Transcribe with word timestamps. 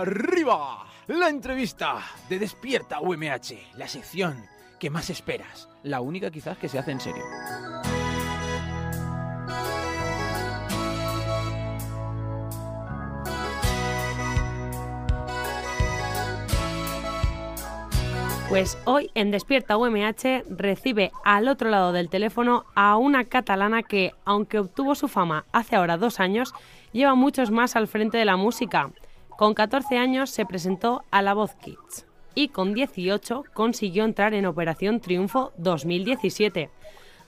Arriba, 0.00 0.86
la 1.08 1.28
entrevista 1.28 1.96
de 2.28 2.38
Despierta 2.38 3.00
UMH, 3.00 3.76
la 3.76 3.88
sección 3.88 4.44
que 4.78 4.90
más 4.90 5.10
esperas, 5.10 5.68
la 5.82 6.00
única 6.00 6.30
quizás 6.30 6.56
que 6.56 6.68
se 6.68 6.78
hace 6.78 6.92
en 6.92 7.00
serio. 7.00 7.24
Pues 18.48 18.78
hoy 18.84 19.10
en 19.14 19.32
Despierta 19.32 19.76
UMH 19.76 20.44
recibe 20.48 21.10
al 21.24 21.48
otro 21.48 21.70
lado 21.70 21.90
del 21.90 22.08
teléfono 22.08 22.66
a 22.76 22.96
una 22.96 23.24
catalana 23.24 23.82
que, 23.82 24.12
aunque 24.24 24.60
obtuvo 24.60 24.94
su 24.94 25.08
fama 25.08 25.44
hace 25.50 25.74
ahora 25.74 25.96
dos 25.96 26.20
años, 26.20 26.54
lleva 26.92 27.16
muchos 27.16 27.50
más 27.50 27.74
al 27.74 27.88
frente 27.88 28.16
de 28.16 28.24
la 28.26 28.36
música. 28.36 28.92
Con 29.38 29.54
14 29.54 29.98
años 29.98 30.30
se 30.30 30.44
presentó 30.44 31.04
a 31.12 31.22
La 31.22 31.32
Voz 31.32 31.54
Kids 31.54 32.06
y 32.34 32.48
con 32.48 32.74
18 32.74 33.44
consiguió 33.54 34.04
entrar 34.04 34.34
en 34.34 34.46
Operación 34.46 34.98
Triunfo 34.98 35.52
2017, 35.58 36.70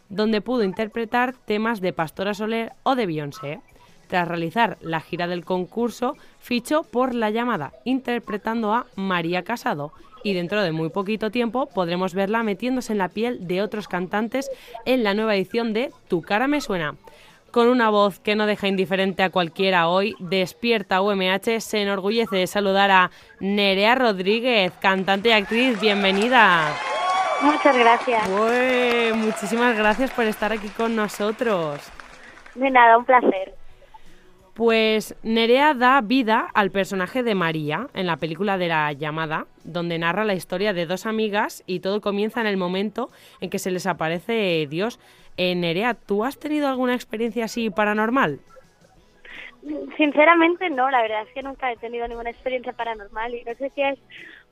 donde 0.08 0.40
pudo 0.40 0.64
interpretar 0.64 1.36
temas 1.36 1.80
de 1.80 1.92
Pastora 1.92 2.34
Soler 2.34 2.72
o 2.82 2.96
de 2.96 3.06
Beyoncé. 3.06 3.60
Tras 4.08 4.26
realizar 4.26 4.76
la 4.80 5.00
gira 5.00 5.28
del 5.28 5.44
concurso, 5.44 6.16
fichó 6.40 6.82
por 6.82 7.14
La 7.14 7.30
Llamada, 7.30 7.74
interpretando 7.84 8.72
a 8.72 8.86
María 8.96 9.44
Casado, 9.44 9.92
y 10.24 10.34
dentro 10.34 10.62
de 10.62 10.72
muy 10.72 10.88
poquito 10.88 11.30
tiempo 11.30 11.66
podremos 11.66 12.12
verla 12.12 12.42
metiéndose 12.42 12.90
en 12.90 12.98
la 12.98 13.10
piel 13.10 13.46
de 13.46 13.62
otros 13.62 13.86
cantantes 13.86 14.50
en 14.84 15.04
la 15.04 15.14
nueva 15.14 15.36
edición 15.36 15.72
de 15.72 15.92
Tu 16.08 16.22
cara 16.22 16.48
me 16.48 16.60
suena. 16.60 16.96
Con 17.50 17.66
una 17.66 17.90
voz 17.90 18.20
que 18.20 18.36
no 18.36 18.46
deja 18.46 18.68
indiferente 18.68 19.24
a 19.24 19.30
cualquiera 19.30 19.88
hoy, 19.88 20.14
Despierta 20.20 21.02
UMH 21.02 21.60
se 21.60 21.82
enorgullece 21.82 22.36
de 22.36 22.46
saludar 22.46 22.92
a 22.92 23.10
Nerea 23.40 23.96
Rodríguez, 23.96 24.72
cantante 24.80 25.30
y 25.30 25.32
actriz. 25.32 25.80
Bienvenida. 25.80 26.72
Muchas 27.42 27.76
gracias. 27.76 28.28
muchísimas 29.16 29.76
gracias 29.76 30.12
por 30.12 30.26
estar 30.26 30.52
aquí 30.52 30.68
con 30.68 30.94
nosotros. 30.94 31.80
De 32.54 32.70
nada, 32.70 32.96
un 32.96 33.04
placer. 33.04 33.54
Pues 34.54 35.16
Nerea 35.24 35.74
da 35.74 36.00
vida 36.02 36.48
al 36.54 36.70
personaje 36.70 37.24
de 37.24 37.34
María 37.34 37.88
en 37.94 38.06
la 38.06 38.18
película 38.18 38.58
de 38.58 38.68
la 38.68 38.92
llamada, 38.92 39.46
donde 39.64 39.98
narra 39.98 40.24
la 40.24 40.34
historia 40.34 40.72
de 40.72 40.86
dos 40.86 41.04
amigas 41.04 41.64
y 41.66 41.80
todo 41.80 42.00
comienza 42.00 42.40
en 42.40 42.46
el 42.46 42.56
momento 42.56 43.10
en 43.40 43.50
que 43.50 43.58
se 43.58 43.72
les 43.72 43.86
aparece 43.86 44.68
Dios. 44.70 45.00
Eh, 45.42 45.54
Nerea, 45.54 45.94
¿tú 45.94 46.22
has 46.22 46.38
tenido 46.38 46.68
alguna 46.68 46.94
experiencia 46.94 47.46
así 47.46 47.70
paranormal? 47.70 48.40
Sinceramente 49.96 50.68
no, 50.68 50.90
la 50.90 51.00
verdad 51.00 51.22
es 51.26 51.32
que 51.32 51.42
nunca 51.42 51.72
he 51.72 51.78
tenido 51.78 52.06
ninguna 52.06 52.28
experiencia 52.28 52.74
paranormal 52.74 53.34
y 53.34 53.42
no 53.44 53.54
sé 53.54 53.72
si 53.74 53.80
es 53.80 53.98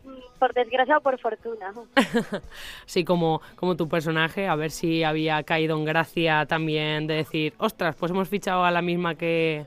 mm, 0.04 0.38
por 0.38 0.54
desgracia 0.54 0.96
o 0.96 1.02
por 1.02 1.20
fortuna. 1.20 1.74
sí, 2.86 3.04
como, 3.04 3.42
como 3.56 3.76
tu 3.76 3.86
personaje, 3.86 4.48
a 4.48 4.54
ver 4.54 4.70
si 4.70 5.04
había 5.04 5.42
caído 5.42 5.76
en 5.76 5.84
gracia 5.84 6.46
también 6.46 7.06
de 7.06 7.16
decir, 7.16 7.52
ostras, 7.58 7.94
pues 7.94 8.10
hemos 8.10 8.30
fichado 8.30 8.64
a 8.64 8.70
la 8.70 8.80
misma 8.80 9.14
que, 9.14 9.66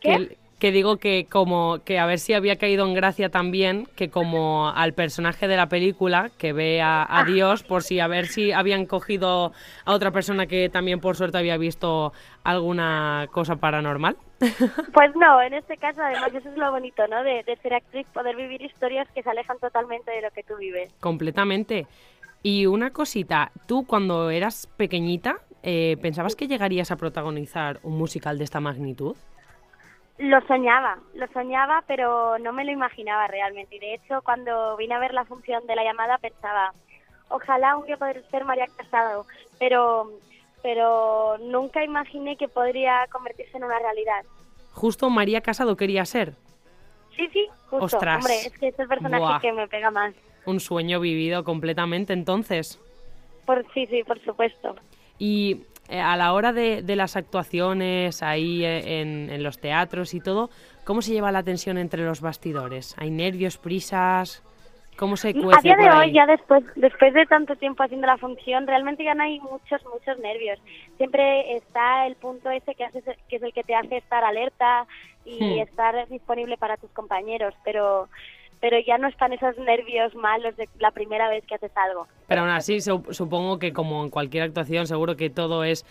que, 0.00 0.38
digo 0.70 0.98
que 0.98 1.26
como 1.28 1.78
que 1.84 1.98
a 1.98 2.06
ver 2.06 2.18
si 2.18 2.34
había 2.34 2.56
caído 2.56 2.86
en 2.86 2.94
gracia 2.94 3.30
también 3.30 3.88
que 3.96 4.10
como 4.10 4.68
al 4.68 4.92
personaje 4.92 5.48
de 5.48 5.56
la 5.56 5.68
película 5.68 6.30
que 6.38 6.52
ve 6.52 6.82
a, 6.82 7.06
ah. 7.08 7.24
Dios 7.24 7.62
por 7.62 7.82
si 7.82 7.98
a 7.98 8.06
ver 8.06 8.26
si 8.26 8.52
habían 8.52 8.84
cogido 8.84 9.52
a 9.86 9.92
otra 9.92 10.10
persona 10.10 10.46
que 10.46 10.68
también 10.68 11.00
por 11.00 11.16
suerte 11.16 11.38
había 11.38 11.56
visto 11.56 12.12
alguna 12.44 13.26
cosa 13.32 13.56
paranormal. 13.56 14.16
Pues 14.92 15.14
no, 15.16 15.40
en 15.42 15.54
este 15.54 15.76
caso 15.76 16.02
además 16.02 16.34
eso 16.34 16.48
es 16.50 16.56
lo 16.56 16.70
bonito, 16.70 17.06
¿no? 17.08 17.22
De, 17.22 17.44
ser 17.62 17.74
actriz, 17.74 18.06
poder 18.12 18.36
vivir 18.36 18.62
historias 18.62 19.08
que 19.14 19.22
se 19.22 19.30
alejan 19.30 19.58
totalmente 19.58 20.10
de 20.10 20.22
lo 20.22 20.30
que 20.30 20.42
tú 20.42 20.56
vives. 20.56 20.92
Completamente. 21.00 21.86
Y 22.42 22.66
una 22.66 22.90
cosita, 22.90 23.52
tú 23.66 23.86
cuando 23.86 24.30
eras 24.30 24.66
pequeñita, 24.76 25.36
eh, 25.62 25.96
¿pensabas 26.00 26.36
que 26.36 26.48
llegarías 26.48 26.90
a 26.90 26.96
protagonizar 26.96 27.80
un 27.82 27.98
musical 27.98 28.38
de 28.38 28.44
esta 28.44 28.60
magnitud? 28.60 29.14
Lo 30.20 30.38
soñaba, 30.42 30.98
lo 31.14 31.26
soñaba, 31.28 31.82
pero 31.86 32.38
no 32.38 32.52
me 32.52 32.66
lo 32.66 32.70
imaginaba 32.70 33.26
realmente. 33.26 33.76
Y 33.76 33.78
de 33.78 33.94
hecho, 33.94 34.20
cuando 34.22 34.76
vine 34.76 34.94
a 34.94 34.98
ver 34.98 35.14
la 35.14 35.24
función 35.24 35.66
de 35.66 35.74
la 35.74 35.82
llamada, 35.82 36.18
pensaba, 36.18 36.74
ojalá 37.30 37.78
un 37.78 37.86
día 37.86 37.96
poder 37.96 38.22
ser 38.30 38.44
María 38.44 38.66
Casado, 38.76 39.24
pero, 39.58 40.10
pero 40.62 41.38
nunca 41.38 41.82
imaginé 41.82 42.36
que 42.36 42.48
podría 42.48 43.06
convertirse 43.10 43.56
en 43.56 43.64
una 43.64 43.78
realidad. 43.78 44.22
Justo 44.74 45.08
María 45.08 45.40
Casado 45.40 45.74
quería 45.74 46.04
ser. 46.04 46.34
Sí, 47.16 47.26
sí, 47.32 47.48
justo. 47.70 47.96
Hombre, 47.98 48.40
es 48.44 48.58
que 48.58 48.68
es 48.68 48.78
el 48.78 48.88
personaje 48.88 49.40
que 49.40 49.52
me 49.54 49.68
pega 49.68 49.90
más. 49.90 50.14
Un 50.44 50.60
sueño 50.60 51.00
vivido 51.00 51.44
completamente, 51.44 52.12
entonces. 52.12 52.78
Por, 53.46 53.64
sí, 53.72 53.86
sí, 53.86 54.04
por 54.04 54.22
supuesto. 54.22 54.76
Y 55.18 55.64
a 55.90 56.16
la 56.16 56.32
hora 56.32 56.52
de, 56.52 56.82
las 56.96 57.16
actuaciones 57.16 58.22
ahí 58.22 58.64
eh, 58.64 59.00
en, 59.00 59.42
los 59.42 59.58
teatros 59.58 60.14
y 60.14 60.20
todo, 60.20 60.50
¿cómo 60.84 61.02
se 61.02 61.12
lleva 61.12 61.32
la 61.32 61.42
tensión 61.42 61.78
entre 61.78 62.04
los 62.04 62.20
bastidores? 62.20 62.94
¿Hay 62.98 63.10
nervios, 63.10 63.58
prisas? 63.58 64.44
¿Cómo 64.96 65.16
se 65.16 65.32
cuece 65.32 65.72
A 65.72 65.76
día 65.76 65.76
de 65.76 65.96
hoy, 65.96 66.12
ya 66.12 66.26
después, 66.26 66.62
después 66.76 67.14
de 67.14 67.24
tanto 67.24 67.56
tiempo 67.56 67.82
haciendo 67.82 68.06
la 68.06 68.18
función, 68.18 68.66
realmente 68.66 69.02
ya 69.02 69.14
no 69.14 69.22
hay 69.22 69.40
muchos, 69.40 69.82
muchos 69.86 70.18
nervios. 70.18 70.58
Siempre 70.98 71.56
está 71.56 72.06
el 72.06 72.16
punto 72.16 72.50
ese 72.50 72.74
que, 72.74 72.84
hace, 72.84 73.02
que 73.02 73.36
es 73.36 73.42
el 73.42 73.54
que 73.54 73.62
te 73.62 73.74
hace 73.74 73.96
estar 73.96 74.22
alerta 74.22 74.86
y 75.24 75.42
hmm. 75.42 75.58
estar 75.60 76.08
disponible 76.08 76.58
para 76.58 76.76
tus 76.76 76.90
compañeros, 76.90 77.54
pero 77.64 78.08
pero 78.60 78.78
ya 78.86 78.98
no 78.98 79.08
están 79.08 79.32
esos 79.32 79.56
nervios 79.58 80.14
malos 80.14 80.56
de 80.56 80.68
la 80.78 80.90
primera 80.90 81.28
vez 81.28 81.44
que 81.46 81.54
haces 81.54 81.72
algo. 81.76 82.06
Pero 82.26 82.42
aún 82.42 82.50
así, 82.50 82.80
supongo 82.80 83.58
que 83.58 83.72
como 83.72 84.04
en 84.04 84.10
cualquier 84.10 84.44
actuación, 84.44 84.86
seguro 84.86 85.16
que 85.16 85.30
todo 85.30 85.64
es, 85.64 85.84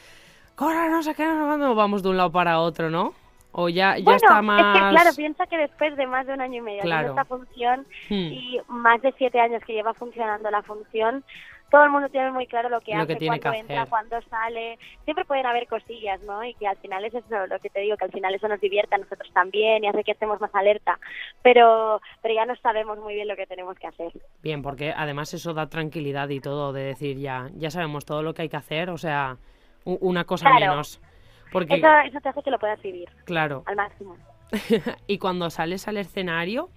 corra, 0.56 0.90
no 0.90 1.02
sé 1.04 1.16
qué, 1.16 1.26
no, 1.26 1.76
vamos 1.76 2.04
de 2.04 2.10
un 2.10 2.18
lado 2.18 2.32
para 2.32 2.60
otro, 2.60 2.90
¿no? 2.90 3.14
O 3.52 3.68
ya, 3.68 3.98
ya 3.98 4.16
está 4.16 4.44
más... 4.44 4.60
Es 4.60 4.82
que, 4.82 4.90
claro, 4.90 5.10
piensa 5.16 5.48
que 5.48 5.58
después 5.58 5.98
de 5.98 6.06
más 6.06 6.28
de 6.28 6.34
un 6.34 6.42
año 6.42 6.58
y 6.58 6.62
medio 6.62 6.84
de 6.84 7.06
esta 7.08 7.26
función 7.26 7.88
hmm. 8.10 8.14
y 8.14 8.62
más 8.68 9.02
de 9.02 9.12
siete 9.18 9.40
años 9.40 9.64
que 9.66 9.74
lleva 9.74 9.96
funcionando 9.96 10.52
la 10.52 10.62
función, 10.62 11.24
todo 11.70 11.84
el 11.84 11.92
mundo 11.92 12.10
tiene 12.10 12.32
muy 12.32 12.48
claro 12.48 12.70
lo 12.70 12.82
que 12.82 12.94
hace, 12.94 13.18
cuándo 13.26 13.54
entra, 13.54 13.86
cuándo 13.86 14.22
sale. 14.30 14.78
Siempre 15.06 15.26
pueden 15.26 15.46
haber 15.46 15.68
cosillas, 15.68 16.22
¿no? 16.22 16.44
Y 16.44 16.54
que 16.56 16.68
al 16.68 16.78
final 16.78 17.06
es 17.06 17.14
eso 17.14 17.48
lo 17.48 17.60
que 17.60 17.70
te 17.70 17.82
digo, 17.82 17.98
que 17.98 18.06
al 18.06 18.12
final 18.12 18.34
eso 18.34 18.48
nos 18.48 18.60
divierte 18.60 18.96
a 18.96 18.98
nosotros 18.98 19.32
también 19.34 19.84
y 19.84 19.88
hace 19.88 20.04
que 20.04 20.12
estemos 20.12 20.42
más 20.42 20.54
alerta. 20.54 21.00
Pero, 21.42 22.02
pero 22.22 22.34
ya 22.34 22.46
no 22.46 22.56
sabemos 22.58 22.98
muy 23.00 23.16
bien 23.16 23.28
lo 23.28 23.36
que 23.36 23.46
tenemos 23.46 23.78
que 23.78 23.88
hacer. 23.88 24.12
Bien, 24.42 24.62
porque 24.62 24.94
además 24.96 25.34
eso 25.34 25.54
da 25.54 25.68
tranquilidad 25.68 26.30
y 26.30 26.40
todo, 26.40 26.74
de 26.74 26.84
decir 26.84 27.18
ya, 27.18 27.50
ya 27.56 27.70
sabemos 27.70 28.06
todo 28.06 28.24
lo 28.24 28.34
que 28.34 28.44
hay 28.44 28.50
que 28.50 28.58
hacer, 28.58 28.90
o 28.90 28.98
sea, 28.98 29.38
una 29.86 30.24
cosa 30.26 30.50
menos. 30.54 31.02
Porque... 31.52 31.76
Eso, 31.76 31.88
eso 32.06 32.20
te 32.20 32.30
hace 32.30 32.44
que 32.44 32.52
lo 32.52 32.60
puedas 32.60 32.82
vivir. 32.82 33.10
Claro. 33.26 33.64
Al 33.66 33.76
máximo. 33.76 34.16
y 35.08 35.18
cuando 35.18 35.50
sales 35.50 35.88
al 35.88 35.98
escenario, 35.98 36.70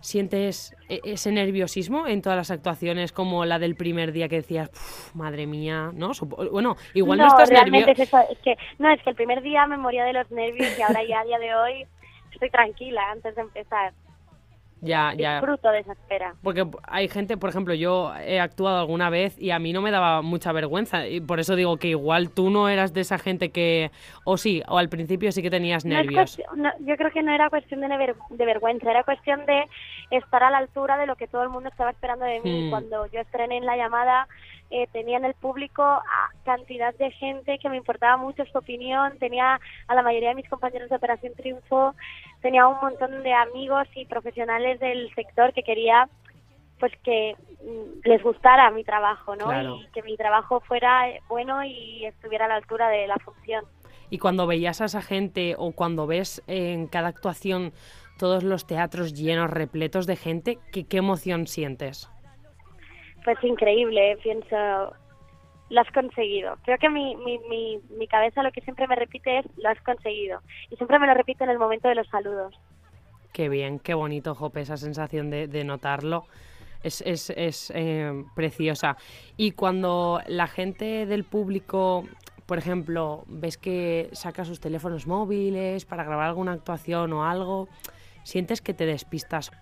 ¿Sientes 0.00 0.76
e-, 0.88 1.00
ese 1.04 1.32
nerviosismo 1.32 2.06
en 2.06 2.22
todas 2.22 2.36
las 2.36 2.50
actuaciones 2.50 3.12
como 3.12 3.44
la 3.44 3.58
del 3.58 3.76
primer 3.76 4.12
día 4.12 4.28
que 4.28 4.36
decías, 4.36 4.70
madre 5.14 5.46
mía, 5.46 5.90
¿no? 5.94 6.12
Bueno, 6.50 6.76
igual 6.94 7.18
no, 7.18 7.26
estás 7.26 7.50
nervioso. 7.50 7.90
Es, 7.90 8.00
es 8.00 8.38
que, 8.42 8.56
no, 8.78 8.90
es 8.90 9.02
que 9.02 9.10
el 9.10 9.16
primer 9.16 9.42
día 9.42 9.66
me 9.66 9.76
moría 9.76 10.04
de 10.04 10.12
los 10.12 10.30
nervios 10.30 10.78
y 10.78 10.82
ahora 10.82 11.02
ya 11.04 11.20
a 11.20 11.24
día 11.24 11.38
de 11.38 11.54
hoy 11.54 11.86
estoy 12.32 12.50
tranquila 12.50 13.10
antes 13.10 13.34
de 13.34 13.42
empezar. 13.42 13.92
Ya, 14.80 15.12
ya. 15.16 15.40
Fruto 15.40 15.70
de 15.70 15.80
esa 15.80 15.92
espera. 15.92 16.34
Porque 16.42 16.66
hay 16.84 17.08
gente, 17.08 17.36
por 17.36 17.50
ejemplo, 17.50 17.74
yo 17.74 18.12
he 18.16 18.40
actuado 18.40 18.78
alguna 18.78 19.10
vez 19.10 19.38
y 19.38 19.50
a 19.50 19.58
mí 19.58 19.72
no 19.72 19.82
me 19.82 19.90
daba 19.90 20.22
mucha 20.22 20.52
vergüenza. 20.52 21.06
Y 21.06 21.20
por 21.20 21.40
eso 21.40 21.56
digo 21.56 21.76
que 21.76 21.88
igual 21.88 22.30
tú 22.30 22.50
no 22.50 22.68
eras 22.68 22.92
de 22.94 23.02
esa 23.02 23.18
gente 23.18 23.50
que. 23.50 23.90
O 24.24 24.36
sí, 24.36 24.62
o 24.68 24.78
al 24.78 24.88
principio 24.88 25.32
sí 25.32 25.42
que 25.42 25.50
tenías 25.50 25.84
nervios. 25.84 26.38
yo 26.80 26.96
creo 26.96 27.10
que 27.10 27.22
no 27.22 27.32
era 27.32 27.50
cuestión 27.50 27.80
de, 27.80 28.14
de, 28.30 28.46
vergüenza, 28.46 28.90
era 28.90 29.04
cuestión 29.04 29.44
de 29.46 29.64
estar 30.10 30.42
a 30.42 30.50
la 30.50 30.58
altura 30.58 30.96
de 30.98 31.06
lo 31.06 31.16
que 31.16 31.26
todo 31.26 31.42
el 31.42 31.50
mundo 31.50 31.68
estaba 31.68 31.90
esperando 31.90 32.24
de 32.24 32.40
mí. 32.40 32.66
Hmm. 32.66 32.70
Cuando 32.70 33.06
yo 33.06 33.20
estrené 33.20 33.58
en 33.58 33.66
la 33.66 33.76
llamada, 33.76 34.28
eh, 34.70 34.86
tenía 34.92 35.16
en 35.16 35.24
el 35.24 35.34
público 35.34 35.82
a 35.82 36.30
cantidad 36.44 36.94
de 36.94 37.10
gente 37.10 37.58
que 37.58 37.68
me 37.68 37.76
importaba 37.76 38.16
mucho 38.16 38.44
su 38.46 38.58
opinión, 38.58 39.18
tenía 39.18 39.60
a 39.88 39.94
la 39.94 40.02
mayoría 40.02 40.30
de 40.30 40.36
mis 40.36 40.48
compañeros 40.48 40.88
de 40.88 40.96
Operación 40.96 41.34
Triunfo, 41.34 41.94
tenía 42.40 42.68
un 42.68 42.78
montón 42.80 43.22
de 43.22 43.32
amigos 43.32 43.88
y 43.94 44.06
profesionales 44.06 44.78
del 44.78 45.12
sector 45.14 45.52
que 45.52 45.62
quería 45.62 46.08
pues 46.78 46.92
que 47.02 47.36
mm, 47.62 48.08
les 48.08 48.22
gustara 48.22 48.70
mi 48.70 48.84
trabajo, 48.84 49.36
¿no? 49.36 49.76
Y 49.76 49.86
que 49.92 50.02
mi 50.02 50.16
trabajo 50.16 50.60
fuera 50.60 51.04
bueno 51.28 51.62
y 51.64 52.06
estuviera 52.06 52.46
a 52.46 52.48
la 52.48 52.56
altura 52.56 52.88
de 52.88 53.06
la 53.06 53.16
función. 53.18 53.64
Y 54.08 54.18
cuando 54.18 54.46
veías 54.46 54.80
a 54.80 54.86
esa 54.86 55.02
gente 55.02 55.54
o 55.58 55.72
cuando 55.72 56.06
ves 56.06 56.42
en 56.46 56.86
cada 56.86 57.08
actuación 57.08 57.72
todos 58.18 58.42
los 58.42 58.66
teatros 58.66 59.14
llenos, 59.14 59.50
repletos 59.50 60.06
de 60.06 60.16
gente, 60.16 60.58
¿qué, 60.72 60.86
qué 60.86 60.96
emoción 60.98 61.46
sientes? 61.46 62.10
Pues 63.24 63.42
increíble, 63.42 64.18
pienso, 64.22 64.94
lo 65.70 65.80
has 65.80 65.90
conseguido. 65.92 66.56
Creo 66.64 66.78
que 66.78 66.88
mi, 66.88 67.16
mi, 67.16 67.38
mi, 67.48 67.80
mi 67.96 68.06
cabeza 68.06 68.42
lo 68.42 68.52
que 68.52 68.60
siempre 68.60 68.86
me 68.86 68.96
repite 68.96 69.38
es, 69.38 69.46
lo 69.56 69.68
has 69.68 69.80
conseguido. 69.82 70.40
Y 70.70 70.76
siempre 70.76 70.98
me 70.98 71.06
lo 71.06 71.14
repito 71.14 71.44
en 71.44 71.50
el 71.50 71.58
momento 71.58 71.88
de 71.88 71.94
los 71.94 72.08
saludos. 72.08 72.54
Qué 73.32 73.48
bien, 73.48 73.78
qué 73.78 73.94
bonito, 73.94 74.34
Jope, 74.34 74.60
esa 74.60 74.76
sensación 74.76 75.30
de, 75.30 75.46
de 75.46 75.64
notarlo. 75.64 76.24
Es, 76.82 77.02
es, 77.02 77.30
es 77.30 77.70
eh, 77.74 78.24
preciosa. 78.34 78.96
Y 79.36 79.52
cuando 79.52 80.20
la 80.26 80.46
gente 80.46 81.06
del 81.06 81.24
público, 81.24 82.04
por 82.46 82.58
ejemplo, 82.58 83.24
ves 83.28 83.58
que 83.58 84.08
saca 84.12 84.44
sus 84.44 84.60
teléfonos 84.60 85.06
móviles 85.06 85.84
para 85.84 86.04
grabar 86.04 86.26
alguna 86.26 86.52
actuación 86.52 87.12
o 87.12 87.24
algo, 87.24 87.68
¿sientes 88.24 88.62
que 88.62 88.74
te 88.74 88.86
despistas? 88.86 89.52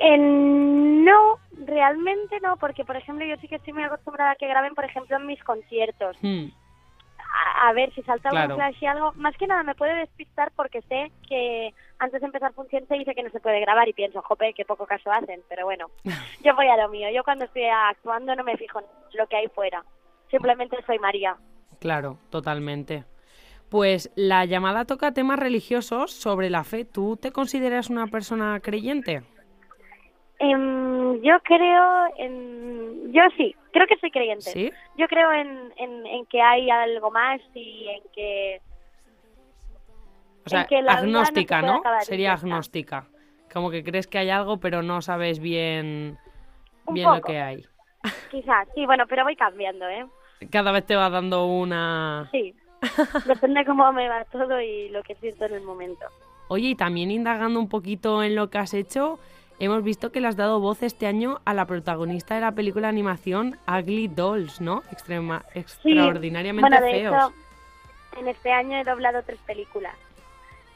No, 0.00 1.38
realmente 1.66 2.38
no, 2.40 2.56
porque 2.56 2.84
por 2.84 2.96
ejemplo 2.96 3.24
yo 3.26 3.36
sí 3.36 3.48
que 3.48 3.56
estoy 3.56 3.72
muy 3.72 3.82
acostumbrada 3.84 4.32
a 4.32 4.36
que 4.36 4.46
graben, 4.46 4.74
por 4.74 4.84
ejemplo, 4.84 5.16
en 5.16 5.26
mis 5.26 5.42
conciertos. 5.42 6.16
Hmm, 6.22 6.46
A, 7.18 7.68
a 7.68 7.72
ver 7.72 7.92
si 7.94 8.02
salta 8.02 8.30
Claro. 8.30 8.54
un 8.54 8.60
flash 8.60 8.76
y 8.82 8.86
algo. 8.86 9.12
Más 9.16 9.36
que 9.36 9.46
nada 9.46 9.62
me 9.62 9.74
puede 9.74 9.94
despistar 9.96 10.50
porque 10.56 10.80
sé 10.82 11.10
que 11.28 11.72
antes 11.98 12.20
de 12.20 12.26
empezar 12.26 12.52
función 12.54 12.86
se 12.88 12.94
dice 12.94 13.14
que 13.14 13.22
no 13.22 13.30
se 13.30 13.40
puede 13.40 13.60
grabar 13.60 13.88
y 13.88 13.92
pienso, 13.92 14.22
jope, 14.22 14.54
qué 14.54 14.64
poco 14.64 14.86
caso 14.86 15.10
hacen. 15.12 15.42
Pero 15.48 15.64
bueno, 15.66 15.88
yo 16.44 16.54
voy 16.54 16.68
a 16.68 16.76
lo 16.76 16.88
mío. 16.88 17.08
Yo 17.14 17.22
cuando 17.24 17.44
estoy 17.44 17.64
actuando 17.64 18.34
no 18.34 18.44
me 18.44 18.56
fijo 18.56 18.80
en 18.80 18.86
lo 19.18 19.26
que 19.26 19.36
hay 19.36 19.48
fuera. 19.48 19.84
Simplemente 20.30 20.76
soy 20.86 20.98
María. 20.98 21.36
Claro, 21.80 22.18
totalmente. 22.30 23.04
Pues 23.68 24.10
la 24.16 24.44
llamada 24.46 24.84
toca 24.86 25.12
temas 25.12 25.38
religiosos 25.38 26.10
sobre 26.12 26.48
la 26.50 26.64
fe. 26.64 26.84
¿Tú 26.86 27.16
te 27.16 27.30
consideras 27.32 27.90
una 27.90 28.06
persona 28.06 28.58
creyente? 28.60 29.22
Em, 30.38 31.20
yo 31.22 31.40
creo 31.42 32.04
en... 32.16 33.12
Yo 33.12 33.22
sí, 33.36 33.54
creo 33.72 33.86
que 33.86 33.96
soy 33.98 34.10
creyente. 34.10 34.50
¿Sí? 34.50 34.70
Yo 34.96 35.08
creo 35.08 35.32
en, 35.32 35.72
en, 35.76 36.06
en 36.06 36.26
que 36.26 36.40
hay 36.40 36.70
algo 36.70 37.10
más 37.10 37.40
y 37.54 37.88
en 37.88 38.02
que... 38.14 38.60
O 40.46 40.48
sea, 40.48 40.62
En 40.62 40.66
que 40.68 40.82
la 40.82 40.94
no 40.94 40.98
se 41.00 41.04
agnóstica, 41.06 41.62
¿no? 41.62 41.82
y 42.00 42.04
Sería 42.04 42.32
agnóstica. 42.34 43.06
Como 43.52 43.70
que 43.70 43.82
crees 43.82 44.06
que 44.06 44.18
hay 44.18 44.30
algo, 44.30 44.58
pero 44.58 44.82
no 44.82 45.02
sabes 45.02 45.40
bien, 45.40 46.18
Un 46.86 46.94
bien 46.94 47.10
lo 47.10 47.20
que 47.20 47.38
hay. 47.40 47.66
Quizás, 48.30 48.68
sí, 48.74 48.86
bueno, 48.86 49.04
pero 49.08 49.24
voy 49.24 49.36
cambiando, 49.36 49.88
¿eh? 49.88 50.06
Cada 50.50 50.70
vez 50.70 50.86
te 50.86 50.94
va 50.96 51.10
dando 51.10 51.46
una... 51.46 52.28
Sí. 52.30 52.54
Depende 53.26 53.64
cómo 53.64 53.92
me 53.92 54.08
va 54.08 54.24
todo 54.26 54.60
y 54.60 54.88
lo 54.90 55.02
que 55.02 55.16
siento 55.16 55.46
en 55.46 55.54
el 55.54 55.62
momento. 55.62 56.06
Oye, 56.48 56.68
y 56.68 56.74
también 56.74 57.10
indagando 57.10 57.58
un 57.58 57.68
poquito 57.68 58.22
en 58.22 58.36
lo 58.36 58.48
que 58.48 58.58
has 58.58 58.72
hecho, 58.72 59.18
hemos 59.58 59.82
visto 59.82 60.12
que 60.12 60.20
le 60.20 60.28
has 60.28 60.36
dado 60.36 60.60
voz 60.60 60.82
este 60.82 61.06
año 61.06 61.40
a 61.44 61.54
la 61.54 61.66
protagonista 61.66 62.34
de 62.34 62.40
la 62.42 62.52
película 62.52 62.86
de 62.88 62.90
animación 62.90 63.58
Ugly 63.66 64.08
Dolls, 64.08 64.60
¿no? 64.60 64.82
Extrema, 64.92 65.44
Sí, 65.52 65.58
extraordinariamente 65.60 66.68
bueno, 66.68 66.84
de 66.84 66.92
feos. 66.92 67.14
hecho, 67.16 67.32
en 68.20 68.28
este 68.28 68.52
año 68.52 68.78
he 68.78 68.84
doblado 68.84 69.22
tres 69.22 69.38
películas. 69.46 69.94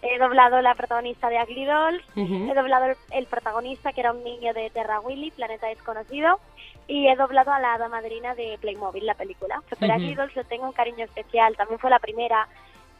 He 0.04 0.18
doblado 0.18 0.60
la 0.62 0.74
protagonista 0.74 1.28
de 1.28 1.40
Ugly 1.42 1.64
Dolls, 1.64 2.04
he 2.16 2.54
doblado 2.54 2.86
el, 2.86 2.96
el 3.12 3.26
protagonista 3.26 3.92
que 3.92 4.00
era 4.00 4.10
un 4.12 4.24
niño 4.24 4.52
de 4.52 4.68
Terra 4.70 4.98
Willy, 4.98 5.30
Planeta 5.30 5.68
Desconocido, 5.68 6.40
y 6.88 7.06
he 7.06 7.14
doblado 7.14 7.52
a 7.52 7.60
la 7.60 7.74
hada 7.74 7.88
madrina 7.88 8.34
de 8.34 8.58
Playmobil, 8.60 9.06
la 9.06 9.14
película. 9.14 9.62
Pero 9.78 9.92
Ujú. 9.94 10.02
Ugly 10.02 10.14
Dolls 10.16 10.34
le 10.34 10.42
tengo 10.44 10.66
un 10.66 10.72
cariño 10.72 11.04
especial, 11.04 11.56
también 11.56 11.78
fue 11.78 11.88
la 11.88 12.00
primera, 12.00 12.48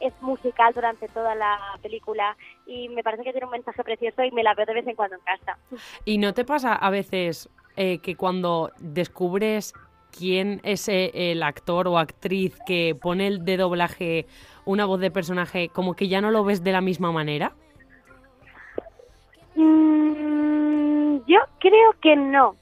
es 0.02 0.12
musical 0.20 0.74
durante 0.74 1.08
toda 1.08 1.34
la 1.34 1.58
película 1.80 2.36
y 2.66 2.88
me 2.88 3.02
parece 3.02 3.24
que 3.24 3.32
tiene 3.32 3.46
un 3.46 3.52
mensaje 3.52 3.84
precioso 3.84 4.22
y 4.24 4.30
me 4.32 4.42
la 4.42 4.54
veo 4.54 4.66
de 4.66 4.74
vez 4.74 4.86
en 4.86 4.96
cuando 4.96 5.16
en 5.16 5.22
casa. 5.22 5.58
¿Y 6.04 6.18
no 6.18 6.34
te 6.34 6.44
pasa 6.44 6.74
a 6.74 6.90
veces 6.90 7.48
eh, 7.76 7.98
que 7.98 8.16
cuando 8.16 8.70
descubres 8.78 9.74
quién 10.16 10.60
es 10.64 10.88
eh, 10.88 11.10
el 11.14 11.42
actor 11.42 11.88
o 11.88 11.98
actriz 11.98 12.58
que 12.66 12.94
pone 13.00 13.26
el 13.26 13.44
de 13.44 13.56
doblaje 13.56 14.26
una 14.64 14.84
voz 14.84 15.00
de 15.00 15.10
personaje, 15.10 15.68
como 15.68 15.94
que 15.94 16.08
ya 16.08 16.20
no 16.20 16.30
lo 16.30 16.44
ves 16.44 16.62
de 16.62 16.72
la 16.72 16.80
misma 16.80 17.12
manera? 17.12 17.52
Mm, 19.54 21.18
yo 21.26 21.38
creo 21.58 21.94
que 22.00 22.16
no. 22.16 22.56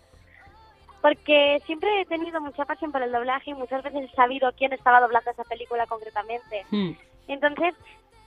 Porque 1.02 1.60
siempre 1.64 2.02
he 2.02 2.06
tenido 2.06 2.40
mucha 2.40 2.64
pasión 2.66 2.92
por 2.92 3.02
el 3.02 3.10
doblaje 3.10 3.50
y 3.50 3.54
muchas 3.54 3.82
veces 3.82 4.10
he 4.10 4.14
sabido 4.14 4.52
quién 4.56 4.72
estaba 4.72 5.00
doblando 5.00 5.30
esa 5.30 5.44
película 5.44 5.86
concretamente. 5.86 6.64
Hmm. 6.70 6.90
Entonces, 7.28 7.74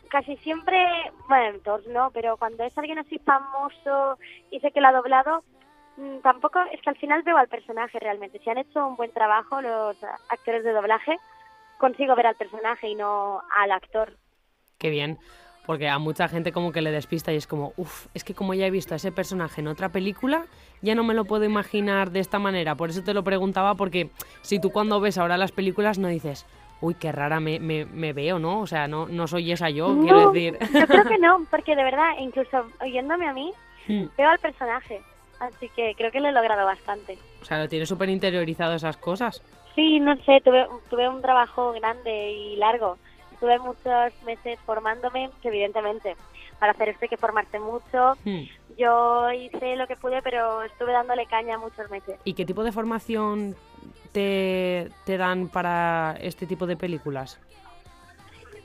casi 0.10 0.38
siempre, 0.38 0.78
bueno, 1.28 1.60
todos 1.64 1.88
no, 1.88 2.12
pero 2.12 2.38
cuando 2.38 2.64
es 2.64 2.78
alguien 2.78 3.00
así 3.00 3.20
famoso 3.20 4.20
y 4.52 4.60
sé 4.60 4.72
que 4.72 4.80
lo 4.80 4.88
ha 4.88 4.92
doblado, 4.92 5.44
mm, 5.98 6.20
tampoco 6.20 6.60
es 6.72 6.82
que 6.82 6.90
al 6.92 6.98
final 6.98 7.24
veo 7.24 7.38
al 7.38 7.48
personaje 7.48 8.00
realmente. 8.00 8.40
Si 8.40 8.50
han 8.50 8.60
hecho 8.60 8.88
un 8.88 8.96
buen 8.96 9.12
trabajo 9.12 9.62
los 9.62 9.98
actores 10.30 10.64
de 10.64 10.72
doblaje, 10.72 11.18
consigo 11.80 12.16
ver 12.16 12.28
al 12.28 12.36
personaje 12.36 12.90
y 12.90 12.96
no 12.96 13.42
al 13.58 13.72
actor. 13.72 14.14
Qué 14.78 14.90
bien. 14.90 15.18
Porque 15.66 15.88
a 15.88 15.98
mucha 15.98 16.28
gente 16.28 16.52
como 16.52 16.72
que 16.74 16.82
le 16.82 16.92
despista 16.92 17.32
y 17.32 17.38
es 17.38 17.48
como, 17.48 17.74
uff, 17.78 18.08
es 18.14 18.24
que 18.24 18.34
como 18.34 18.54
ya 18.54 18.68
he 18.68 18.72
visto 18.72 18.94
a 18.94 18.98
ese 18.98 19.12
personaje 19.12 19.62
en 19.62 19.68
otra 19.68 19.90
película, 19.90 20.46
ya 20.82 20.94
no 20.94 21.04
me 21.04 21.14
lo 21.14 21.24
puedo 21.24 21.46
imaginar 21.46 22.12
de 22.12 22.20
esta 22.20 22.38
manera. 22.38 22.76
Por 22.76 22.90
eso 22.90 23.04
te 23.04 23.14
lo 23.14 23.24
preguntaba, 23.24 23.76
porque 23.76 24.10
si 24.42 24.60
tú 24.60 24.72
cuando 24.72 25.00
ves 25.00 25.18
ahora 25.18 25.38
las 25.38 25.54
películas 25.54 25.98
no 26.00 26.10
dices, 26.10 26.46
uy, 26.84 26.96
qué 26.96 27.14
rara 27.14 27.40
me, 27.40 27.60
me, 27.62 27.86
me 27.86 28.12
veo, 28.12 28.40
¿no? 28.40 28.60
O 28.60 28.68
sea, 28.68 28.88
no, 28.90 29.08
no 29.08 29.26
soy 29.26 29.52
esa 29.54 29.70
yo, 29.70 29.98
quiero 30.02 30.20
No, 30.22 30.32
decir. 30.32 30.58
Yo 30.74 30.86
creo 30.86 31.06
que 31.06 31.18
no, 31.18 31.46
porque 31.50 31.76
de 31.78 31.84
verdad, 31.84 32.10
incluso 32.20 32.68
oyéndome 32.82 33.28
a 33.28 33.34
mí, 33.34 33.52
Hmm. 33.88 34.06
veo 34.18 34.30
al 34.30 34.40
personaje. 34.40 35.02
Así 35.42 35.68
que 35.76 35.94
creo 35.98 36.10
que 36.10 36.22
lo 36.22 36.30
he 36.30 36.32
logrado 36.32 36.66
bastante. 36.66 37.18
o 37.42 37.46
sea, 37.46 37.60
lo 37.60 37.68
tienes 37.68 37.90
súper 37.90 38.08
interiorizado 38.10 38.74
esas 38.76 38.96
cosas. 38.96 39.42
Sí, 39.76 40.00
no 40.00 40.16
sé, 40.24 40.40
tuve, 40.42 40.66
tuve 40.90 41.10
un 41.10 41.22
trabajo 41.22 41.74
grande 41.74 42.32
y 42.32 42.56
largo. 42.56 42.98
Estuve 43.34 43.60
muchos 43.60 44.14
meses 44.26 44.58
formándome, 44.66 45.30
que 45.42 45.50
evidentemente 45.50 46.16
para 46.60 46.72
hacer 46.72 46.90
esto 46.90 47.04
hay 47.04 47.10
que 47.10 47.18
formarse 47.18 47.60
mucho. 47.60 48.14
Hmm. 48.24 48.44
Yo 48.78 49.32
hice 49.34 49.76
lo 49.76 49.86
que 49.88 49.98
pude, 49.98 50.22
pero 50.22 50.64
estuve 50.64 50.94
dándole 50.94 51.26
caña 51.26 51.58
muchos 51.58 51.90
meses. 51.92 52.18
¿Y 52.24 52.34
qué 52.36 52.46
tipo 52.46 52.64
de 52.64 52.72
formación 52.72 53.54
te, 54.14 54.90
te 55.06 55.18
dan 55.18 55.50
para 55.50 56.16
este 56.22 56.46
tipo 56.46 56.66
de 56.66 56.78
películas? 56.78 57.40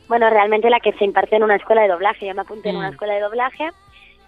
Bueno, 0.08 0.30
realmente 0.30 0.70
la 0.70 0.80
que 0.80 0.92
se 0.94 1.04
imparte 1.04 1.36
en 1.36 1.42
una 1.42 1.56
escuela 1.56 1.82
de 1.82 1.88
doblaje. 1.88 2.26
Yo 2.26 2.34
me 2.34 2.42
apunté 2.42 2.70
en 2.70 2.76
una 2.76 2.88
Mm. 2.88 2.92
escuela 2.92 3.14
de 3.14 3.20
doblaje 3.20 3.68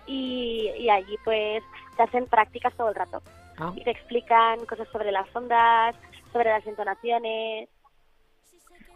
y, 0.06 0.70
y 0.78 0.90
allí 0.90 1.16
pues 1.24 1.62
te 1.96 2.02
hacen 2.02 2.26
prácticas 2.26 2.74
todo 2.76 2.88
el 2.88 2.94
rato. 2.94 3.22
Ah, 3.58 3.72
y 3.76 3.84
te 3.84 3.90
explican 3.90 4.64
cosas 4.66 4.88
sobre 4.88 5.12
las 5.12 5.26
ondas, 5.34 5.94
sobre 6.32 6.50
las 6.50 6.66
entonaciones. 6.66 7.68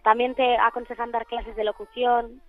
También 0.03 0.35
te 0.35 0.57
aconsejan 0.59 1.11
dar 1.11 1.25
clases 1.27 1.57
de 1.57 1.65
locución. 1.65 2.41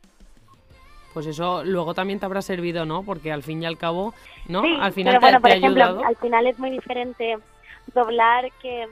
pues 1.13 1.27
eso 1.27 1.63
luego 1.63 1.93
también 1.93 2.19
te 2.19 2.25
habrá 2.25 2.41
servido, 2.41 2.85
¿no? 2.85 3.03
Porque 3.03 3.31
al 3.31 3.41
fin 3.41 3.63
y 3.63 3.65
al 3.65 3.77
cabo, 3.77 4.13
¿no? 4.49 4.61
Sí, 4.63 4.77
al 4.81 4.91
final 4.91 5.13
pero 5.13 5.19
te, 5.21 5.25
bueno, 5.27 5.37
te 5.37 5.41
por 5.43 5.51
ha 5.51 5.55
ejemplo, 5.55 5.83
ayudado. 5.85 6.05
al 6.05 6.15
final 6.17 6.47
es 6.47 6.59
muy 6.59 6.71
diferente 6.71 7.37
doblar 7.93 8.51
que, 8.61 8.85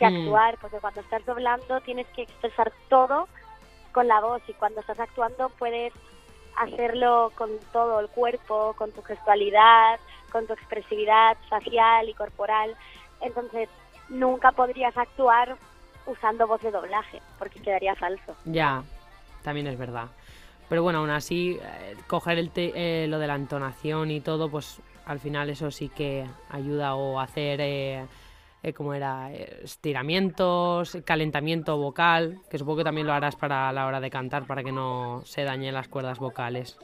que 0.00 0.06
Mm. 0.06 0.16
actuar, 0.16 0.56
porque 0.58 0.78
cuando 0.80 1.00
estás 1.02 1.24
doblando 1.26 1.80
tienes 1.82 2.06
que 2.08 2.22
expresar 2.22 2.72
todo 2.88 3.28
con 3.92 4.08
la 4.08 4.20
voz 4.20 4.42
y 4.48 4.54
cuando 4.54 4.80
estás 4.80 4.98
actuando 4.98 5.50
puedes 5.50 5.92
hacerlo 6.56 7.32
con 7.36 7.50
todo 7.72 8.00
el 8.00 8.08
cuerpo, 8.08 8.74
con 8.76 8.90
tu 8.92 9.02
gestualidad, 9.02 10.00
con 10.32 10.46
tu 10.46 10.54
expresividad 10.54 11.36
facial 11.48 12.08
y 12.08 12.14
corporal. 12.14 12.74
Entonces, 13.20 13.68
nunca 14.08 14.52
podrías 14.52 14.96
actuar 14.96 15.56
usando 16.06 16.46
voz 16.46 16.60
de 16.62 16.70
doblaje, 16.70 17.20
porque 17.38 17.60
quedaría 17.60 17.94
falso. 17.94 18.34
Ya, 18.46 18.82
también 19.42 19.66
es 19.66 19.78
verdad. 19.78 20.06
Pero 20.68 20.82
bueno, 20.82 21.00
aún 21.00 21.10
así, 21.10 21.58
eh, 21.62 21.96
coger 22.06 22.38
el 22.38 22.50
te- 22.50 22.72
eh, 22.74 23.06
lo 23.06 23.18
de 23.18 23.26
la 23.26 23.34
entonación 23.34 24.10
y 24.10 24.20
todo, 24.20 24.48
pues 24.50 24.80
al 25.04 25.18
final 25.18 25.50
eso 25.50 25.70
sí 25.70 25.88
que 25.88 26.24
ayuda 26.50 26.94
o 26.94 27.18
hacer, 27.20 27.60
eh, 27.60 28.06
eh, 28.62 28.72
como 28.72 28.94
era, 28.94 29.32
Eh, 29.32 29.60
estiramientos, 29.64 30.98
calentamiento 31.04 31.76
vocal, 31.76 32.38
que 32.50 32.58
supongo 32.58 32.78
que 32.78 32.84
también 32.84 33.06
lo 33.06 33.12
harás 33.12 33.36
para 33.36 33.72
la 33.72 33.86
hora 33.86 34.00
de 34.00 34.10
cantar, 34.10 34.46
para 34.46 34.62
que 34.62 34.72
no 34.72 35.22
se 35.24 35.44
dañen 35.44 35.74
las 35.74 35.88
cuerdas 35.88 36.18
vocales. 36.18 36.78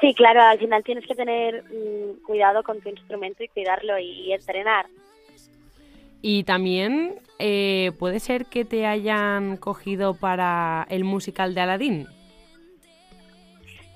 Sí, 0.00 0.14
claro, 0.14 0.42
al 0.42 0.58
final 0.58 0.82
tienes 0.84 1.06
que 1.06 1.14
tener 1.14 1.64
mm, 1.64 2.22
cuidado 2.26 2.62
con 2.62 2.80
tu 2.80 2.88
instrumento 2.88 3.42
y 3.42 3.48
cuidarlo 3.48 3.98
y 3.98 4.32
entrenar. 4.32 4.86
Y 6.22 6.44
también 6.44 7.20
eh, 7.38 7.92
puede 7.98 8.20
ser 8.20 8.46
que 8.46 8.64
te 8.64 8.86
hayan 8.86 9.56
cogido 9.56 10.14
para 10.14 10.86
el 10.90 11.04
musical 11.04 11.54
de 11.54 11.60
Aladdin. 11.60 12.06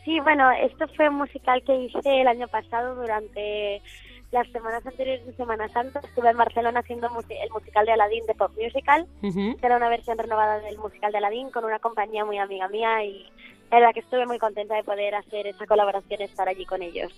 Sí, 0.05 0.19
bueno, 0.21 0.50
esto 0.52 0.87
fue 0.97 1.09
un 1.09 1.17
musical 1.17 1.62
que 1.64 1.75
hice 1.75 2.21
el 2.21 2.29
año 2.29 2.49
pasado 2.49 2.95
durante 2.95 3.83
las 4.31 4.49
semanas 4.49 4.87
anteriores 4.87 5.27
de 5.27 5.33
Semana 5.35 5.69
Santa. 5.69 6.01
Estuve 6.01 6.31
en 6.31 6.37
Barcelona 6.37 6.81
haciendo 6.81 7.09
el 7.09 7.51
musical 7.51 7.87
de 7.87 7.93
Aladdin 7.93 8.27
de 8.27 8.35
Pop 8.35 8.53
Musical, 8.57 9.07
Ujú. 9.23 9.57
que 9.57 9.67
era 9.67 9.77
una 9.77 9.89
versión 9.89 10.19
renovada 10.19 10.61
del 10.61 10.79
musical 10.79 11.13
de 11.13 11.19
Aladdin 11.19 11.51
con 11.51 11.65
una 11.65 11.79
compañía 11.79 12.25
muy 12.25 12.39
amiga 12.39 12.69
mía 12.69 13.05
y 13.05 13.27
la 13.71 13.79
verdad 13.79 13.95
que 13.95 14.01
estuve 14.01 14.27
muy 14.27 14.39
contenta 14.39 14.75
de 14.75 14.85
poder 14.85 15.15
hacer 15.15 15.47
esa 15.47 15.67
colaboración 15.67 16.21
y 16.21 16.25
estar 16.25 16.49
allí 16.49 16.65
con 16.65 16.83
ellos. 16.83 17.13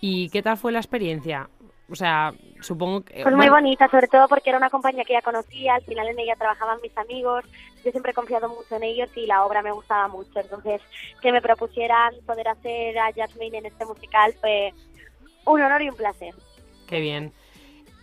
¿Y 0.00 0.30
qué 0.30 0.42
tal 0.42 0.56
fue 0.56 0.72
la 0.72 0.78
experiencia? 0.78 1.48
o 1.90 1.96
sea, 1.96 2.32
supongo 2.60 3.02
que... 3.02 3.22
Pues 3.22 3.34
muy 3.34 3.48
bonita, 3.48 3.88
sobre 3.88 4.06
todo 4.06 4.28
porque 4.28 4.50
era 4.50 4.58
una 4.58 4.70
compañía 4.70 5.04
que 5.04 5.14
ya 5.14 5.22
conocía, 5.22 5.74
al 5.74 5.82
final 5.82 6.06
en 6.08 6.20
ella 6.20 6.36
trabajaban 6.36 6.78
mis 6.82 6.96
amigos, 6.96 7.44
yo 7.84 7.90
siempre 7.90 8.12
he 8.12 8.14
confiado 8.14 8.48
mucho 8.48 8.76
en 8.76 8.84
ellos 8.84 9.10
y 9.16 9.26
la 9.26 9.44
obra 9.44 9.60
me 9.60 9.72
gustaba 9.72 10.06
mucho, 10.06 10.38
entonces 10.38 10.80
que 11.20 11.32
me 11.32 11.42
propusieran 11.42 12.14
poder 12.26 12.48
hacer 12.48 12.96
a 12.98 13.12
Jasmine 13.12 13.58
en 13.58 13.66
este 13.66 13.84
musical 13.84 14.32
fue 14.40 14.72
un 15.46 15.60
honor 15.60 15.82
y 15.82 15.88
un 15.88 15.96
placer. 15.96 16.34
Qué 16.86 17.00
bien. 17.00 17.32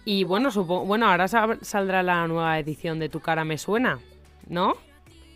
Y 0.06 0.24
bueno, 0.24 0.51
supongo, 0.51 0.86
bueno, 0.86 1.08
ahora 1.08 1.27
saldrá 1.27 2.01
la 2.01 2.27
nueva 2.27 2.58
edición 2.60 2.98
de 2.98 3.10
Tu 3.10 3.20
cara 3.20 3.44
me 3.44 3.58
suena, 3.58 4.00
¿no? 4.48 4.75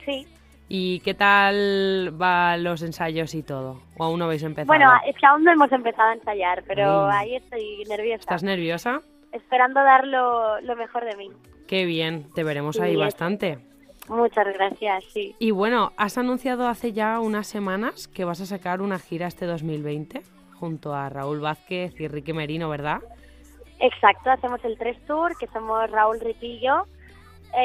Sí. 0.06 0.26
¿Y 0.70 1.02
qué 1.02 1.14
tal 1.14 2.12
van 2.14 2.64
los 2.64 2.82
ensayos 2.82 3.36
y 3.36 3.44
todo? 3.44 3.82
¿O 3.98 4.06
aún 4.06 4.20
no 4.20 4.26
habéis 4.26 4.44
empezado? 4.44 4.68
Bueno, 4.68 4.90
es 5.06 5.18
que 5.18 5.26
aún 5.26 5.44
no 5.44 5.52
hemos 5.52 5.70
empezado 5.74 6.12
a 6.12 6.14
ensayar, 6.14 6.64
pero 6.66 7.10
ahí 7.10 7.36
estoy 7.36 7.84
nerviosa. 7.90 8.22
¿Estás 8.22 8.44
nerviosa? 8.44 9.02
Esperando 9.34 9.84
dar 9.84 10.08
lo, 10.08 10.76
mejor 10.78 11.04
de 11.04 11.18
mí. 11.18 11.30
Qué 11.68 11.84
bien, 11.84 12.32
te 12.34 12.46
veremos 12.46 12.80
ahí 12.80 12.96
bastante. 12.96 13.60
Muchas 14.08 14.48
gracias, 14.54 15.04
sí. 15.12 15.36
Y 15.40 15.52
bueno, 15.52 15.92
has 15.98 16.18
anunciado 16.18 16.70
hace 16.70 16.94
ya 16.94 17.20
unas 17.20 17.48
semanas 17.48 18.08
que 18.08 18.24
vas 18.24 18.40
a 18.40 18.46
sacar 18.46 18.82
una 18.82 19.00
gira 19.00 19.28
este 19.28 19.46
2020 19.46 20.22
junto 20.62 20.94
a 20.94 21.10
Raúl 21.10 21.40
Vázquez 21.40 22.00
y 22.00 22.08
Ricky 22.08 22.34
Merino, 22.34 22.70
¿verdad? 22.70 23.02
Exacto, 23.80 24.30
hacemos 24.30 24.64
el 24.64 24.78
tres 24.78 24.96
tour, 25.08 25.36
que 25.38 25.48
somos 25.48 25.90
Raúl 25.90 26.20
Ripillo, 26.20 26.86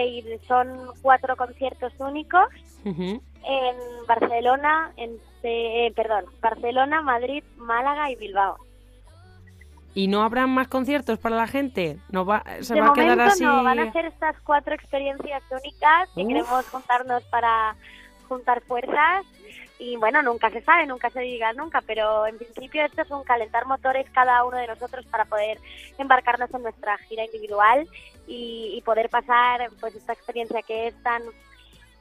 y 0.03 0.25
son 0.49 0.67
cuatro 1.03 1.37
conciertos 1.37 1.93
únicos 1.99 2.49
en 2.85 3.77
Barcelona, 4.09 4.93
en 4.97 5.21
eh, 5.43 5.93
perdón, 5.95 6.25
Barcelona, 6.41 7.03
Madrid, 7.03 7.45
Málaga 7.57 8.11
y 8.11 8.17
Bilbao. 8.17 8.57
¿Y 9.95 10.09
no 10.09 10.23
habrán 10.23 10.51
más 10.51 10.69
conciertos 10.69 11.19
para 11.19 11.37
la 11.37 11.47
gente? 11.47 11.99
¿No 12.11 12.25
va, 12.25 12.43
se 12.61 12.75
de 12.75 12.81
va 12.81 12.89
a 12.89 12.93
quedar 12.95 13.21
así? 13.21 13.45
No, 13.45 13.63
van 13.63 13.79
a 13.79 13.93
ser 13.93 14.07
estas 14.07 14.41
cuatro 14.41 14.75
experiencias 14.75 15.43
únicas 15.51 16.09
y 16.17 16.27
queremos 16.27 16.69
juntarnos 16.69 17.23
para 17.25 17.77
juntar 18.29 18.61
fuerzas 18.63 19.25
y 19.79 19.97
bueno, 19.97 20.23
nunca 20.23 20.51
se 20.51 20.63
sabe, 20.63 20.87
nunca 20.87 21.11
se 21.11 21.21
diga 21.21 21.53
nunca, 21.53 21.83
pero 21.83 22.27
en 22.27 22.39
principio 22.39 22.85
esto 22.85 23.03
es 23.03 23.11
un 23.11 23.25
calentar 23.25 23.67
motores 23.67 24.07
cada 24.11 24.45
uno 24.45 24.57
de 24.57 24.67
nosotros 24.67 25.05
para 25.07 25.25
poder 25.27 25.59
embarcarnos 25.99 26.53
en 26.55 26.63
nuestra 26.63 26.97
gira 26.99 27.25
individual 27.25 27.87
y, 28.27 28.83
poder 28.85 29.09
pasar 29.11 29.69
pues 29.81 29.97
esta 29.97 30.13
experiencia 30.13 30.63
que 30.63 30.89
es 30.89 31.03
tan 31.03 31.23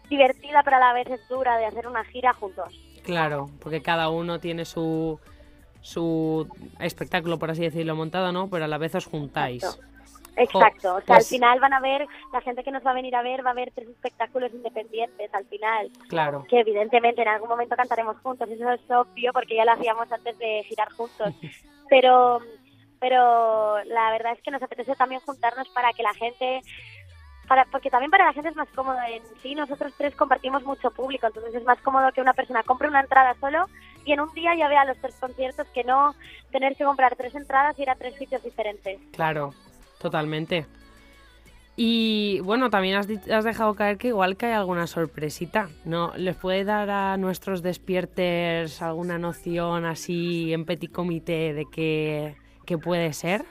divertida 0.07 0.61
pero 0.63 0.77
a 0.77 0.79
la 0.79 0.93
vez 0.93 1.09
es 1.09 1.27
dura 1.27 1.57
de 1.57 1.65
hacer 1.65 1.87
una 1.87 2.03
gira 2.05 2.31
juntos. 2.33 2.71
Claro, 3.03 3.49
porque 3.59 3.81
cada 3.81 4.09
uno 4.09 4.39
tiene 4.39 4.65
su 4.65 5.19
su 5.81 6.47
espectáculo, 6.79 7.37
por 7.37 7.51
así 7.51 7.61
decirlo, 7.61 7.95
montado, 7.95 8.31
¿no? 8.31 8.49
Pero 8.49 8.65
a 8.65 8.67
la 8.67 8.79
vez 8.79 8.95
os 8.95 9.05
juntáis. 9.05 9.63
Exacto, 9.63 9.94
o 10.37 11.01
sea, 11.01 11.15
al 11.15 11.23
final 11.23 11.59
van 11.59 11.73
a 11.73 11.79
ver, 11.79 12.07
la 12.33 12.41
gente 12.41 12.63
que 12.63 12.71
nos 12.71 12.85
va 12.85 12.91
a 12.91 12.95
venir 12.95 13.15
a 13.15 13.21
ver 13.21 13.45
va 13.45 13.51
a 13.51 13.55
ver 13.55 13.71
tres 13.73 13.89
espectáculos 13.89 14.53
independientes 14.53 15.33
al 15.33 15.45
final. 15.45 15.89
Claro. 16.09 16.45
Que 16.49 16.59
evidentemente 16.59 17.21
en 17.21 17.27
algún 17.27 17.49
momento 17.49 17.75
cantaremos 17.75 18.17
juntos, 18.19 18.49
eso 18.49 18.71
es 18.71 18.81
obvio 18.89 19.31
porque 19.33 19.55
ya 19.55 19.65
lo 19.65 19.71
hacíamos 19.71 20.11
antes 20.11 20.37
de 20.37 20.63
girar 20.63 20.91
juntos. 20.91 21.33
pero, 21.89 22.39
pero 22.99 23.83
la 23.85 24.11
verdad 24.11 24.33
es 24.33 24.41
que 24.41 24.51
nos 24.51 24.61
apetece 24.61 24.95
también 24.95 25.21
juntarnos 25.21 25.69
para 25.69 25.93
que 25.93 26.03
la 26.03 26.13
gente 26.13 26.61
para, 27.47 27.65
porque 27.65 27.89
también 27.89 28.11
para 28.11 28.25
la 28.25 28.33
gente 28.33 28.49
es 28.49 28.55
más 28.55 28.69
cómodo. 28.69 28.97
En 29.07 29.23
sí, 29.41 29.55
nosotros 29.55 29.93
tres 29.97 30.15
compartimos 30.15 30.63
mucho 30.63 30.91
público, 30.91 31.27
entonces 31.27 31.53
es 31.53 31.63
más 31.63 31.79
cómodo 31.79 32.11
que 32.11 32.21
una 32.21 32.33
persona 32.33 32.63
compre 32.63 32.87
una 32.87 33.01
entrada 33.01 33.35
solo 33.39 33.67
y 34.03 34.13
en 34.13 34.21
un 34.21 34.33
día 34.33 34.55
ya 34.55 34.67
vea 34.67 34.85
los 34.85 34.97
tres 34.97 35.15
conciertos 35.15 35.67
que 35.69 35.83
no 35.83 36.15
tener 36.51 36.75
que 36.75 36.85
comprar 36.85 37.15
tres 37.15 37.35
entradas 37.35 37.77
y 37.77 37.83
ir 37.83 37.89
a 37.89 37.95
tres 37.95 38.15
sitios 38.15 38.43
diferentes. 38.43 38.99
Claro, 39.11 39.53
Totalmente. 40.05 40.67
Y 41.75 42.39
bueno, 42.41 42.69
también 42.69 42.95
has, 42.97 43.09
has, 43.27 43.43
dejado 43.43 43.73
caer 43.73 43.97
que 43.97 44.09
igual 44.09 44.37
que 44.37 44.45
hay 44.45 44.51
alguna 44.51 44.85
sorpresita, 44.85 45.69
¿no? 45.83 46.11
¿Les 46.15 46.35
puede 46.35 46.63
dar 46.63 46.91
a 46.91 47.17
nuestros 47.17 47.63
despierters 47.63 48.83
alguna 48.83 49.17
noción 49.17 49.83
así 49.83 50.53
en 50.53 50.65
petit 50.65 50.91
comité 50.91 51.55
de 51.55 51.65
qué, 51.73 52.77
puede 52.77 53.13
ser? 53.13 53.45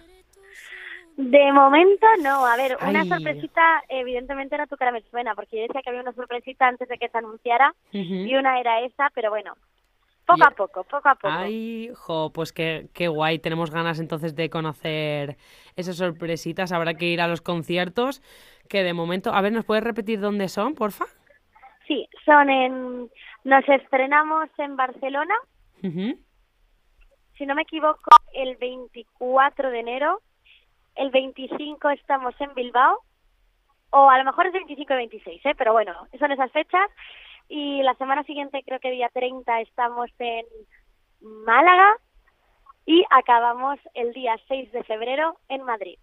De 1.16 1.50
momento 1.50 2.06
no, 2.22 2.46
a 2.46 2.56
ver, 2.56 2.78
una 2.86 3.04
sorpresita 3.04 3.82
evidentemente 3.88 4.54
era 4.54 4.68
tu 4.68 4.76
cara 4.76 4.92
me 4.92 5.02
suena, 5.10 5.34
porque 5.34 5.56
yo 5.56 5.62
decía 5.62 5.82
que 5.82 5.90
había 5.90 6.02
una 6.02 6.12
sorpresita 6.12 6.68
antes 6.68 6.88
de 6.88 6.98
que 6.98 7.08
se 7.08 7.18
anunciara 7.18 7.74
y 7.90 8.32
una 8.36 8.60
era 8.60 8.80
esa, 8.82 9.10
pero 9.12 9.30
bueno, 9.30 9.54
poco 10.26 10.44
a 10.44 10.50
poco, 10.50 10.84
poco 10.84 11.08
a 11.08 11.14
poco. 11.14 11.34
Ay, 11.34 11.90
jo, 11.94 12.30
pues 12.32 12.52
qué, 12.52 12.88
qué 12.94 13.08
guay. 13.08 13.38
Tenemos 13.38 13.70
ganas 13.70 14.00
entonces 14.00 14.34
de 14.34 14.50
conocer 14.50 15.36
esas 15.76 15.96
sorpresitas. 15.96 16.72
Habrá 16.72 16.94
que 16.94 17.06
ir 17.06 17.20
a 17.20 17.28
los 17.28 17.40
conciertos, 17.40 18.22
que 18.68 18.82
de 18.82 18.94
momento... 18.94 19.32
A 19.34 19.40
ver, 19.40 19.52
¿nos 19.52 19.64
puedes 19.64 19.84
repetir 19.84 20.20
dónde 20.20 20.48
son, 20.48 20.74
porfa? 20.74 21.06
Sí, 21.86 22.08
son 22.24 22.50
en... 22.50 23.10
Nos 23.44 23.68
estrenamos 23.68 24.48
en 24.58 24.76
Barcelona. 24.76 25.34
Si 25.82 27.46
no 27.46 27.54
me 27.54 27.62
equivoco, 27.62 28.10
el 28.32 28.56
24 28.56 29.70
de 29.70 29.80
enero. 29.80 30.22
El 30.94 31.10
25 31.10 31.90
estamos 31.90 32.34
en 32.40 32.54
Bilbao. 32.54 33.00
O 33.90 34.10
a 34.10 34.18
lo 34.18 34.24
mejor 34.24 34.46
es 34.46 34.52
25 34.54 34.92
y 34.92 34.96
26, 34.96 35.46
¿eh? 35.46 35.54
Pero 35.56 35.72
bueno, 35.72 35.94
son 36.18 36.32
esas 36.32 36.50
fechas 36.52 36.90
y 37.48 37.82
la 37.82 37.94
semana 37.94 38.24
siguiente, 38.24 38.62
creo 38.64 38.80
que 38.80 38.90
día 38.90 39.10
30, 39.12 39.60
estamos 39.60 40.10
en 40.18 40.46
Málaga 41.20 41.96
y 42.86 43.04
acabamos 43.10 43.78
el 43.94 44.12
día 44.12 44.36
6 44.48 44.72
de 44.72 44.84
febrero 44.84 45.38
en 45.48 45.62
Madrid. 45.62 45.98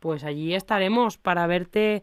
Pues 0.00 0.24
allí 0.24 0.54
estaremos 0.54 1.18
para 1.18 1.46
verte 1.46 2.02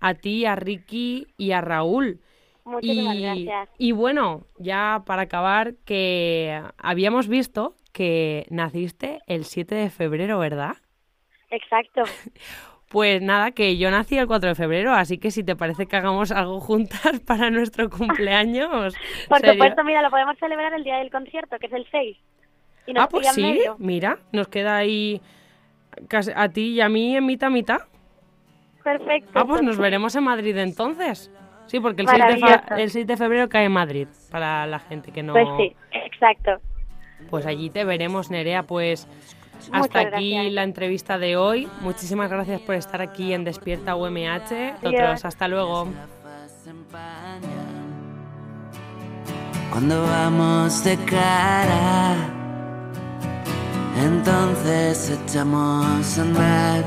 a 0.00 0.14
ti, 0.14 0.46
a 0.46 0.56
Ricky 0.56 1.26
y 1.36 1.52
a 1.52 1.60
Raúl. 1.60 2.20
Muchísimas 2.64 3.20
gracias. 3.20 3.68
Y 3.78 3.92
bueno, 3.92 4.46
ya 4.58 5.02
para 5.06 5.22
acabar, 5.22 5.74
que 5.84 6.62
habíamos 6.78 7.28
visto 7.28 7.74
que 7.92 8.46
naciste 8.50 9.20
el 9.26 9.44
7 9.44 9.74
de 9.74 9.90
febrero, 9.90 10.38
¿verdad? 10.38 10.76
Exacto. 11.50 12.02
Pues 12.94 13.20
nada, 13.20 13.50
que 13.50 13.76
yo 13.76 13.90
nací 13.90 14.16
el 14.16 14.28
4 14.28 14.50
de 14.50 14.54
febrero, 14.54 14.92
así 14.92 15.18
que 15.18 15.32
si 15.32 15.42
te 15.42 15.56
parece 15.56 15.86
que 15.86 15.96
hagamos 15.96 16.30
algo 16.30 16.60
juntas 16.60 17.18
para 17.26 17.50
nuestro 17.50 17.90
cumpleaños. 17.90 18.94
Por 19.28 19.44
supuesto, 19.44 19.82
mira, 19.82 20.00
lo 20.00 20.10
podemos 20.10 20.38
celebrar 20.38 20.72
el 20.74 20.84
día 20.84 20.98
del 20.98 21.10
concierto, 21.10 21.58
que 21.58 21.66
es 21.66 21.72
el 21.72 21.84
6. 21.90 22.16
ah, 22.94 23.08
pues 23.10 23.32
sí, 23.32 23.58
mira, 23.78 24.18
nos 24.30 24.46
queda 24.46 24.76
ahí 24.76 25.20
a 26.36 26.48
ti 26.50 26.74
y 26.74 26.80
a 26.80 26.88
mí 26.88 27.16
en 27.16 27.26
mitad 27.26 27.50
mitad. 27.50 27.78
Perfecto. 28.84 29.32
Ah, 29.34 29.44
pues 29.44 29.62
nos 29.62 29.76
veremos 29.76 30.14
en 30.14 30.22
Madrid 30.22 30.56
entonces. 30.56 31.32
Sí, 31.66 31.80
porque 31.80 32.02
el 32.02 32.08
6, 32.08 32.20
de 32.20 32.82
el 32.84 32.90
6 32.90 33.06
de 33.08 33.16
febrero 33.16 33.48
cae 33.48 33.64
en 33.64 33.72
Madrid, 33.72 34.06
para 34.30 34.68
la 34.68 34.78
gente 34.78 35.10
que 35.10 35.24
no... 35.24 35.32
Pues 35.32 35.48
sí, 35.56 35.74
exacto. 35.90 36.60
Pues 37.28 37.44
allí 37.44 37.70
te 37.70 37.82
veremos, 37.82 38.30
Nerea, 38.30 38.62
pues 38.62 39.08
hasta 39.72 40.00
aquí 40.00 40.50
la 40.50 40.62
entrevista 40.62 41.18
de 41.18 41.36
hoy. 41.36 41.68
Muchísimas 41.80 42.30
gracias 42.30 42.60
por 42.60 42.74
estar 42.74 43.00
aquí 43.00 43.32
en 43.32 43.44
Despierta 43.44 43.96
UMH. 43.96 44.76
Otros, 44.82 45.24
hasta 45.24 45.48
luego. 45.48 45.88
Cuando 49.70 50.02
vamos 50.02 50.84
de 50.84 50.96
cara, 51.04 52.14
entonces 54.00 55.10
echamos 55.10 56.18
a 56.18 56.22
andar. 56.22 56.84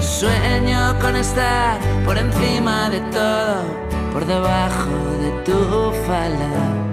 Sueño 0.00 0.98
con 1.00 1.16
estar 1.16 1.80
por 2.04 2.18
encima 2.18 2.90
de 2.90 3.00
todo, 3.10 3.62
por 4.12 4.26
debajo 4.26 4.90
de 5.22 5.30
tu 5.44 5.92
falda 6.06 6.89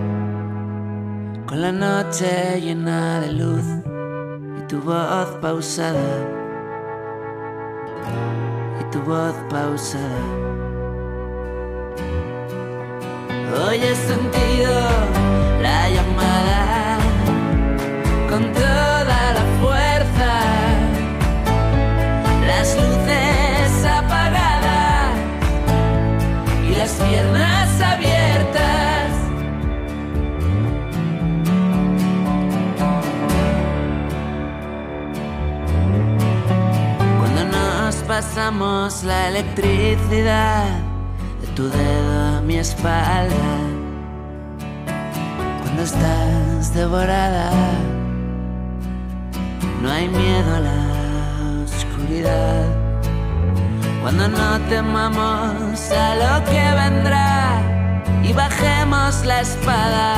con 1.48 1.62
la 1.62 1.72
noche 1.72 2.60
llena 2.62 3.22
de 3.22 3.32
luz 3.32 3.64
y 4.58 4.62
tu 4.68 4.82
voz 4.82 5.30
pausada, 5.42 6.12
y 8.82 8.84
tu 8.92 9.00
voz 9.02 9.34
pausada. 9.50 10.22
Hoy 13.56 13.78
he 13.78 13.96
sentido 13.96 14.74
la 15.62 15.90
llamada 15.90 16.87
pasamos 38.08 39.04
la 39.04 39.28
electricidad 39.28 40.80
de 41.42 41.48
tu 41.56 41.70
dedo 41.70 42.38
a 42.38 42.42
mi 42.42 42.56
espalda. 42.56 43.36
Cuando 45.62 45.84
estás 45.84 46.74
devorada 46.74 47.52
No 49.82 49.92
hay 49.92 50.08
miedo 50.08 50.56
a 50.56 50.60
la 50.60 51.64
oscuridad. 51.66 52.66
Cuando 54.02 54.28
no 54.30 54.60
temamos 54.70 55.92
a 55.92 56.16
lo 56.16 56.46
que 56.46 56.64
vendrá 56.84 57.62
y 58.24 58.32
bajemos 58.32 59.26
la 59.26 59.42
espada. 59.42 60.16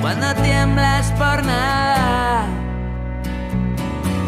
Cuando 0.00 0.32
tiemblas 0.42 1.10
por 1.12 1.44
nada, 1.44 2.05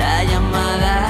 la 0.00 0.24
llamada 0.24 1.09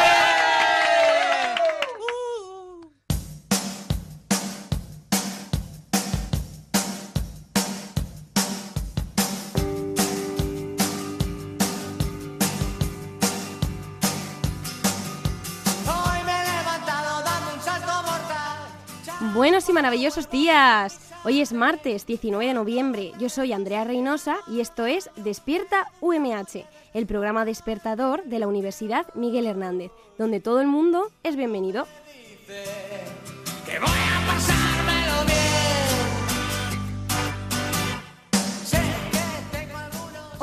Buenos 19.21 19.69
y 19.69 19.73
maravillosos 19.73 20.31
días. 20.31 20.99
Hoy 21.23 21.41
es 21.41 21.53
martes 21.53 22.07
19 22.07 22.43
de 22.43 22.55
noviembre. 22.55 23.11
Yo 23.19 23.29
soy 23.29 23.53
Andrea 23.53 23.83
Reynosa 23.83 24.37
y 24.47 24.61
esto 24.61 24.87
es 24.87 25.11
Despierta 25.15 25.91
UMH, 26.01 26.65
el 26.95 27.05
programa 27.05 27.45
despertador 27.45 28.23
de 28.23 28.39
la 28.39 28.47
Universidad 28.47 29.05
Miguel 29.13 29.45
Hernández, 29.45 29.91
donde 30.17 30.39
todo 30.39 30.59
el 30.59 30.65
mundo 30.65 31.11
es 31.21 31.35
bienvenido. 31.35 31.85
Voy 33.67 33.77
a 33.77 34.27
pasármelo 34.27 34.50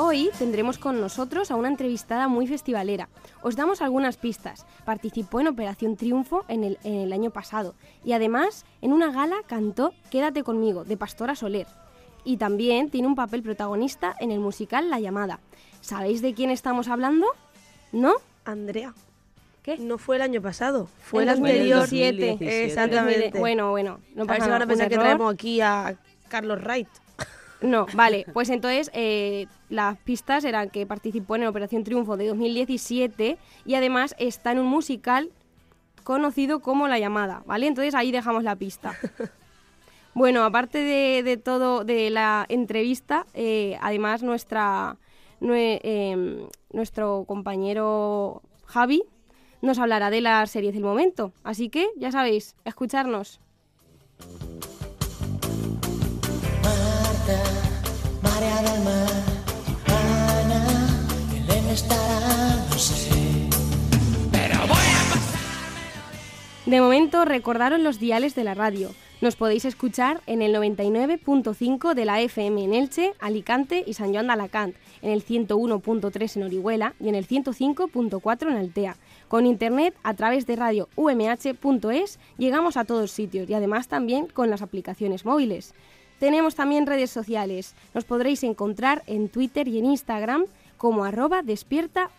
Hoy 0.01 0.29
tendremos 0.39 0.77
con 0.77 1.01
nosotros 1.01 1.51
a 1.51 1.57
una 1.57 1.67
entrevistada 1.67 2.29
muy 2.29 2.47
festivalera. 2.47 3.09
Os 3.41 3.57
damos 3.57 3.81
algunas 3.81 4.15
pistas. 4.15 4.65
Participó 4.85 5.41
en 5.41 5.47
Operación 5.49 5.97
Triunfo 5.97 6.45
en 6.47 6.63
el, 6.63 6.77
en 6.85 6.93
el 6.93 7.11
año 7.11 7.31
pasado 7.31 7.75
y 8.05 8.13
además 8.13 8.63
en 8.81 8.93
una 8.93 9.11
gala 9.11 9.35
cantó 9.45 9.93
Quédate 10.09 10.43
conmigo 10.43 10.85
de 10.85 10.95
Pastora 10.95 11.35
Soler. 11.35 11.67
Y 12.23 12.37
también 12.37 12.89
tiene 12.89 13.09
un 13.09 13.15
papel 13.15 13.43
protagonista 13.43 14.15
en 14.21 14.31
el 14.31 14.39
musical 14.39 14.89
La 14.89 15.01
llamada. 15.01 15.41
¿Sabéis 15.81 16.21
de 16.21 16.33
quién 16.33 16.49
estamos 16.49 16.87
hablando? 16.87 17.27
¿No? 17.91 18.13
Andrea. 18.45 18.93
¿Qué? 19.63 19.79
No 19.79 19.97
fue 19.97 20.15
el 20.15 20.21
año 20.21 20.41
pasado, 20.41 20.87
fue 21.01 21.23
En 21.23 21.29
el 21.29 21.35
anterior. 21.35 21.79
2017. 21.79 22.63
Exactamente. 22.63 23.37
Bueno, 23.37 23.71
bueno, 23.71 23.99
no 24.15 24.23
a 24.23 24.27
ver 24.27 24.37
pasa 24.37 24.45
si 24.45 24.49
van 24.49 24.59
nada. 24.59 24.63
a 24.63 24.67
pensar 24.67 24.85
un 24.85 24.89
que 24.91 24.97
traemos 24.97 25.33
aquí 25.33 25.59
a 25.59 25.97
Carlos 26.29 26.61
Wright. 26.63 26.87
No, 27.61 27.85
vale, 27.93 28.25
pues 28.33 28.49
entonces 28.49 28.89
eh, 28.93 29.47
las 29.69 29.97
pistas 29.97 30.45
eran 30.45 30.69
que 30.69 30.85
participó 30.85 31.35
en 31.35 31.45
Operación 31.45 31.83
Triunfo 31.83 32.15
de 32.15 32.27
2017 32.27 33.37
y 33.65 33.73
además 33.75 34.15
está 34.17 34.51
en 34.53 34.59
un 34.59 34.67
musical 34.67 35.29
conocido 36.03 36.61
como 36.61 36.87
La 36.87 36.99
Llamada, 36.99 37.43
¿vale? 37.45 37.67
Entonces 37.67 37.93
ahí 37.95 38.11
dejamos 38.11 38.43
la 38.43 38.55
pista. 38.55 38.95
Bueno, 40.15 40.43
aparte 40.43 40.79
de, 40.79 41.21
de 41.23 41.37
todo, 41.37 41.85
de 41.85 42.09
la 42.09 42.45
entrevista, 42.49 43.27
eh, 43.35 43.77
además 43.79 44.23
nuestra, 44.23 44.97
nue- 45.39 45.79
em, 45.83 46.47
nuestro 46.73 47.25
compañero 47.27 48.41
Javi 48.65 49.03
nos 49.61 49.77
hablará 49.77 50.09
de 50.09 50.21
las 50.21 50.49
series 50.49 50.73
del 50.73 50.83
momento. 50.83 51.31
Así 51.43 51.69
que, 51.69 51.87
ya 51.95 52.11
sabéis, 52.11 52.55
escucharnos. 52.65 53.39
De 66.69 66.81
momento, 66.81 67.25
recordaros 67.25 67.79
los 67.79 67.99
diales 67.99 68.35
de 68.35 68.43
la 68.43 68.53
radio. 68.53 68.91
Nos 69.21 69.35
podéis 69.35 69.65
escuchar 69.65 70.21
en 70.27 70.43
el 70.43 70.53
99.5 70.53 71.95
de 71.95 72.05
la 72.05 72.21
FM 72.21 72.63
en 72.63 72.73
Elche, 72.75 73.13
Alicante 73.19 73.83
y 73.87 73.95
San 73.95 74.13
Joan 74.13 74.27
de 74.27 74.33
Alacant, 74.33 74.75
en 75.01 75.11
el 75.11 75.25
101.3 75.25 76.37
en 76.37 76.43
Orihuela 76.43 76.93
y 76.99 77.09
en 77.09 77.15
el 77.15 77.27
105.4 77.27 78.51
en 78.51 78.57
Altea. 78.57 78.97
Con 79.27 79.47
internet 79.47 79.95
a 80.03 80.13
través 80.13 80.45
de 80.45 80.55
radio 80.55 80.89
umh.es 80.95 82.19
llegamos 82.37 82.77
a 82.77 82.85
todos 82.85 83.11
sitios 83.11 83.49
y 83.49 83.55
además 83.55 83.87
también 83.87 84.27
con 84.27 84.51
las 84.51 84.61
aplicaciones 84.61 85.25
móviles. 85.25 85.73
Tenemos 86.19 86.55
también 86.55 86.85
redes 86.85 87.09
sociales. 87.09 87.75
Nos 87.93 88.03
podréis 88.05 88.43
encontrar 88.43 89.03
en 89.07 89.29
Twitter 89.29 89.67
y 89.67 89.79
en 89.79 89.85
Instagram 89.85 90.45
como 90.77 91.03
arroba 91.03 91.41
despierta. 91.41 92.09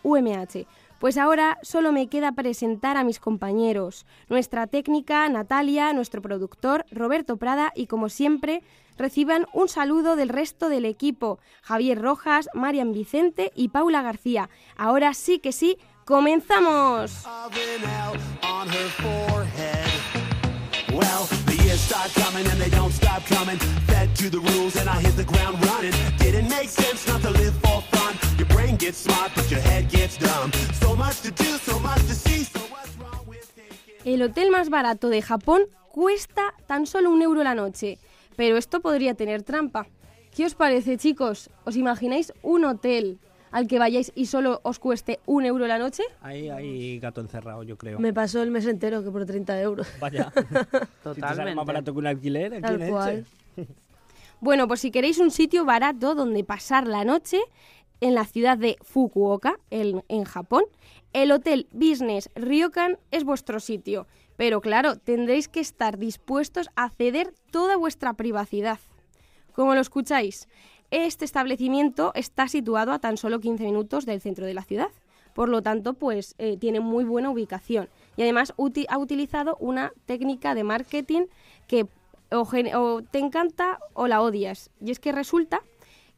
Pues 0.99 1.17
ahora 1.17 1.57
solo 1.63 1.91
me 1.91 2.07
queda 2.07 2.31
presentar 2.31 2.95
a 2.95 3.03
mis 3.03 3.19
compañeros, 3.19 4.05
nuestra 4.29 4.67
técnica 4.67 5.27
Natalia, 5.29 5.93
nuestro 5.93 6.21
productor 6.21 6.85
Roberto 6.91 7.37
Prada 7.37 7.73
y 7.75 7.87
como 7.87 8.07
siempre 8.07 8.61
reciban 8.97 9.47
un 9.51 9.67
saludo 9.67 10.15
del 10.15 10.29
resto 10.29 10.69
del 10.69 10.85
equipo, 10.85 11.39
Javier 11.63 11.99
Rojas, 11.99 12.49
Marian 12.53 12.93
Vicente 12.93 13.51
y 13.55 13.69
Paula 13.69 14.03
García. 14.03 14.51
Ahora 14.77 15.15
sí 15.15 15.39
que 15.39 15.51
sí, 15.51 15.79
comenzamos. 16.05 17.25
Years 21.71 21.87
start 21.87 22.11
coming 22.15 22.45
and 22.51 22.59
they 22.59 22.69
don't 22.69 22.91
stop 22.91 23.25
coming. 23.27 23.57
Fed 23.87 24.13
to 24.17 24.29
the 24.29 24.41
rules 24.51 24.75
and 24.75 24.89
I 24.89 24.99
hit 24.99 25.15
the 25.15 25.23
ground 25.23 25.55
running. 25.67 25.93
Didn't 26.17 26.49
make 26.49 26.67
sense 26.67 27.07
not 27.07 27.21
to 27.21 27.29
live 27.29 27.55
for 27.63 27.79
fun. 27.93 28.13
Your 28.37 28.49
brain 28.49 28.75
gets 28.75 28.97
smart, 28.97 29.31
but 29.35 29.49
your 29.49 29.61
head 29.61 29.89
gets 29.89 30.17
dumb. 30.17 30.51
So 30.81 30.97
much 30.97 31.21
to 31.21 31.31
do, 31.31 31.57
so 31.69 31.79
much 31.79 32.01
to 32.09 32.13
see. 32.13 32.43
So 32.43 32.59
what's 32.73 32.93
wrong 32.99 33.25
with 33.25 33.47
taking? 33.55 34.13
El 34.13 34.21
hotel 34.21 34.51
más 34.51 34.69
barato 34.69 35.07
de 35.07 35.21
Japón 35.21 35.61
cuesta 35.93 36.53
tan 36.67 36.87
solo 36.87 37.09
un 37.09 37.21
euro 37.21 37.41
la 37.41 37.55
noche, 37.55 37.99
pero 38.35 38.57
esto 38.57 38.81
podría 38.81 39.13
tener 39.13 39.41
trampa. 39.43 39.87
¿Qué 40.35 40.45
os 40.45 40.55
parece, 40.55 40.97
chicos? 40.97 41.49
¿Os 41.63 41.77
imagináis 41.77 42.33
un 42.41 42.65
hotel 42.65 43.17
al 43.51 43.67
que 43.67 43.79
vayáis 43.79 44.11
y 44.15 44.25
solo 44.25 44.59
os 44.63 44.79
cueste 44.79 45.19
un 45.25 45.45
euro 45.45 45.67
la 45.67 45.77
noche? 45.77 46.03
Ahí 46.21 46.49
hay 46.49 46.99
gato 46.99 47.21
encerrado, 47.21 47.63
yo 47.63 47.77
creo. 47.77 47.99
Me 47.99 48.13
pasó 48.13 48.41
el 48.41 48.51
mes 48.51 48.65
entero 48.65 49.03
que 49.03 49.11
por 49.11 49.25
30 49.25 49.61
euros. 49.61 49.87
Vaya. 49.99 50.31
Si 50.35 50.41
te 50.41 50.49
sale 51.03 51.15
Totalmente. 51.21 51.55
más 51.55 51.65
barato 51.65 51.93
que 51.93 51.99
un 51.99 52.07
alquiler 52.07 52.53
aquí 52.53 52.61
Tal 52.61 52.81
en 52.81 52.89
cual. 52.89 53.25
Bueno, 54.39 54.67
pues 54.67 54.79
si 54.79 54.89
queréis 54.89 55.19
un 55.19 55.29
sitio 55.29 55.65
barato 55.65 56.15
donde 56.15 56.43
pasar 56.43 56.87
la 56.87 57.03
noche 57.05 57.39
en 57.99 58.15
la 58.15 58.25
ciudad 58.25 58.57
de 58.57 58.75
Fukuoka, 58.81 59.59
en, 59.69 60.03
en 60.07 60.23
Japón, 60.23 60.63
el 61.13 61.31
Hotel 61.31 61.67
Business 61.71 62.29
Ryokan 62.33 62.97
es 63.11 63.23
vuestro 63.23 63.59
sitio. 63.59 64.07
Pero 64.37 64.59
claro, 64.61 64.95
tendréis 64.95 65.47
que 65.47 65.59
estar 65.59 65.99
dispuestos 65.99 66.69
a 66.75 66.89
ceder 66.89 67.35
toda 67.51 67.75
vuestra 67.77 68.13
privacidad. 68.13 68.79
Como 69.53 69.75
lo 69.75 69.81
escucháis, 69.81 70.47
este 70.91 71.25
establecimiento 71.25 72.11
está 72.15 72.47
situado 72.47 72.91
a 72.91 72.99
tan 72.99 73.17
solo 73.17 73.39
15 73.39 73.63
minutos 73.63 74.05
del 74.05 74.21
centro 74.21 74.45
de 74.45 74.53
la 74.53 74.63
ciudad. 74.63 74.89
Por 75.33 75.47
lo 75.47 75.61
tanto, 75.61 75.93
pues 75.93 76.35
eh, 76.37 76.57
tiene 76.57 76.81
muy 76.81 77.05
buena 77.05 77.29
ubicación. 77.29 77.87
Y 78.17 78.23
además 78.23 78.53
ha 78.89 78.97
utilizado 78.97 79.57
una 79.59 79.93
técnica 80.05 80.53
de 80.53 80.65
marketing 80.65 81.27
que 81.67 81.87
o, 82.31 82.47
o 82.75 83.01
te 83.01 83.19
encanta 83.19 83.79
o 83.93 84.07
la 84.07 84.21
odias. 84.21 84.69
Y 84.81 84.91
es 84.91 84.99
que 84.99 85.11
resulta 85.11 85.61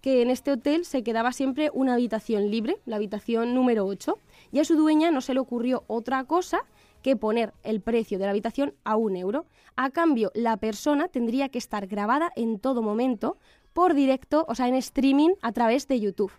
que 0.02 0.22
en 0.22 0.30
este 0.30 0.52
hotel 0.52 0.84
se 0.84 1.04
quedaba 1.04 1.32
siempre 1.32 1.70
una 1.74 1.94
habitación 1.94 2.52
libre, 2.52 2.78
la 2.86 2.98
habitación 2.98 3.54
número 3.54 3.86
8, 3.86 4.18
y 4.52 4.60
a 4.60 4.66
su 4.66 4.76
dueña 4.76 5.12
no 5.12 5.22
se 5.22 5.34
le 5.34 5.40
ocurrió 5.40 5.86
otra 5.88 6.26
cosa 6.26 6.66
que 7.02 7.16
poner 7.16 7.54
el 7.64 7.82
precio 7.82 8.18
de 8.18 8.26
la 8.26 8.32
habitación 8.32 8.74
a 8.84 8.96
un 8.96 9.16
euro. 9.16 9.46
A 9.76 9.92
cambio, 9.92 10.32
la 10.34 10.58
persona 10.58 11.08
tendría 11.08 11.50
que 11.50 11.58
estar 11.58 11.88
grabada 11.88 12.32
en 12.36 12.60
todo 12.60 12.82
momento 12.82 13.38
por 13.74 13.94
directo, 13.94 14.46
o 14.48 14.56
sea, 14.56 14.68
en 14.68 14.76
streaming 14.76 15.32
a 15.42 15.52
través 15.52 15.88
de 15.88 16.00
YouTube. 16.00 16.32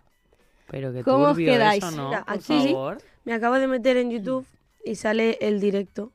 Pero 0.69 0.91
que 0.93 1.03
¿Cómo 1.03 1.25
os 1.25 1.37
quedáis? 1.37 1.83
eso, 1.83 1.95
¿no? 1.95 2.07
Mira, 2.09 2.23
Por 2.25 2.33
aquí 2.35 2.67
favor. 2.73 2.97
Me 3.23 3.33
acabo 3.33 3.55
de 3.55 3.67
meter 3.67 3.97
en 3.97 4.09
YouTube 4.11 4.45
y 4.83 4.95
sale 4.95 5.37
el 5.41 5.59
directo. 5.59 6.11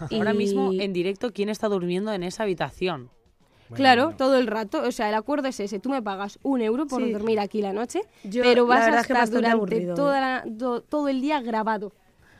Ahora 0.10 0.32
mismo, 0.32 0.72
en 0.72 0.92
directo, 0.92 1.32
¿quién 1.32 1.48
está 1.48 1.68
durmiendo 1.68 2.12
en 2.12 2.22
esa 2.22 2.42
habitación? 2.44 3.10
claro, 3.74 4.14
todo 4.18 4.36
el 4.36 4.46
rato. 4.48 4.82
O 4.86 4.92
sea, 4.92 5.08
el 5.08 5.14
acuerdo 5.14 5.48
es 5.48 5.58
ese. 5.58 5.78
Tú 5.80 5.88
me 5.88 6.02
pagas 6.02 6.38
un 6.42 6.60
euro 6.60 6.86
por 6.86 7.02
Sí. 7.02 7.10
dormir 7.10 7.40
aquí 7.40 7.62
la 7.62 7.72
noche, 7.72 8.02
Yo, 8.22 8.42
pero 8.42 8.66
vas 8.66 8.82
a 8.82 8.84
verdad 8.86 9.00
es 9.00 9.06
que 9.06 9.12
estar 9.14 9.30
durante 9.30 9.50
aburrido, 9.56 9.94
toda 9.94 10.18
¿eh? 10.18 10.20
la- 10.20 10.44
do- 10.46 10.82
todo 10.82 11.08
el 11.08 11.22
día 11.22 11.40
grabado. 11.40 11.92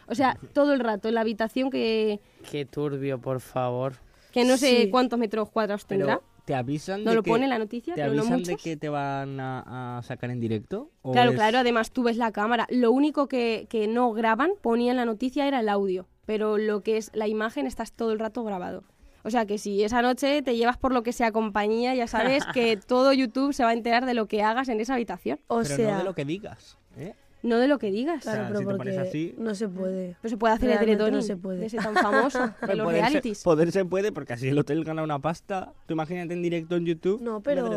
O 0.08 0.14
sea, 0.14 0.37
todo 0.52 0.74
el 0.74 0.80
rato 0.80 1.08
en 1.08 1.14
la 1.14 1.22
habitación 1.22 1.70
que, 1.70 2.20
Qué 2.50 2.66
turbio, 2.66 3.18
por 3.18 3.40
favor. 3.40 3.94
que 4.30 4.44
no 4.44 4.58
sé 4.58 4.82
Sí. 4.82 4.90
cuántos 4.90 5.18
metros 5.18 5.48
cuadrados 5.48 5.87
tendrá. 5.87 6.18
Pero 6.18 6.31
te 6.44 6.55
avisan 6.55 7.05
No 7.05 7.11
de 7.11 7.16
lo 7.16 7.22
que, 7.22 7.31
pone 7.31 7.44
en 7.44 7.50
la 7.50 7.59
noticia, 7.59 7.94
¿Te 7.94 8.00
pero 8.02 8.14
no 8.14 8.22
avisan 8.22 8.42
de 8.42 8.57
que 8.57 8.76
te 8.76 8.88
van 8.88 9.38
a, 9.40 9.98
a 9.98 10.02
sacar 10.02 10.31
en 10.31 10.40
directo? 10.40 10.90
¿O 11.02 11.12
Claro, 11.12 11.31
es- 11.31 11.37
claro, 11.37 11.59
además 11.59 11.90
tú 11.92 12.02
ves 12.02 12.16
la 12.16 12.33
cámara. 12.33 12.66
Lo 12.70 12.90
único 12.92 13.28
que, 13.28 13.66
que 13.70 13.87
no 13.88 14.12
graban, 14.12 14.50
ponía 14.61 14.90
en 14.90 14.96
la 14.96 15.05
noticia, 15.05 15.46
era 15.46 15.61
el 15.61 15.68
audio. 15.68 16.07
Pero 16.26 16.59
lo 16.59 16.83
que 16.83 16.96
es 16.96 17.11
la 17.14 17.26
imagen, 17.28 17.66
estás 17.66 17.92
todo 17.92 18.12
el 18.12 18.18
rato 18.18 18.44
grabado. 18.44 18.85
O 19.24 19.31
sea 19.31 19.46
que 19.46 19.59
si 19.59 19.85
esa 19.85 20.02
noche 20.02 20.42
te 20.42 20.57
llevas 20.57 20.76
por 20.78 20.92
lo 20.92 21.02
que 21.05 21.12
sea 21.12 21.31
compañía, 21.31 21.94
ya 21.94 22.07
sabes 22.09 22.44
que 22.55 22.76
todo 22.76 23.12
YouTube 23.12 23.52
se 23.52 23.62
va 23.62 23.70
a 23.70 23.72
enterar 23.72 24.05
de 24.07 24.14
lo 24.14 24.26
que 24.26 24.42
hagas 24.42 24.68
en 24.68 24.81
esa 24.81 24.94
habitación. 24.94 25.38
O 25.46 25.62
Pero 25.62 25.76
sea, 25.76 25.92
no 25.92 25.98
de 25.98 26.05
lo 26.05 26.14
que 26.14 26.24
digas. 26.24 26.76
¿eh? 26.96 27.14
No 27.42 27.59
de 27.59 27.66
lo 27.68 27.78
que 27.78 27.90
digas. 27.90 28.22
claro, 28.22 28.38
sea, 28.38 28.46
pero 28.48 28.59
si 28.61 28.64
te 28.66 28.70
pones 28.76 28.94
porque 28.96 29.09
así- 29.09 29.35
no 29.37 29.55
se 29.55 29.68
puede. 29.68 30.16
Pero 30.22 30.31
se 30.31 30.37
puede 30.37 30.55
hacer 30.55 30.68
el 30.70 30.76
Realmente 30.76 30.96
Teletón 30.96 31.14
no 31.18 31.22
se 31.22 31.37
puede. 31.37 31.59
de 31.59 31.66
ese 31.66 31.76
tan 31.78 31.94
famoso, 31.94 32.38
de 32.66 32.74
los 32.76 32.85
Poder 32.85 32.96
se- 33.00 33.09
realities. 33.11 33.42
poder 33.42 33.72
se 33.72 33.85
puede 33.85 34.12
porque 34.12 34.33
así 34.35 34.48
el 34.48 34.59
hotel 34.59 34.85
gana 34.85 35.02
una 35.02 35.18
pasta. 35.18 35.72
Tú 35.87 35.94
imagínate 35.94 36.35
en 36.35 36.42
directo 36.42 36.76
en 36.76 36.87
YouTube. 36.87 37.20
No, 37.20 37.40
pero 37.42 37.68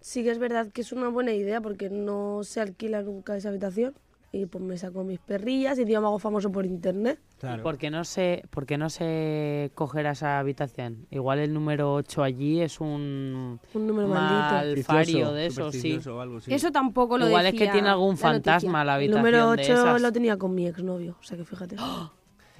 sí 0.00 0.22
que 0.22 0.30
es 0.30 0.38
verdad 0.38 0.68
que 0.70 0.82
es 0.82 0.92
una 0.92 1.08
buena 1.08 1.32
idea 1.32 1.60
porque 1.60 1.88
no 1.88 2.40
se 2.44 2.60
alquila 2.60 3.02
nunca 3.02 3.36
esa 3.36 3.48
habitación. 3.48 3.94
Y 4.38 4.44
pues 4.46 4.62
me 4.62 4.76
saco 4.76 5.02
mis 5.02 5.18
perrillas 5.18 5.78
y 5.78 5.82
encima 5.82 6.00
me 6.00 6.06
hago 6.08 6.18
famoso 6.18 6.52
por 6.52 6.66
internet. 6.66 7.18
Claro. 7.40 7.62
¿Por 7.62 7.78
qué 7.78 7.90
no 7.90 8.04
se, 8.04 8.42
por 8.50 8.66
qué 8.66 8.76
no 8.76 8.90
se 8.90 9.70
cogerá 9.74 10.10
esa 10.10 10.38
habitación? 10.38 11.06
Igual 11.10 11.38
el 11.38 11.54
número 11.54 11.94
8 11.94 12.22
allí 12.22 12.60
es 12.60 12.80
un 12.80 13.58
Un 13.72 13.86
número 13.86 14.08
malfario 14.08 15.32
de 15.32 15.46
eso, 15.46 15.72
sí. 15.72 15.98
algo. 16.06 16.38
Eso 16.46 16.70
tampoco 16.70 17.16
lo 17.16 17.28
Igual 17.28 17.46
es 17.46 17.54
que 17.54 17.68
tiene 17.68 17.88
algún 17.88 18.10
la 18.10 18.16
fantasma 18.18 18.84
noticia. 18.84 18.84
la 18.84 18.92
El 18.92 18.96
habitación 19.14 19.18
número 19.22 19.38
de 19.38 19.62
8 19.62 19.72
esas. 19.72 20.02
lo 20.02 20.12
tenía 20.12 20.36
con 20.36 20.54
mi 20.54 20.66
exnovio. 20.66 21.16
O 21.18 21.22
sea 21.22 21.38
que 21.38 21.44
fíjate. 21.44 21.76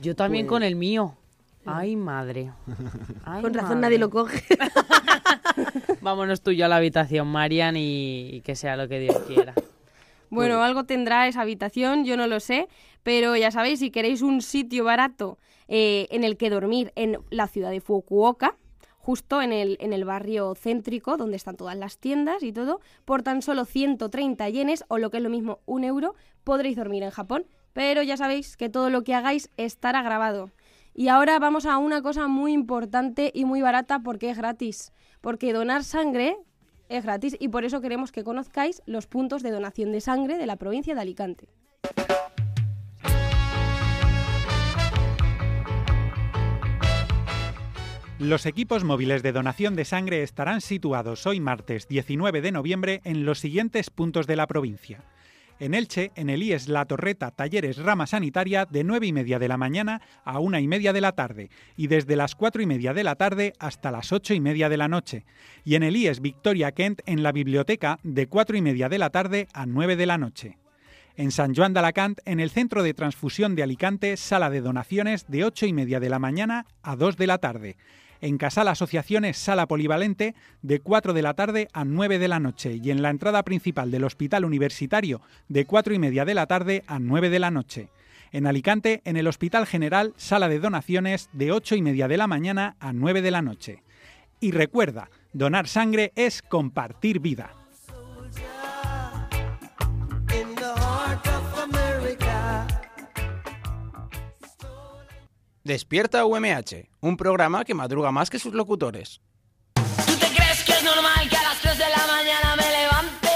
Yo 0.00 0.16
también 0.16 0.46
Pues- 0.46 0.50
con 0.56 0.62
el 0.62 0.76
mío. 0.76 1.14
Ay, 1.66 1.96
madre. 1.96 2.52
Ay, 3.24 3.42
Con 3.42 3.52
razón 3.52 3.68
madre. 3.70 3.80
nadie 3.82 3.98
lo 3.98 4.08
coge. 4.08 4.42
Vámonos 6.00 6.40
tú 6.40 6.52
y 6.52 6.56
yo 6.56 6.66
a 6.66 6.68
la 6.68 6.76
habitación, 6.76 7.26
Marian, 7.28 7.76
y, 7.76 8.28
y 8.36 8.40
que 8.42 8.54
sea 8.54 8.76
lo 8.76 8.88
que 8.88 9.00
Dios 9.00 9.18
quiera. 9.26 9.52
Bueno, 10.30 10.62
algo 10.62 10.84
tendrá 10.84 11.28
esa 11.28 11.42
habitación, 11.42 12.04
yo 12.04 12.16
no 12.16 12.26
lo 12.26 12.40
sé, 12.40 12.68
pero 13.02 13.36
ya 13.36 13.50
sabéis, 13.50 13.78
si 13.78 13.90
queréis 13.90 14.22
un 14.22 14.42
sitio 14.42 14.84
barato 14.84 15.38
eh, 15.68 16.08
en 16.10 16.24
el 16.24 16.36
que 16.36 16.50
dormir 16.50 16.92
en 16.96 17.18
la 17.30 17.46
ciudad 17.46 17.70
de 17.70 17.80
Fukuoka, 17.80 18.56
justo 18.98 19.40
en 19.40 19.52
el, 19.52 19.76
en 19.80 19.92
el 19.92 20.04
barrio 20.04 20.56
céntrico, 20.56 21.16
donde 21.16 21.36
están 21.36 21.56
todas 21.56 21.76
las 21.76 21.98
tiendas 21.98 22.42
y 22.42 22.52
todo, 22.52 22.80
por 23.04 23.22
tan 23.22 23.40
solo 23.40 23.64
130 23.64 24.48
yenes, 24.48 24.84
o 24.88 24.98
lo 24.98 25.10
que 25.10 25.18
es 25.18 25.22
lo 25.22 25.30
mismo, 25.30 25.60
un 25.64 25.84
euro, 25.84 26.16
podréis 26.42 26.76
dormir 26.76 27.04
en 27.04 27.10
Japón. 27.10 27.46
Pero 27.72 28.02
ya 28.02 28.16
sabéis 28.16 28.56
que 28.56 28.68
todo 28.68 28.90
lo 28.90 29.04
que 29.04 29.14
hagáis 29.14 29.50
estará 29.56 30.02
grabado. 30.02 30.50
Y 30.92 31.08
ahora 31.08 31.38
vamos 31.38 31.66
a 31.66 31.76
una 31.78 32.00
cosa 32.02 32.26
muy 32.26 32.52
importante 32.52 33.30
y 33.34 33.44
muy 33.44 33.60
barata 33.60 34.00
porque 34.00 34.30
es 34.30 34.38
gratis. 34.38 34.92
Porque 35.20 35.52
donar 35.52 35.84
sangre 35.84 36.38
es 36.88 37.04
gratis 37.04 37.36
y 37.38 37.48
por 37.48 37.64
eso 37.64 37.80
queremos 37.80 38.12
que 38.12 38.24
conozcáis 38.24 38.82
los 38.86 39.06
puntos 39.06 39.42
de 39.42 39.50
donación 39.50 39.92
de 39.92 40.00
sangre 40.00 40.38
de 40.38 40.46
la 40.46 40.56
provincia 40.56 40.94
de 40.94 41.00
Alicante. 41.00 41.48
Los 48.18 48.46
equipos 48.46 48.82
móviles 48.82 49.22
de 49.22 49.32
donación 49.32 49.76
de 49.76 49.84
sangre 49.84 50.22
estarán 50.22 50.62
situados 50.62 51.26
hoy 51.26 51.38
martes 51.38 51.86
19 51.86 52.40
de 52.40 52.50
noviembre 52.50 53.00
en 53.04 53.26
los 53.26 53.40
siguientes 53.40 53.90
puntos 53.90 54.26
de 54.26 54.36
la 54.36 54.46
provincia. 54.46 55.04
En 55.58 55.72
Elche, 55.72 56.12
en 56.16 56.28
el 56.28 56.42
IES 56.42 56.68
La 56.68 56.84
Torreta 56.84 57.30
Talleres 57.30 57.78
Rama 57.78 58.06
Sanitaria, 58.06 58.66
de 58.66 58.84
9 58.84 59.06
y 59.06 59.12
media 59.14 59.38
de 59.38 59.48
la 59.48 59.56
mañana 59.56 60.02
a 60.22 60.38
una 60.38 60.60
y 60.60 60.68
media 60.68 60.92
de 60.92 61.00
la 61.00 61.12
tarde, 61.12 61.48
y 61.76 61.86
desde 61.86 62.14
las 62.14 62.34
4 62.34 62.60
y 62.60 62.66
media 62.66 62.92
de 62.92 63.04
la 63.04 63.14
tarde 63.14 63.54
hasta 63.58 63.90
las 63.90 64.12
8 64.12 64.34
y 64.34 64.40
media 64.40 64.68
de 64.68 64.76
la 64.76 64.88
noche. 64.88 65.24
Y 65.64 65.76
en 65.76 65.82
el 65.82 65.96
IES 65.96 66.20
Victoria 66.20 66.72
Kent, 66.72 67.00
en 67.06 67.22
la 67.22 67.32
biblioteca, 67.32 67.98
de 68.02 68.26
4 68.26 68.58
y 68.58 68.60
media 68.60 68.90
de 68.90 68.98
la 68.98 69.08
tarde 69.08 69.48
a 69.54 69.64
9 69.64 69.96
de 69.96 70.06
la 70.06 70.18
noche. 70.18 70.58
En 71.16 71.30
San 71.30 71.54
Joan 71.54 71.72
de 71.72 71.78
Alacant, 71.78 72.18
en 72.26 72.40
el 72.40 72.50
Centro 72.50 72.82
de 72.82 72.92
Transfusión 72.92 73.54
de 73.54 73.62
Alicante, 73.62 74.18
sala 74.18 74.50
de 74.50 74.60
donaciones 74.60 75.26
de 75.26 75.44
8 75.46 75.64
y 75.64 75.72
media 75.72 76.00
de 76.00 76.10
la 76.10 76.18
mañana 76.18 76.66
a 76.82 76.96
2 76.96 77.16
de 77.16 77.26
la 77.26 77.38
tarde. 77.38 77.76
En 78.20 78.38
Casal 78.38 78.68
Asociaciones 78.68 79.36
Sala 79.36 79.66
Polivalente 79.66 80.34
de 80.62 80.80
4 80.80 81.12
de 81.12 81.22
la 81.22 81.34
tarde 81.34 81.68
a 81.72 81.84
9 81.84 82.18
de 82.18 82.28
la 82.28 82.40
noche 82.40 82.80
y 82.82 82.90
en 82.90 83.02
la 83.02 83.10
entrada 83.10 83.42
principal 83.42 83.90
del 83.90 84.04
Hospital 84.04 84.44
Universitario 84.44 85.20
de 85.48 85.66
4 85.66 85.94
y 85.94 85.98
media 85.98 86.24
de 86.24 86.34
la 86.34 86.46
tarde 86.46 86.84
a 86.86 86.98
9 86.98 87.30
de 87.30 87.38
la 87.38 87.50
noche. 87.50 87.88
En 88.32 88.46
Alicante, 88.46 89.02
en 89.04 89.16
el 89.16 89.26
Hospital 89.26 89.66
General 89.66 90.12
Sala 90.16 90.48
de 90.48 90.58
Donaciones 90.58 91.28
de 91.32 91.52
8 91.52 91.76
y 91.76 91.82
media 91.82 92.08
de 92.08 92.16
la 92.16 92.26
mañana 92.26 92.76
a 92.80 92.92
9 92.92 93.22
de 93.22 93.30
la 93.30 93.42
noche. 93.42 93.82
Y 94.40 94.50
recuerda, 94.50 95.10
donar 95.32 95.68
sangre 95.68 96.12
es 96.16 96.42
compartir 96.42 97.20
vida. 97.20 97.54
Despierta 105.66 106.24
UMH, 106.24 106.90
un 107.00 107.16
programa 107.16 107.64
que 107.64 107.74
madruga 107.74 108.12
más 108.12 108.30
que 108.30 108.38
sus 108.38 108.54
locutores. 108.54 109.20
¿Tú 109.74 110.14
te 110.14 110.28
crees 110.28 110.62
que 110.62 110.70
es 110.70 110.84
normal 110.84 111.28
que 111.28 111.36
a 111.36 111.42
las 111.42 111.58
3 111.60 111.76
de 111.76 111.84
la 111.88 112.06
mañana 112.06 112.54
me 112.54 112.70
levante? 112.70 113.28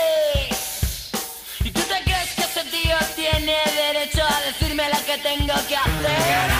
¿Y 1.64 1.70
tú 1.72 1.80
te 1.80 2.04
crees 2.04 2.32
que 2.36 2.42
ese 2.42 2.64
tío 2.70 2.96
tiene 3.16 3.56
derecho 3.74 4.22
a 4.22 4.40
decirme 4.46 4.84
lo 4.90 5.04
que 5.04 5.18
tengo 5.18 5.54
que 5.66 5.74
hacer? 5.74 6.59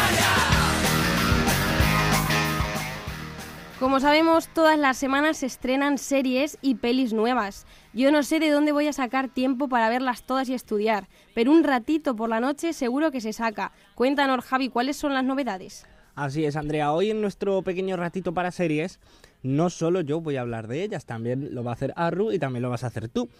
Como 3.81 3.99
sabemos, 3.99 4.47
todas 4.49 4.79
las 4.79 4.99
semanas 4.99 5.38
se 5.38 5.47
estrenan 5.47 5.97
series 5.97 6.59
y 6.61 6.75
pelis 6.75 7.14
nuevas. 7.14 7.66
Yo 7.95 8.12
no 8.12 8.23
sé 8.23 8.38
de 8.38 8.51
dónde 8.51 8.73
voy 8.73 8.87
a 8.88 8.93
sacar 8.93 9.31
tiempo 9.31 9.71
para 9.71 9.88
verlas 9.88 10.23
todas 10.25 10.51
y 10.51 10.55
estudiar, 10.55 11.09
pero 11.35 11.51
un 11.51 11.64
ratito 11.64 12.14
por 12.14 12.29
la 12.29 12.40
noche 12.40 12.75
seguro 12.75 13.11
que 13.11 13.23
se 13.23 13.33
saca. 13.33 13.73
Cuéntanos, 13.95 14.45
Javi, 14.45 14.69
¿cuáles 14.69 14.99
son 14.99 15.14
las 15.14 15.25
novedades? 15.25 15.87
Así 16.14 16.45
es, 16.45 16.57
Andrea. 16.57 16.93
Hoy 16.93 17.11
en 17.11 17.23
nuestro 17.23 17.62
pequeño 17.62 17.97
ratito 17.97 18.35
para 18.35 18.51
series, 18.51 19.01
no 19.43 19.71
solo 19.71 20.03
yo 20.03 20.21
voy 20.21 20.37
a 20.37 20.43
hablar 20.43 20.69
de 20.69 20.85
ellas, 20.85 21.07
también 21.07 21.55
lo 21.55 21.64
va 21.64 21.71
a 21.71 21.75
hacer 21.75 21.95
Arru 21.97 22.33
y 22.33 22.38
también 22.38 22.61
lo 22.61 22.69
vas 22.69 22.85
a 22.85 22.88
hacer 22.88 23.09
tú. 23.09 23.31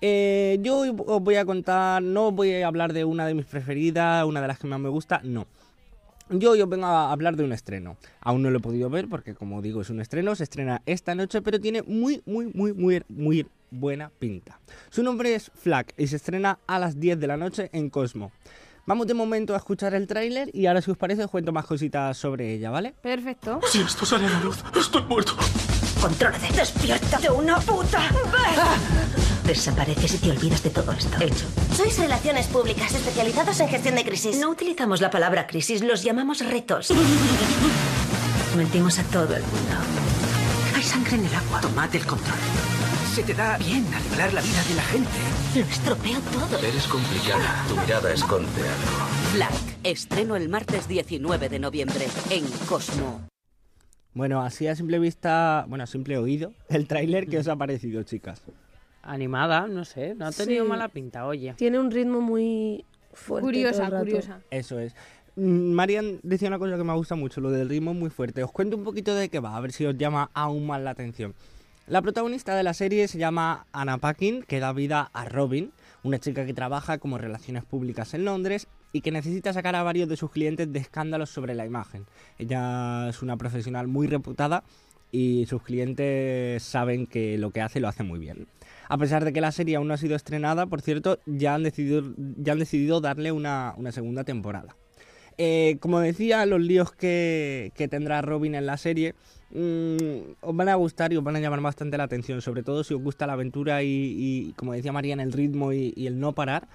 Eh, 0.00 0.58
yo 0.60 0.80
os 1.06 1.22
voy 1.22 1.36
a 1.36 1.44
contar, 1.44 2.02
no 2.02 2.32
voy 2.32 2.52
a 2.52 2.66
hablar 2.66 2.94
de 2.94 3.04
una 3.04 3.28
de 3.28 3.34
mis 3.34 3.46
preferidas, 3.46 4.24
una 4.24 4.40
de 4.40 4.48
las 4.48 4.58
que 4.58 4.66
más 4.66 4.80
me 4.80 4.88
gusta, 4.88 5.20
no. 5.22 5.46
Yo 6.30 6.52
hoy 6.52 6.62
os 6.62 6.68
vengo 6.68 6.86
a 6.86 7.12
hablar 7.12 7.36
de 7.36 7.44
un 7.44 7.52
estreno. 7.52 7.98
Aún 8.20 8.42
no 8.42 8.50
lo 8.50 8.58
he 8.58 8.62
podido 8.62 8.88
ver 8.88 9.08
porque, 9.08 9.34
como 9.34 9.60
digo, 9.60 9.82
es 9.82 9.90
un 9.90 10.00
estreno. 10.00 10.34
Se 10.34 10.44
estrena 10.44 10.80
esta 10.86 11.14
noche, 11.14 11.42
pero 11.42 11.60
tiene 11.60 11.82
muy, 11.82 12.22
muy, 12.24 12.46
muy, 12.54 12.72
muy, 12.72 13.02
muy 13.08 13.46
buena 13.70 14.10
pinta. 14.18 14.58
Su 14.88 15.02
nombre 15.02 15.34
es 15.34 15.50
Flag 15.54 15.86
y 15.98 16.06
se 16.06 16.16
estrena 16.16 16.58
a 16.66 16.78
las 16.78 16.98
10 16.98 17.20
de 17.20 17.26
la 17.26 17.36
noche 17.36 17.68
en 17.72 17.90
Cosmo. 17.90 18.32
Vamos 18.86 19.06
de 19.06 19.14
momento 19.14 19.54
a 19.54 19.58
escuchar 19.58 19.94
el 19.94 20.06
tráiler 20.06 20.50
y 20.52 20.66
ahora, 20.66 20.82
si 20.82 20.90
os 20.90 20.96
parece, 20.96 21.24
os 21.24 21.30
cuento 21.30 21.52
más 21.52 21.66
cositas 21.66 22.16
sobre 22.16 22.52
ella, 22.52 22.70
¿vale? 22.70 22.94
Perfecto. 23.02 23.60
Si 23.66 23.80
esto 23.80 24.04
sale 24.04 24.26
a 24.26 24.30
la 24.30 24.40
luz, 24.40 24.62
estoy 24.78 25.02
muerto. 25.02 25.32
Contrólate. 26.00 26.52
Despierta 26.54 27.18
de 27.18 27.30
una 27.30 27.58
puta 27.60 28.00
vez. 28.00 29.33
Desapareces 29.44 30.14
y 30.14 30.18
te 30.18 30.30
olvidas 30.30 30.62
de 30.62 30.70
todo 30.70 30.92
esto. 30.92 31.16
Hecho. 31.20 31.46
Sois 31.76 31.98
relaciones 31.98 32.46
públicas 32.46 32.94
especializados 32.94 33.60
en 33.60 33.68
gestión 33.68 33.94
de 33.94 34.04
crisis. 34.04 34.38
No 34.38 34.50
utilizamos 34.50 35.02
la 35.02 35.10
palabra 35.10 35.46
crisis, 35.46 35.82
los 35.82 36.02
llamamos 36.02 36.40
retos. 36.40 36.90
Mentimos 38.56 38.98
a 38.98 39.02
todo 39.04 39.36
el 39.36 39.42
mundo. 39.42 39.76
Hay 40.74 40.82
sangre 40.82 41.16
en 41.16 41.26
el 41.26 41.34
agua. 41.34 41.60
Tomad 41.60 41.94
el 41.94 42.06
control. 42.06 42.38
Se 43.14 43.22
te 43.22 43.34
da 43.34 43.58
bien 43.58 43.86
arreglar 43.94 44.32
la 44.32 44.40
vida 44.40 44.64
de 44.68 44.74
la 44.76 44.82
gente. 44.82 45.10
Lo 45.54 45.60
estropeo 45.60 46.20
todo. 46.20 46.58
Eres 46.58 46.86
complicada. 46.86 47.64
Tu 47.68 47.76
mirada 47.76 48.12
esconde 48.12 48.48
algo. 48.48 49.34
Black. 49.34 49.52
Estreno 49.84 50.36
el 50.36 50.48
martes 50.48 50.88
19 50.88 51.50
de 51.50 51.58
noviembre 51.58 52.06
en 52.30 52.46
Cosmo. 52.66 53.20
Bueno, 54.14 54.40
así 54.42 54.66
a 54.68 54.74
simple 54.74 54.98
vista, 54.98 55.66
bueno, 55.68 55.84
a 55.84 55.86
simple 55.86 56.16
oído, 56.16 56.52
el 56.68 56.86
tráiler 56.86 57.26
que 57.26 57.38
os 57.38 57.48
ha 57.48 57.56
parecido, 57.56 58.02
chicas. 58.04 58.40
Animada, 59.06 59.66
no 59.66 59.84
sé, 59.84 60.14
no 60.14 60.26
ha 60.26 60.32
tenido 60.32 60.64
Sí. 60.64 60.68
mala 60.68 60.88
pinta, 60.88 61.26
oye. 61.26 61.54
Tiene 61.54 61.78
un 61.78 61.90
ritmo 61.90 62.20
muy 62.20 62.84
fuerte. 63.12 63.44
Curiosa, 63.46 63.90
curiosa. 63.90 64.40
Eso 64.50 64.78
es. 64.78 64.94
Mm, 65.36 65.72
Marian 65.72 66.20
decía 66.22 66.48
una 66.48 66.58
cosa 66.58 66.76
que 66.76 66.84
me 66.84 66.94
gusta 66.94 67.14
mucho, 67.14 67.40
lo 67.40 67.50
del 67.50 67.68
ritmo 67.68 67.92
muy 67.94 68.10
fuerte. 68.10 68.42
Os 68.42 68.52
cuento 68.52 68.76
un 68.76 68.84
poquito 68.84 69.14
de 69.14 69.28
qué 69.28 69.40
va, 69.40 69.56
a 69.56 69.60
ver 69.60 69.72
si 69.72 69.84
os 69.84 69.96
llama 69.96 70.30
aún 70.34 70.66
más 70.66 70.80
la 70.80 70.90
atención. 70.90 71.34
La 71.86 72.00
protagonista 72.00 72.54
de 72.56 72.62
la 72.62 72.72
serie 72.72 73.08
se 73.08 73.18
llama 73.18 73.66
Anna 73.72 73.98
Paquin, 73.98 74.42
que 74.42 74.58
da 74.58 74.72
vida 74.72 75.10
a 75.12 75.26
Robin, 75.26 75.70
una 76.02 76.18
chica 76.18 76.46
que 76.46 76.54
trabaja 76.54 76.96
como 76.98 77.18
relaciones 77.18 77.64
públicas 77.64 78.14
en 78.14 78.24
Londres 78.24 78.68
y 78.92 79.02
que 79.02 79.10
necesita 79.10 79.52
sacar 79.52 79.74
a 79.74 79.82
varios 79.82 80.08
de 80.08 80.16
sus 80.16 80.30
clientes 80.30 80.72
de 80.72 80.78
escándalos 80.78 81.28
sobre 81.28 81.54
la 81.54 81.66
imagen. 81.66 82.06
Ella 82.38 83.08
es 83.10 83.20
una 83.20 83.36
profesional 83.36 83.86
muy 83.86 84.06
reputada 84.06 84.64
y 85.12 85.44
sus 85.46 85.62
clientes 85.62 86.62
saben 86.62 87.06
que 87.06 87.36
lo 87.38 87.50
que 87.50 87.60
hace 87.60 87.80
lo 87.80 87.88
hace 87.88 88.02
muy 88.02 88.18
bien. 88.18 88.46
A 88.88 88.98
pesar 88.98 89.24
de 89.24 89.32
que 89.32 89.40
la 89.40 89.52
serie 89.52 89.76
aún 89.76 89.88
no 89.88 89.94
ha 89.94 89.98
sido 89.98 90.16
estrenada, 90.16 90.66
por 90.66 90.80
cierto, 90.80 91.18
ya 91.26 91.54
han 91.54 91.62
decidido, 91.62 92.02
ya 92.16 92.52
han 92.52 92.58
decidido 92.58 93.00
darle 93.00 93.32
una, 93.32 93.74
una 93.76 93.92
segunda 93.92 94.24
temporada. 94.24 94.76
Eh, 95.36 95.78
como 95.80 95.98
decía, 96.00 96.46
los 96.46 96.60
líos 96.60 96.92
que, 96.92 97.72
que 97.74 97.88
tendrá 97.88 98.22
Robin 98.22 98.54
en 98.54 98.66
la 98.66 98.76
serie 98.76 99.14
mm, 99.50 100.34
os 100.40 100.56
van 100.56 100.68
a 100.68 100.76
gustar 100.76 101.12
y 101.12 101.16
os 101.16 101.24
van 101.24 101.34
a 101.36 101.40
llamar 101.40 101.60
bastante 101.60 101.98
la 101.98 102.04
atención, 102.04 102.40
sobre 102.40 102.62
todo 102.62 102.84
si 102.84 102.94
os 102.94 103.02
gusta 103.02 103.26
la 103.26 103.32
aventura 103.32 103.82
y, 103.82 104.54
como 104.56 104.74
decía 104.74 104.92
María, 104.92 105.14
el 105.14 105.32
ritmo 105.32 105.72
y, 105.72 105.92
y 105.96 106.06
el 106.06 106.20
no 106.20 106.34
parar, 106.34 106.68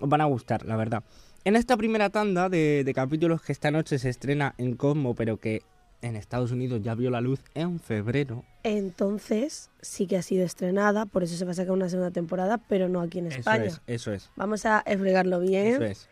os 0.00 0.08
van 0.08 0.20
a 0.20 0.26
gustar, 0.26 0.66
la 0.66 0.76
verdad. 0.76 1.02
En 1.44 1.56
esta 1.56 1.76
primera 1.76 2.10
tanda 2.10 2.48
de, 2.48 2.84
de 2.84 2.94
capítulos 2.94 3.42
que 3.42 3.52
esta 3.52 3.70
noche 3.70 3.98
se 3.98 4.08
estrena 4.08 4.54
en 4.58 4.76
Cosmo, 4.76 5.14
pero 5.14 5.38
que 5.38 5.62
en 6.04 6.16
Estados 6.16 6.52
Unidos 6.52 6.82
ya 6.82 6.94
vio 6.94 7.10
la 7.10 7.20
luz 7.20 7.40
en 7.54 7.80
febrero, 7.80 8.44
Entonces, 8.62 9.70
sí 9.80 10.06
que 10.06 10.16
ha 10.16 10.22
sido 10.22 10.44
estrenada, 10.44 11.06
por 11.06 11.22
eso 11.22 11.36
se 11.36 11.44
va 11.44 11.52
a 11.52 11.54
sacar 11.54 11.72
una 11.72 11.88
segunda 11.88 12.10
temporada, 12.10 12.58
pero 12.58 12.88
no 12.88 13.00
aquí 13.00 13.18
en 13.20 13.28
eso 13.28 13.38
España. 13.38 13.64
es, 13.64 13.80
eso 13.86 14.12
es, 14.12 14.30
Vamos 14.36 14.66
a 14.66 14.82
explicarlo 14.86 15.40
bien, 15.40 15.66
eso 15.68 15.84
es. 15.84 16.08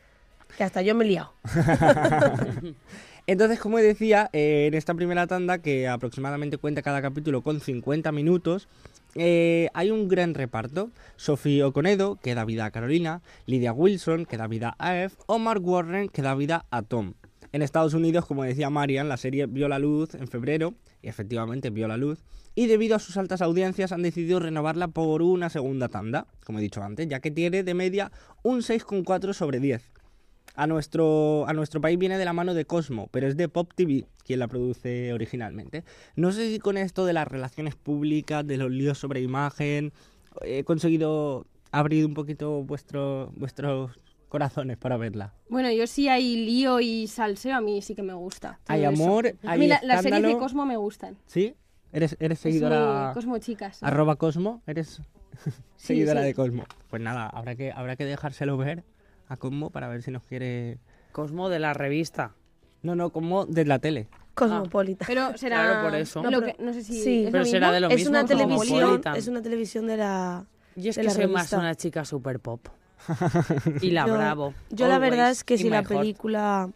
que 0.56 0.64
hasta 0.64 0.80
yo 0.82 0.94
me 0.94 1.04
he 1.04 1.08
liado. 1.08 1.32
Entonces, 3.26 3.60
como 3.60 3.78
decía, 3.78 4.30
eh, 4.32 4.66
en 4.66 4.74
esta 4.74 4.94
primera 4.94 5.26
tanda, 5.26 5.58
que 5.58 5.86
aproximadamente 5.86 6.58
cuenta 6.58 6.82
cada 6.82 7.02
capítulo 7.02 7.42
con 7.42 7.60
50 7.60 8.10
minutos, 8.12 8.68
eh, 9.14 9.68
hay 9.74 9.90
un 9.90 10.08
gran 10.08 10.34
reparto. 10.34 10.90
Sophie 11.16 11.62
Oconedo, 11.62 12.16
que 12.16 12.34
da 12.34 12.44
vida 12.44 12.64
a 12.64 12.70
Carolina, 12.70 13.20
Lydia 13.46 13.72
Wilson, 13.72 14.24
que 14.24 14.38
da 14.38 14.46
vida 14.46 14.74
a 14.78 14.96
Eve, 14.96 15.12
o 15.26 15.38
Mark 15.38 15.64
Warren, 15.64 16.08
que 16.08 16.22
da 16.22 16.34
vida 16.34 16.64
a 16.70 16.82
Tom. 16.82 17.12
En 17.52 17.60
Estados 17.60 17.92
Unidos, 17.92 18.24
como 18.24 18.44
decía 18.44 18.70
Marian, 18.70 19.10
la 19.10 19.18
serie 19.18 19.44
vio 19.46 19.68
la 19.68 19.78
luz 19.78 20.14
en 20.14 20.26
febrero, 20.26 20.74
y 21.02 21.08
efectivamente 21.08 21.68
vio 21.68 21.86
la 21.86 21.98
luz, 21.98 22.24
y 22.54 22.66
debido 22.66 22.96
a 22.96 22.98
sus 22.98 23.18
altas 23.18 23.42
audiencias 23.42 23.92
han 23.92 24.02
decidido 24.02 24.40
renovarla 24.40 24.88
por 24.88 25.20
una 25.20 25.50
segunda 25.50 25.88
tanda, 25.88 26.26
como 26.46 26.58
he 26.58 26.62
dicho 26.62 26.82
antes, 26.82 27.08
ya 27.08 27.20
que 27.20 27.30
tiene 27.30 27.62
de 27.62 27.74
media 27.74 28.10
un 28.42 28.60
6,4 28.60 29.34
sobre 29.34 29.60
10. 29.60 29.90
A 30.54 30.66
nuestro, 30.66 31.46
a 31.46 31.52
nuestro 31.52 31.80
país 31.82 31.98
viene 31.98 32.16
de 32.16 32.24
la 32.24 32.32
mano 32.32 32.54
de 32.54 32.64
Cosmo, 32.64 33.08
pero 33.10 33.26
es 33.26 33.36
de 33.36 33.48
Pop 33.48 33.70
TV 33.74 34.06
quien 34.24 34.38
la 34.38 34.48
produce 34.48 35.12
originalmente. 35.12 35.84
No 36.16 36.32
sé 36.32 36.50
si 36.50 36.58
con 36.58 36.78
esto 36.78 37.04
de 37.04 37.12
las 37.12 37.28
relaciones 37.28 37.74
públicas, 37.74 38.46
de 38.46 38.56
los 38.56 38.70
líos 38.70 38.98
sobre 38.98 39.20
imagen, 39.20 39.92
he 40.42 40.64
conseguido 40.64 41.46
abrir 41.70 42.06
un 42.06 42.14
poquito 42.14 42.62
vuestro, 42.62 43.32
vuestros 43.36 43.98
corazones 44.36 44.78
para 44.78 44.96
verla. 44.96 45.34
Bueno, 45.50 45.70
yo 45.70 45.86
sí 45.86 46.08
hay 46.08 46.36
lío 46.46 46.80
y 46.80 47.06
salseo, 47.06 47.54
a 47.54 47.60
mí 47.60 47.82
sí 47.82 47.94
que 47.94 48.02
me 48.02 48.14
gusta. 48.14 48.58
Hay 48.66 48.80
eso. 48.82 48.88
amor, 48.88 49.26
A 49.44 49.50
hay 49.52 49.58
mí 49.58 49.66
la- 49.66 49.78
las 49.82 50.00
series 50.00 50.22
de. 50.22 50.38
Cosmo 50.38 50.64
me 50.64 50.78
gustan. 50.78 51.18
¿Sí? 51.26 51.54
¿Eres, 51.92 52.16
eres 52.18 52.38
Es 52.38 52.42
seguidora 52.42 53.04
muy 53.08 53.12
Cosmo 53.14 53.36
chicas. 53.36 53.76
sí. 53.76 53.84
arroba 53.84 54.16
Cosmo? 54.16 54.62
¿Eres 54.66 55.02
Sí, 55.76 55.88
seguidora 55.88 56.22
sí. 56.22 56.28
de 56.28 56.34
Cosmo? 56.34 56.64
Pues 56.88 57.02
nada, 57.02 57.26
habrá 57.28 57.56
que, 57.56 57.72
habrá 57.72 57.96
que 57.96 58.06
dejárselo 58.06 58.56
ver 58.56 58.84
a 59.28 59.36
Cosmo 59.36 59.68
para 59.68 59.88
ver 59.88 60.02
si 60.02 60.10
nos 60.10 60.22
quiere... 60.24 60.78
Cosmo 61.12 61.50
de 61.50 61.58
la 61.58 61.74
revista. 61.74 62.32
No, 62.80 62.94
no, 62.94 63.10
Cosmo 63.10 63.44
de 63.44 63.66
la 63.66 63.80
tele. 63.80 64.08
Cosmopolita. 64.32 65.04
Pero 65.06 65.36
será... 65.36 65.56
Claro, 65.62 65.90
por 65.90 65.94
eso. 65.98 66.22
No, 66.22 66.30
que- 66.40 66.54
pero- 66.54 66.64
no 66.64 66.72
sé 66.72 66.82
si... 66.82 67.02
sí. 67.04 67.24
¿es 67.26 67.30
Pero 67.32 67.44
será 67.44 67.70
de 67.70 67.80
lo 67.80 67.88
es 67.90 67.96
mismo. 67.96 68.10
una 68.12 68.24
televisión, 68.24 69.02
es 69.14 69.28
una 69.28 69.42
televisión 69.42 69.86
de 69.86 69.96
la 69.98 70.46
Y 70.74 70.88
es 70.88 70.96
que 70.96 71.10
soy 71.10 71.26
más 71.26 71.52
una 71.52 71.74
chica 71.74 72.06
super 72.06 72.40
pop. 72.40 72.66
Y 73.80 73.90
la 73.90 74.06
Yo- 74.06 74.14
bravo. 74.14 74.54
Yo 74.70 74.88
la 74.88 74.98
verdad 74.98 75.30
es 75.30 75.44
que 75.44 75.58
si 75.58 75.68
la 75.68 75.82
película 75.82 76.70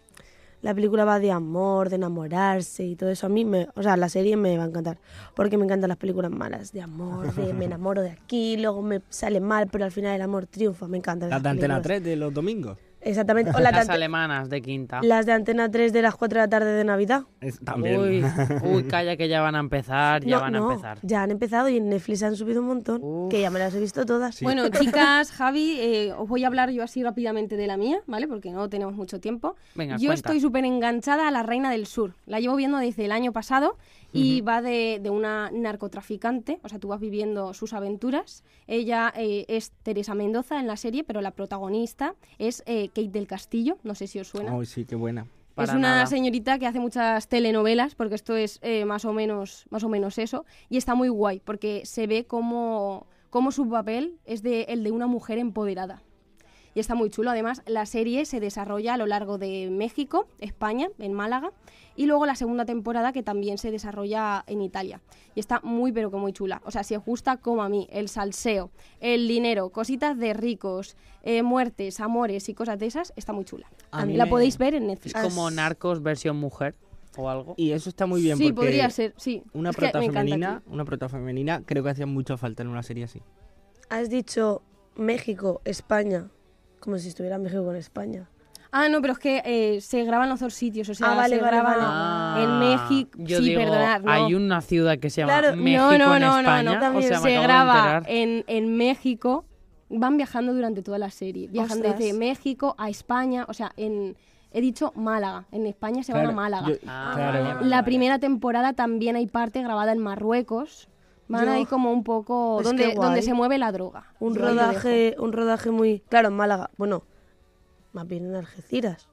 la 0.63 0.75
película 0.75 1.05
va 1.05 1.21
de 1.21 1.31
amor, 1.31 1.91
de 1.91 1.97
enamorarse 1.97 2.83
y 2.85 2.97
todo 2.97 3.11
eso 3.11 3.27
a 3.27 3.29
mí 3.29 3.45
me, 3.45 3.69
o 3.77 3.83
sea, 3.83 3.97
la 3.97 4.09
serie 4.09 4.37
me 4.37 4.57
va 4.57 4.65
a 4.65 4.67
encantar, 4.67 4.99
porque 5.35 5.57
me 5.59 5.65
encantan 5.65 5.89
las 5.89 5.99
películas 5.99 6.31
malas 6.33 6.73
de 6.73 6.81
amor, 6.81 7.33
de 7.35 7.53
me 7.53 7.65
enamoro 7.67 8.03
de 8.03 8.11
aquí, 8.11 8.57
luego 8.57 8.83
me 8.83 9.01
sale 9.09 9.39
mal, 9.41 9.69
pero 9.71 9.85
al 9.85 9.93
final 9.93 10.17
el 10.17 10.23
amor 10.23 10.47
triunfa, 10.47 10.89
me 10.89 10.97
encantan. 10.97 11.29
Las 11.29 11.37
esas 11.37 11.43
de 11.45 11.49
Antena 11.51 11.75
películas. 11.75 11.83
3 12.01 12.03
de 12.05 12.17
los 12.17 12.35
domingos. 12.35 12.79
Exactamente. 13.07 13.51
O 13.55 13.59
las, 13.61 13.73
de 13.73 13.79
Las 13.79 13.89
alemanas 13.89 14.51
de 14.51 14.61
quinta. 14.63 15.01
las 15.03 15.27
de 15.27 15.33
Antena 15.33 15.71
3 15.71 15.93
de 15.93 16.03
las 16.03 16.17
4 16.17 16.41
de 16.41 16.45
la 16.45 16.49
tarde 16.49 16.73
de 16.73 16.85
Navidad. 16.85 17.23
Es- 17.41 17.61
también. 17.61 18.01
Uy, 18.01 18.25
uy, 18.65 18.85
calla 18.85 19.17
que 19.17 19.29
ya 19.29 19.41
van 19.41 19.55
a 19.55 19.61
empezar, 19.61 20.25
ya 20.25 20.37
No, 20.37 20.43
van 20.43 20.53
no, 20.53 20.69
a 20.69 20.73
empezar. 20.73 20.99
Ya 21.03 21.23
han 21.23 21.31
empezado 21.31 21.69
y 21.69 21.77
en 21.77 21.89
Netflix 21.89 22.23
han 22.23 22.37
subido 22.37 22.61
un 22.61 22.67
montón, 22.67 23.29
que 23.29 23.41
ya 23.41 23.51
me 23.51 23.59
las 23.59 23.75
he 23.75 23.81
visto 23.81 24.05
todas. 24.05 24.41
Bueno, 24.43 24.69
chicas, 24.71 25.31
Javi, 25.33 25.77
eh, 25.81 26.13
os 26.19 26.29
voy 26.29 26.45
a 26.45 26.49
hablar 26.49 26.71
yo 26.71 26.83
así 26.83 27.03
rápidamente 27.03 27.57
de 27.57 27.67
la 27.67 27.77
mía, 27.77 27.99
¿vale? 28.07 28.27
Porque 28.29 28.51
no 28.51 28.69
tenemos 28.69 28.95
mucho 28.95 29.21
tiempo. 29.21 29.57
Venga, 29.75 29.97
yo 29.97 30.09
cuenta. 30.09 30.15
estoy 30.15 30.41
súper 30.41 30.65
enganchada 30.65 31.29
a 31.29 31.31
la 31.31 31.43
Reina 31.43 31.71
del 31.71 31.87
Sur. 31.87 32.15
La 32.27 32.41
llevo 32.41 32.57
viendo 32.57 32.79
desde 32.79 33.05
el 33.05 33.13
año 33.13 33.33
pasado 33.33 33.77
y 34.17 34.41
va 34.41 34.63
de, 34.63 34.99
de 35.03 35.11
una 35.11 35.51
narcotraficante, 35.53 36.59
o 36.63 36.69
sea, 36.69 36.79
tú 36.79 36.89
vas 36.89 37.01
viviendo 37.01 37.55
sus 37.55 37.73
aventuras. 37.73 38.45
Ella 38.67 39.13
eh, 39.17 39.45
es 39.49 39.73
Teresa 39.83 40.15
Mendoza 40.15 40.59
en 40.59 40.67
la 40.67 40.77
serie, 40.77 41.05
pero 41.05 41.21
la 41.21 41.33
protagonista 41.33 42.15
es 42.39 42.63
eh, 42.67 42.89
Kate 42.89 43.09
del 43.09 43.27
Castillo, 43.27 43.79
no 43.83 43.95
sé 43.95 44.07
si 44.07 44.19
os 44.19 44.29
suena. 44.29 44.53
Ay, 44.57 44.67
sí, 44.67 44.85
qué 44.85 44.97
buena. 44.97 45.27
Para 45.55 45.73
es 45.73 45.79
una 45.79 45.89
nada. 45.89 46.07
señorita 46.07 46.59
que 46.59 46.67
hace 46.67 46.81
muchas 46.81 47.29
telenovelas, 47.29 47.95
porque 47.95 48.15
esto 48.15 48.37
es 48.37 48.59
eh, 48.63 48.85
más, 48.85 49.07
o 49.07 49.13
menos, 49.13 49.67
más 49.71 49.85
o 49.85 49.89
menos 49.89 50.19
eso, 50.19 50.45
y 50.69 50.77
está 50.77 50.95
muy 50.95 51.09
guay, 51.09 51.41
porque 51.41 51.83
se 51.87 52.07
ve 52.07 52.27
como, 52.27 53.07
como 53.31 53.51
su 53.53 53.69
papel 53.69 54.19
es 54.27 54.43
de, 54.43 54.63
el 54.65 54.85
de 54.85 54.91
una 54.91 55.07
mujer 55.07 55.39
empoderada. 55.39 56.03
Y 56.75 56.81
está 56.81 56.95
muy 56.95 57.09
chulo. 57.09 57.31
Además, 57.31 57.63
la 57.67 57.87
serie 57.87 58.27
se 58.27 58.39
desarrolla 58.39 58.93
a 58.93 58.97
lo 58.99 59.07
largo 59.07 59.39
de 59.39 59.71
México, 59.71 60.29
España, 60.41 60.91
en 60.99 61.15
Málaga, 61.15 61.53
y 61.97 62.07
luego 62.07 62.27
la 62.27 62.35
segunda 62.37 62.65
temporada 62.65 63.13
que 63.13 63.23
también 63.23 63.59
se 63.59 63.71
desarrolla 63.71 64.45
en 64.47 64.61
Italia. 64.63 65.01
Y 65.35 65.41
está 65.41 65.61
muy, 65.63 65.93
pero 65.93 66.11
que 66.11 66.17
muy 66.19 66.33
chula. 66.33 66.61
O 66.65 66.71
sea, 66.71 66.83
si 66.85 66.95
os 66.95 67.05
gusta 67.05 67.39
como 67.39 67.63
a 67.63 67.69
mí, 67.69 67.87
el 67.91 68.09
salseo, 68.09 68.71
el 69.01 69.27
dinero, 69.29 69.71
cositas 69.71 70.19
de 70.19 70.35
ricos, 70.35 70.97
eh, 71.23 71.43
muertes, 71.43 72.01
amores 72.01 72.49
y 72.49 72.55
cosas 72.55 72.79
de 72.79 72.87
esas, 72.87 73.13
está 73.17 73.33
muy 73.33 73.45
chula. 73.45 73.67
A 73.91 74.05
mí 74.07 74.15
la 74.17 74.25
me- 74.27 74.31
podéis 74.31 74.59
ver 74.59 74.75
en 74.75 74.85
Es 74.85 74.89
Netflix. 74.89 75.21
como 75.23 75.51
Narcos 75.51 76.03
versión 76.03 76.37
mujer. 76.37 76.75
o 77.19 77.31
algo. 77.31 77.55
Y 77.57 77.73
eso 77.73 77.89
está 77.89 78.05
muy 78.05 78.21
bien 78.21 78.37
Sí, 78.37 78.53
porque 78.53 78.57
podría 78.69 78.91
ser, 78.91 79.15
sí. 79.17 79.43
Una 79.55 79.71
Es 79.71 79.77
prota 79.77 80.01
femenina, 80.03 80.63
una 80.67 80.85
prota 80.85 81.09
femenina 81.09 81.63
creo 81.65 81.83
que 81.83 81.89
hacía 81.89 82.05
mucha 82.05 82.37
falta 82.37 82.63
en 82.63 82.69
una 82.69 82.83
serie 82.83 83.05
así. 83.05 83.23
Has 83.89 84.11
dicho 84.11 84.61
México, 84.97 85.63
España, 85.65 86.29
como 86.79 86.99
si 86.99 87.09
estuviera 87.09 87.39
México 87.39 87.65
con 87.65 87.75
España. 87.77 88.29
Ah, 88.79 88.89
no, 88.89 89.01
pero 89.01 89.15
es 89.15 89.19
que 89.19 89.43
eh, 89.45 89.81
se 89.81 90.05
graban 90.05 90.29
los 90.29 90.41
dos 90.41 90.53
sitios, 90.55 90.89
o 90.89 90.95
sea, 90.95 91.13
Ah, 91.13 91.15
vale, 91.15 91.37
se 91.37 91.43
vale, 91.43 91.57
graban 91.57 91.79
vale. 91.79 92.45
en 92.45 92.59
México. 92.59 93.11
Yo 93.19 93.39
sí, 93.39 93.45
digo, 93.45 93.61
perdonad, 93.61 94.01
no. 94.03 94.11
hay 94.13 94.35
una 94.35 94.61
ciudad 94.61 94.99
que 94.99 95.09
se 95.11 95.23
llama 95.23 95.39
Claro, 95.41 95.57
México 95.57 95.83
no, 95.83 95.99
no, 95.99 96.15
en 96.17 96.23
no, 96.23 96.39
España. 96.39 96.63
no, 96.63 96.71
no, 96.73 96.77
o 96.77 96.81
también 96.81 97.09
sea, 97.09 97.19
se 97.21 97.41
graba 97.41 98.03
en, 98.07 98.45
en 98.47 98.77
México. 98.77 99.45
Van 99.89 100.17
viajando 100.17 100.53
durante 100.53 100.83
toda 100.83 100.99
la 100.99 101.11
serie. 101.11 101.47
Viajan 101.49 101.79
Ostras. 101.79 101.99
desde 101.99 102.13
México 102.13 102.75
a 102.77 102.91
España, 102.91 103.45
o 103.49 103.55
sea, 103.55 103.71
en 103.77 104.17
he 104.53 104.61
dicho 104.61 104.93
Málaga. 104.97 105.47
En 105.53 105.67
España 105.67 106.03
se 106.03 106.13
van 106.13 106.23
Claro, 106.23 106.33
a 106.33 106.43
Málaga. 106.43 106.69
yo- 106.69 106.75
Ah, 106.89 107.13
claro. 107.15 107.43
vale, 107.45 107.67
la 107.69 107.77
vale. 107.77 107.83
primera 107.85 108.19
temporada 108.19 108.73
también 108.73 109.15
hay 109.17 109.27
parte 109.27 109.63
grabada 109.63 109.93
en 109.93 109.99
Marruecos. 110.01 110.89
Van 111.29 111.45
Yo- 111.47 111.53
ahí 111.53 111.67
como 111.67 111.93
un 111.93 112.05
poco 112.05 112.61
donde, 112.63 112.95
donde 112.95 113.23
se 113.23 113.33
mueve 113.35 113.59
la 113.59 113.71
droga. 113.73 114.13
Un 114.21 114.35
rodaje, 114.35 115.15
un 115.19 115.33
rodaje 115.33 115.71
muy 115.71 116.01
claro 116.09 116.29
en 116.29 116.35
Málaga. 116.35 116.71
Bueno, 116.77 117.03
más 117.97 118.07
bien 118.07 118.27
en 118.27 118.37
Algeciras, 118.37 119.09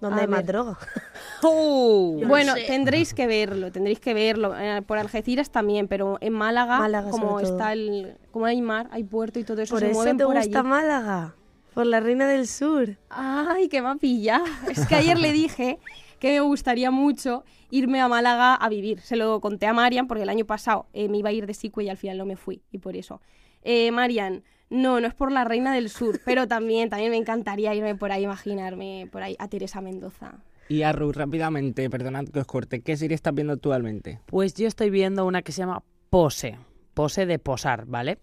donde 0.00 0.20
A 0.20 0.22
hay 0.22 0.28
más 0.28 0.46
droga. 0.46 0.78
Bueno, 1.42 2.54
tendréis 2.66 3.12
que 3.12 3.26
verlo, 3.26 3.72
tendréis 3.72 3.98
que 3.98 4.14
verlo. 4.14 4.56
Eh, 4.58 4.82
por 4.82 4.98
Algeciras 4.98 5.50
también, 5.50 5.88
pero 5.88 6.16
en 6.20 6.32
Málaga, 6.32 6.78
Málaga, 6.78 7.10
como 7.10 7.30
sobre 7.30 7.44
todo. 7.44 7.52
está 7.54 7.72
el, 7.72 8.16
como 8.30 8.46
hay 8.46 8.62
mar, 8.62 8.88
hay 8.92 9.04
puerto 9.04 9.38
y 9.38 9.44
todo 9.44 9.60
eso, 9.62 9.74
Por 9.74 9.80
se 9.80 9.86
eso 9.90 9.94
mueven 9.94 10.16
te 10.16 10.24
por 10.24 10.36
gusta 10.36 10.60
allí. 10.60 10.68
Málaga, 10.68 11.34
por 11.74 11.86
la 11.86 12.00
reina 12.00 12.26
del 12.28 12.46
sur. 12.46 12.96
Ay, 13.10 13.68
que 13.68 13.82
me 13.82 13.88
ha 13.88 13.94
pillado. 13.96 14.44
Es 14.70 14.86
que 14.86 14.94
ayer 14.94 15.18
le 15.18 15.32
dije 15.32 15.78
que 16.18 16.32
me 16.32 16.40
gustaría 16.40 16.90
mucho 16.90 17.44
irme 17.70 18.00
a 18.00 18.08
Málaga 18.08 18.54
a 18.54 18.68
vivir. 18.68 19.00
Se 19.00 19.16
lo 19.16 19.40
conté 19.40 19.66
a 19.66 19.72
Marian 19.72 20.06
porque 20.06 20.22
el 20.22 20.28
año 20.28 20.44
pasado 20.46 20.86
eh, 20.92 21.08
me 21.08 21.18
iba 21.18 21.28
a 21.30 21.32
ir 21.32 21.46
de 21.46 21.54
Sicue 21.54 21.84
y 21.84 21.88
al 21.88 21.96
final 21.96 22.18
no 22.18 22.24
me 22.26 22.36
fui. 22.36 22.62
Y 22.70 22.78
por 22.78 22.96
eso. 22.96 23.20
Eh, 23.62 23.90
Marian, 23.90 24.44
no, 24.74 25.00
no 25.00 25.06
es 25.06 25.14
por 25.14 25.32
la 25.32 25.44
Reina 25.44 25.72
del 25.74 25.88
Sur, 25.88 26.20
pero 26.24 26.46
también, 26.48 26.90
también 26.90 27.10
me 27.10 27.16
encantaría 27.16 27.74
irme 27.74 27.94
por 27.94 28.12
ahí, 28.12 28.24
imaginarme 28.24 29.08
por 29.10 29.22
ahí 29.22 29.36
a 29.38 29.48
Teresa 29.48 29.80
Mendoza. 29.80 30.34
Y 30.68 30.82
Arru, 30.82 31.12
rápidamente, 31.12 31.88
perdonad 31.90 32.26
que 32.26 32.40
os 32.40 32.46
corte, 32.46 32.80
¿qué 32.80 32.96
serie 32.96 33.14
estás 33.14 33.34
viendo 33.34 33.52
actualmente? 33.52 34.20
Pues 34.26 34.54
yo 34.54 34.66
estoy 34.66 34.90
viendo 34.90 35.26
una 35.26 35.42
que 35.42 35.52
se 35.52 35.60
llama 35.60 35.82
Pose, 36.10 36.58
Pose 36.94 37.26
de 37.26 37.38
posar, 37.38 37.86
¿vale? 37.86 38.18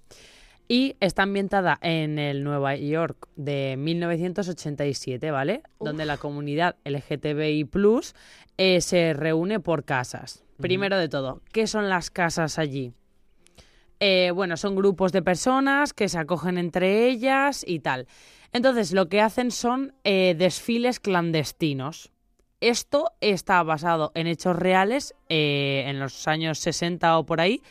Y 0.67 0.95
está 0.99 1.23
ambientada 1.23 1.77
en 1.81 2.17
el 2.17 2.43
Nueva 2.43 2.75
York 2.75 3.27
de 3.35 3.75
1987, 3.77 5.29
¿vale? 5.29 5.63
Donde 5.79 6.05
la 6.05 6.17
comunidad 6.17 6.77
LGTBI 6.85 7.69
eh, 8.57 8.81
se 8.81 9.13
reúne 9.13 9.59
por 9.59 9.83
casas. 9.83 10.43
Primero 10.57 10.97
de 10.97 11.09
todo, 11.09 11.41
¿qué 11.51 11.67
son 11.67 11.89
las 11.89 12.09
casas 12.09 12.57
allí? 12.57 12.93
Eh, 14.03 14.31
bueno, 14.33 14.57
son 14.57 14.75
grupos 14.75 15.11
de 15.11 15.21
personas 15.21 15.93
que 15.93 16.09
se 16.09 16.17
acogen 16.17 16.57
entre 16.57 17.07
ellas 17.07 17.63
y 17.65 17.81
tal. 17.81 18.07
Entonces, 18.51 18.93
lo 18.93 19.09
que 19.09 19.21
hacen 19.21 19.51
son 19.51 19.93
eh, 20.03 20.35
desfiles 20.35 20.99
clandestinos. 20.99 22.09
Esto 22.61 23.11
está 23.21 23.61
basado 23.61 24.11
en 24.15 24.25
hechos 24.25 24.55
reales 24.55 25.13
eh, 25.29 25.83
en 25.85 25.99
los 25.99 26.27
años 26.27 26.57
60 26.57 27.15
o 27.19 27.27
por 27.27 27.41
ahí. 27.41 27.61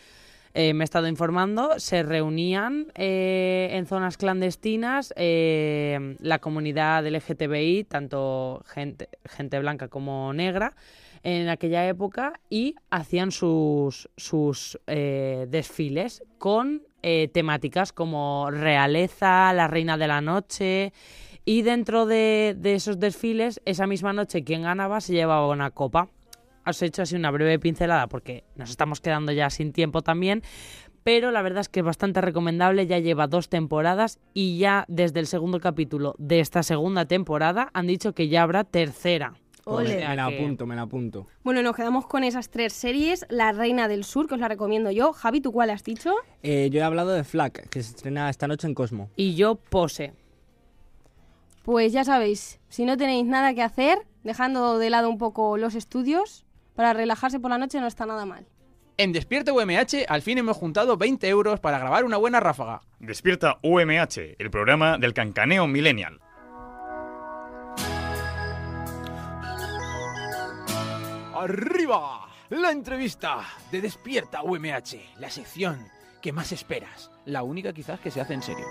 me 0.55 0.83
he 0.83 0.85
estado 0.85 1.09
informando, 1.09 1.79
se 1.79 2.03
reunían 2.03 2.93
en 2.97 3.87
zonas 3.87 4.17
clandestinas 4.17 5.15
la 5.17 6.39
comunidad 6.41 7.07
LGTBI, 7.07 7.85
tanto 7.85 8.65
gente 8.67 9.59
blanca 9.61 9.87
como 9.87 10.33
negra, 10.33 10.75
en 11.23 11.49
aquella 11.49 11.87
época 11.87 12.41
y 12.49 12.75
hacían 12.91 13.31
sus, 13.31 14.09
sus 14.17 14.79
eh, 14.87 15.47
desfiles 15.49 16.23
con 16.39 16.83
eh, 17.03 17.29
temáticas 17.33 17.93
como 17.93 18.51
realeza, 18.51 19.53
la 19.53 19.69
reina 19.69 19.97
de 19.97 20.09
la 20.09 20.21
noche 20.21 20.93
y 21.45 21.63
dentro 21.63 22.07
de, 22.07 22.55
de 22.59 22.75
esos 22.75 22.99
desfiles, 22.99 23.61
esa 23.65 23.87
misma 23.87 24.13
noche 24.13 24.45
quien 24.45 24.63
ganaba 24.63 25.01
se 25.01 25.13
llevaba 25.13 25.49
una 25.49 25.71
copa. 25.71 26.09
Os 26.67 26.83
he 26.83 26.87
hecho 26.87 27.03
así 27.03 27.17
una 27.17 27.31
breve 27.31 27.59
pincelada 27.59 28.07
porque 28.07 28.45
nos 28.55 28.71
estamos 28.71 29.01
quedando 29.01 29.33
ya 29.33 29.49
sin 29.51 29.73
tiempo 29.73 30.03
también, 30.03 30.43
pero 31.03 31.31
la 31.31 31.43
verdad 31.43 31.63
es 31.63 31.69
que 31.69 31.81
es 31.81 31.87
bastante 31.87 32.21
recomendable, 32.21 32.87
ya 32.87 32.99
lleva 32.99 33.27
dos 33.27 33.49
temporadas 33.49 34.19
y 34.35 34.59
ya 34.59 34.85
desde 34.89 35.21
el 35.21 35.27
segundo 35.27 35.61
capítulo 35.61 36.15
de 36.19 36.41
esta 36.41 36.63
segunda 36.63 37.07
temporada 37.07 37.71
han 37.73 37.87
dicho 37.87 38.13
que 38.13 38.29
ya 38.29 38.43
habrá 38.43 38.65
tercera. 38.65 39.35
Me 39.79 40.17
la 40.17 40.29
que- 40.29 40.37
apunto, 40.39 40.67
me 40.67 40.77
la 40.77 40.83
apunto. 40.83 41.27
Bueno, 41.43 41.63
nos 41.63 41.75
quedamos 41.77 42.07
con 42.07 42.25
esas 42.25 42.51
tres 42.51 42.73
series. 42.73 43.25
La 43.29 43.53
Reina 43.53 43.89
del 43.89 44.05
Sur, 44.05 44.27
que 44.29 44.35
os 44.35 44.41
la 44.41 44.49
recomiendo 44.49 44.91
yo. 44.91 45.13
Javi, 45.13 45.41
¿tú 45.41 45.53
cuál 45.53 45.71
has 45.71 45.85
dicho? 45.85 46.13
Eh, 46.43 46.69
yo 46.73 46.81
he 46.81 46.83
hablado 46.83 47.11
de 47.11 47.25
Flack, 47.25 47.69
que 47.69 47.83
se 47.83 47.91
estrena 47.91 48.29
esta 48.31 48.47
noche 48.49 48.67
en 48.67 48.75
Cosmo. 48.75 49.11
Y 49.17 49.35
yo 49.35 49.57
pose. 49.57 50.13
Pues 51.63 51.93
ya 51.93 52.05
sabéis, 52.05 52.59
si 52.69 52.85
no 52.85 52.97
tenéis 52.97 53.27
nada 53.27 53.55
que 53.55 53.63
hacer, 53.63 53.99
dejando 54.25 54.79
de 54.79 54.91
lado 54.91 55.09
un 55.11 55.19
poco 55.19 55.57
los 55.57 55.75
estudios, 55.75 56.45
para 56.75 56.93
relajarse 56.93 57.39
por 57.39 57.51
la 57.51 57.59
noche 57.59 57.81
no 57.81 57.87
está 57.87 58.07
nada 58.07 58.25
mal. 58.25 58.47
En 58.97 59.13
Despierta 59.13 59.53
UMH 59.53 60.05
al 60.09 60.23
fin 60.23 60.39
hemos 60.39 60.57
juntado 60.57 60.97
20 60.97 61.27
euros 61.29 61.61
para 61.61 61.79
grabar 61.79 62.05
una 62.05 62.17
buena 62.19 62.39
ráfaga. 62.41 62.83
Despierta 62.99 63.59
UMH, 63.63 64.37
el 64.39 64.51
programa 64.51 64.99
del 64.99 65.15
cancaneo 65.15 65.67
millennial. 65.67 66.21
¡Arriba! 71.41 72.29
La 72.51 72.71
entrevista 72.71 73.39
de 73.73 73.81
Despierta 73.81 74.43
UMH, 74.43 75.19
la 75.19 75.31
sección 75.31 75.89
que 76.21 76.33
más 76.33 76.53
esperas. 76.53 77.11
La 77.25 77.43
única 77.43 77.73
quizás 77.73 77.99
que 77.99 78.11
se 78.11 78.21
hace 78.21 78.35
en 78.35 78.43
serio. 78.43 78.67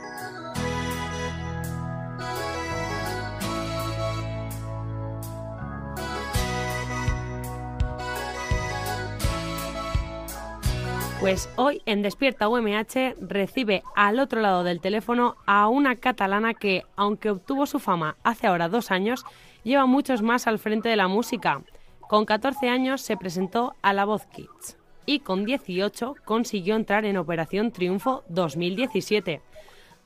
Pues 11.19 11.49
hoy 11.55 11.81
en 11.87 12.03
Despierta 12.03 12.49
UMH 12.49 13.15
recibe 13.19 13.81
al 13.95 14.19
otro 14.19 14.41
lado 14.41 14.63
del 14.63 14.79
teléfono 14.79 15.37
a 15.47 15.67
una 15.69 15.95
catalana 15.95 16.53
que, 16.53 16.83
aunque 16.95 17.31
obtuvo 17.31 17.65
su 17.65 17.79
fama 17.79 18.15
hace 18.21 18.45
ahora 18.45 18.69
dos 18.69 18.91
años, 18.91 19.25
lleva 19.63 19.87
muchos 19.87 20.21
más 20.21 20.45
al 20.45 20.59
frente 20.59 20.87
de 20.87 20.97
la 20.97 21.07
música. 21.07 21.63
Con 22.09 22.25
14 22.25 22.69
años 22.69 23.01
se 23.01 23.17
presentó 23.17 23.75
a 23.83 23.93
La 23.93 24.03
Voz 24.03 24.25
Kids 24.25 24.79
y 25.05 25.19
con 25.19 25.45
18 25.45 26.15
consiguió 26.25 26.75
entrar 26.75 27.05
en 27.05 27.17
Operación 27.17 27.71
Triunfo 27.71 28.23
2017, 28.29 29.43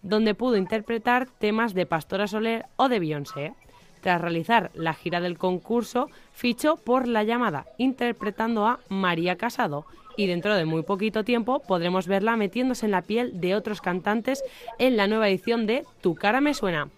donde 0.02 0.36
pudo 0.36 0.58
interpretar 0.58 1.30
temas 1.30 1.74
de 1.74 1.86
Pastora 1.86 2.28
Soler 2.28 2.66
o 2.76 2.90
de 2.90 3.00
Beyoncé. 3.00 3.54
Tras 4.02 4.20
realizar 4.20 4.70
la 4.74 4.94
gira 4.94 5.22
del 5.22 5.38
concurso, 5.38 6.10
fichó 6.34 6.76
por 6.76 7.08
La 7.08 7.24
Llamada, 7.24 7.68
interpretando 7.78 8.68
a 8.68 8.82
María 8.90 9.38
Casado, 9.38 9.86
y 10.18 10.28
dentro 10.28 10.56
de 10.56 10.66
muy 10.66 10.84
poquito 10.84 11.24
tiempo 11.24 11.60
podremos 11.62 12.08
verla 12.08 12.36
metiéndose 12.36 12.86
en 12.86 12.92
la 12.92 13.04
piel 13.04 13.40
de 13.40 13.56
otros 13.56 13.80
cantantes 13.80 14.44
en 14.78 14.98
la 14.98 15.08
nueva 15.08 15.30
edición 15.30 15.66
de 15.68 15.86
Tu 16.02 16.16
cara 16.16 16.42
me 16.42 16.54
suena. 16.54 16.90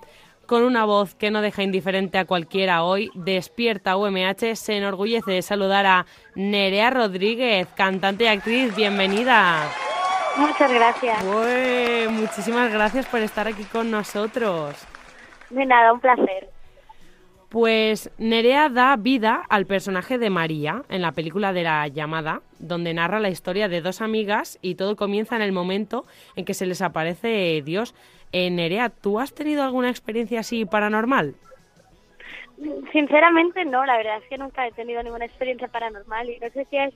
Con 0.45 0.63
una 0.63 0.85
voz 0.85 1.15
que 1.15 1.31
no 1.31 1.41
deja 1.41 1.63
indiferente 1.63 2.19
a 2.19 2.25
cualquiera 2.25 2.83
hoy, 2.83 3.09
Despierta 3.15 3.97
UMH 3.97 4.55
se 4.55 4.77
enorgullece 4.77 5.31
de 5.31 5.41
saludar 5.41 5.87
a 5.87 6.05
Nerea 6.35 6.91
Rodríguez, 6.91 7.67
cantante 7.75 8.25
y 8.25 8.27
actriz. 8.27 8.75
Bienvenida. 8.75 9.67
Muchas 10.37 10.71
gracias. 10.71 11.23
Muchísimas 12.11 12.71
gracias 12.71 13.07
por 13.07 13.21
estar 13.21 13.47
aquí 13.47 13.63
con 13.63 13.89
nosotros. 13.89 14.75
De 15.49 15.65
nada, 15.65 15.93
un 15.93 15.99
placer. 15.99 16.49
Pues 17.49 18.11
Nerea 18.17 18.69
da 18.69 18.95
vida 18.97 19.43
al 19.49 19.65
personaje 19.65 20.17
de 20.17 20.29
María 20.29 20.83
en 20.89 21.01
la 21.01 21.13
película 21.13 21.53
de 21.53 21.63
la 21.63 21.87
llamada, 21.87 22.41
donde 22.59 22.93
narra 22.93 23.19
la 23.19 23.29
historia 23.29 23.67
de 23.69 23.81
dos 23.81 24.01
amigas 24.01 24.59
y 24.61 24.75
todo 24.75 24.95
comienza 24.95 25.35
en 25.37 25.41
el 25.41 25.53
momento 25.53 26.05
en 26.35 26.45
que 26.45 26.53
se 26.53 26.65
les 26.65 26.81
aparece 26.81 27.63
Dios. 27.63 27.95
Eh, 28.37 28.49
Nerea, 28.49 28.89
¿tú 28.89 29.17
has 29.17 29.33
tenido 29.33 29.63
alguna 29.63 29.89
experiencia 29.89 30.41
así 30.41 30.65
paranormal? 30.65 31.35
Sinceramente 32.91 33.63
no, 33.63 33.85
la 33.85 33.95
verdad 33.95 34.17
es 34.21 34.27
que 34.27 34.37
nunca 34.37 34.67
he 34.67 34.73
tenido 34.73 35.01
ninguna 35.01 35.23
experiencia 35.23 35.69
paranormal 35.69 36.29
y 36.29 36.37
no 36.39 36.49
sé 36.49 36.67
si 36.69 36.75
es 36.75 36.93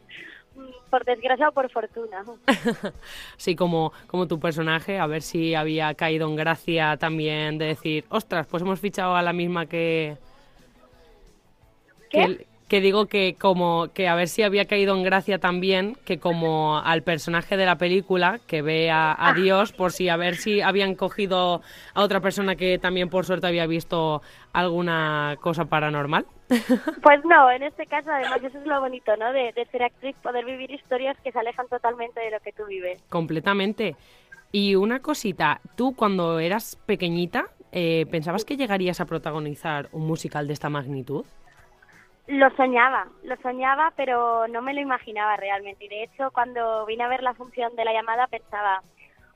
mm, 0.58 0.90
por 0.90 1.06
desgracia 1.06 1.48
o 1.48 1.54
por 1.54 1.72
fortuna. 1.72 2.26
Sí, 3.38 3.56
como, 3.56 3.94
como 4.08 4.28
tu 4.28 4.38
personaje, 4.38 5.00
a 5.00 5.08
ver 5.08 5.22
si 5.22 5.56
había 5.56 5.94
caído 5.94 6.28
en 6.28 6.36
gracia 6.36 6.98
también 6.98 7.58
de 7.58 7.68
decir, 7.68 8.04
ostras, 8.10 8.46
pues 8.46 8.62
hemos 8.62 8.82
fichado 8.82 9.16
a 9.16 9.22
la 9.22 9.32
misma 9.32 9.66
que... 9.66 10.18
¿Qué? 12.10 12.20
que- 12.38 12.49
que 12.70 12.80
digo 12.80 13.08
que 13.08 13.36
como 13.38 13.90
que 13.94 14.08
a 14.08 14.16
ver 14.16 14.28
si 14.28 14.44
había 14.44 14.66
caído 14.66 14.96
en 14.96 15.04
gracia 15.04 15.40
también 15.40 15.98
que 16.06 16.20
como 16.20 16.80
al 16.80 17.02
personaje 17.02 17.58
de 17.58 17.66
la 17.66 17.78
película 17.78 18.40
que 18.48 18.62
ve 18.62 18.92
a, 18.92 19.16
a 19.18 19.34
Dios 19.34 19.74
por 19.74 19.92
si 19.92 20.08
a 20.08 20.16
ver 20.16 20.36
si 20.36 20.62
habían 20.62 20.96
cogido 20.96 21.62
a 21.94 22.04
otra 22.04 22.22
persona 22.22 22.56
que 22.56 22.78
también 22.78 23.10
por 23.10 23.26
suerte 23.26 23.48
había 23.48 23.66
visto 23.66 24.22
alguna 24.54 25.36
cosa 25.42 25.66
paranormal. 25.66 26.26
Pues 27.02 27.24
no, 27.26 27.50
en 27.52 27.64
este 27.64 27.86
caso 27.86 28.12
además 28.12 28.44
eso 28.44 28.58
es 28.60 28.66
lo 28.66 28.80
bonito, 28.80 29.16
¿no? 29.18 29.32
De, 29.34 29.52
de 29.54 29.66
ser 29.72 29.84
actriz, 29.84 30.16
poder 30.22 30.46
vivir 30.46 30.72
historias 30.72 31.18
que 31.24 31.32
se 31.32 31.40
alejan 31.40 31.68
totalmente 31.68 32.20
de 32.20 32.32
lo 32.32 32.40
que 32.40 32.52
tú 32.52 32.66
vives. 32.66 33.02
Completamente. 33.10 33.96
Y 34.52 34.76
una 34.76 35.00
cosita, 35.00 35.62
tú 35.76 35.96
cuando 35.96 36.40
eras 36.40 36.76
pequeñita, 36.86 37.46
eh, 37.72 38.06
¿pensabas 38.10 38.46
que 38.46 38.58
llegarías 38.58 39.00
a 39.00 39.06
protagonizar 39.06 39.90
un 39.92 40.08
musical 40.08 40.48
de 40.48 40.54
esta 40.54 40.70
magnitud? 40.70 41.26
Lo 42.30 42.56
soñaba, 42.56 43.08
lo 43.24 43.36
soñaba, 43.38 43.92
pero 43.96 44.48
no 44.48 44.62
me 44.62 44.76
lo 44.76 44.82
imaginaba 44.82 45.36
realmente. 45.36 45.86
Y 45.86 45.88
de 45.90 46.04
hecho, 46.04 46.30
cuando 46.32 46.86
vine 46.86 47.04
a 47.04 47.08
ver 47.08 47.24
la 47.24 47.34
función 47.34 47.76
de 47.76 47.84
la 47.84 47.92
llamada, 47.92 48.28
pensaba, 48.28 48.84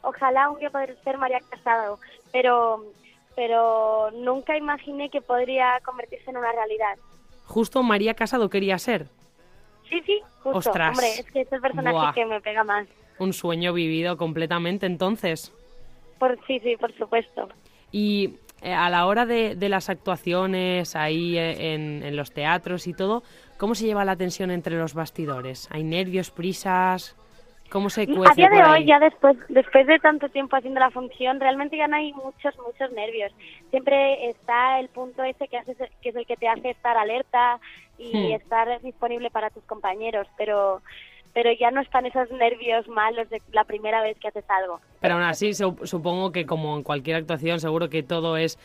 ojalá 0.03 0.51
un 0.51 0.59
día 0.59 0.69
poder 0.69 0.95
ser 1.03 1.17
María 1.17 1.39
Casado, 1.49 1.97
pero, 2.31 2.83
pero 3.35 4.11
nunca 4.11 4.55
imaginé 4.55 5.09
que 5.09 5.21
podría 5.21 5.79
convertirse 5.83 6.29
en 6.29 6.37
una 6.37 6.51
realidad. 6.51 6.95
Justo 7.45 7.81
María 7.81 8.13
Casado 8.13 8.47
quería 8.47 8.77
ser. 8.77 9.07
Sí, 9.89 9.99
sí, 10.05 10.21
justo. 10.43 10.59
Ostras. 10.59 10.91
Hombre, 10.91 11.13
es 11.13 11.31
que 11.31 11.41
es 11.41 11.51
el 11.51 11.61
personaje 11.61 11.97
Buah. 11.97 12.13
que 12.13 12.25
me 12.27 12.41
pega 12.41 12.63
más. 12.63 12.87
Un 13.17 13.33
sueño 13.33 13.73
vivido 13.73 14.17
completamente 14.17 14.85
entonces. 14.85 15.51
Por, 16.19 16.37
sí, 16.45 16.59
sí, 16.59 16.77
por 16.77 16.95
supuesto. 16.95 17.49
Y 17.91 18.35
eh, 18.63 18.73
a 18.73 18.89
la 18.89 19.05
hora 19.05 19.25
de, 19.25 19.55
de 19.55 19.69
las 19.69 19.89
actuaciones 19.89 20.95
ahí 20.95 21.37
eh, 21.37 21.73
en, 21.73 22.01
en 22.03 22.15
los 22.15 22.31
teatros 22.31 22.87
y 22.87 22.93
todo, 22.93 23.23
¿cómo 23.57 23.75
se 23.75 23.85
lleva 23.85 24.05
la 24.05 24.15
tensión 24.15 24.51
entre 24.51 24.77
los 24.77 24.93
bastidores? 24.93 25.67
¿Hay 25.71 25.83
nervios, 25.83 26.31
prisas? 26.31 27.15
¿Cómo 27.69 27.89
se 27.89 28.05
cuece 28.07 28.45
A 28.45 28.49
día 28.49 28.49
de 28.49 28.69
hoy, 28.69 28.85
ya 28.85 28.99
después, 28.99 29.35
después 29.49 29.87
de 29.87 29.97
tanto 29.97 30.29
tiempo 30.29 30.55
haciendo 30.55 30.79
la 30.79 30.91
función, 30.91 31.39
realmente 31.39 31.75
ya 31.75 31.87
no 31.87 31.95
hay 31.95 32.13
muchos, 32.13 32.55
muchos 32.59 32.91
nervios. 32.91 33.31
Siempre 33.71 34.29
está 34.29 34.79
el 34.79 34.89
punto 34.89 35.23
ese 35.23 35.47
que, 35.47 35.57
hace, 35.57 35.75
que 35.75 36.09
es 36.09 36.15
el 36.15 36.25
que 36.27 36.37
te 36.37 36.47
hace 36.47 36.69
estar 36.69 36.95
alerta 36.97 37.59
y 37.97 38.13
Hmm. 38.13 38.35
estar 38.35 38.79
disponible 38.81 39.31
para 39.31 39.49
tus 39.49 39.63
compañeros, 39.63 40.27
pero 40.37 40.81
pero 41.33 41.49
ya 41.59 41.71
no 41.71 41.81
están 41.81 42.05
esos 42.05 42.29
nervios 42.31 42.87
malos 42.87 43.29
de 43.29 43.41
la 43.51 43.63
primera 43.63 44.01
vez 44.01 44.17
que 44.19 44.27
haces 44.27 44.45
algo. 44.49 44.79
Pero 45.01 45.15
aún 45.15 45.23
así, 45.23 45.53
su- 45.53 45.77
supongo 45.83 46.31
que 46.31 46.45
como 46.45 46.75
en 46.77 46.83
cualquier 46.83 47.17
actuación, 47.17 47.59
seguro 47.59 47.89
que 47.89 48.03
todo 48.03 48.37
es... 48.37 48.57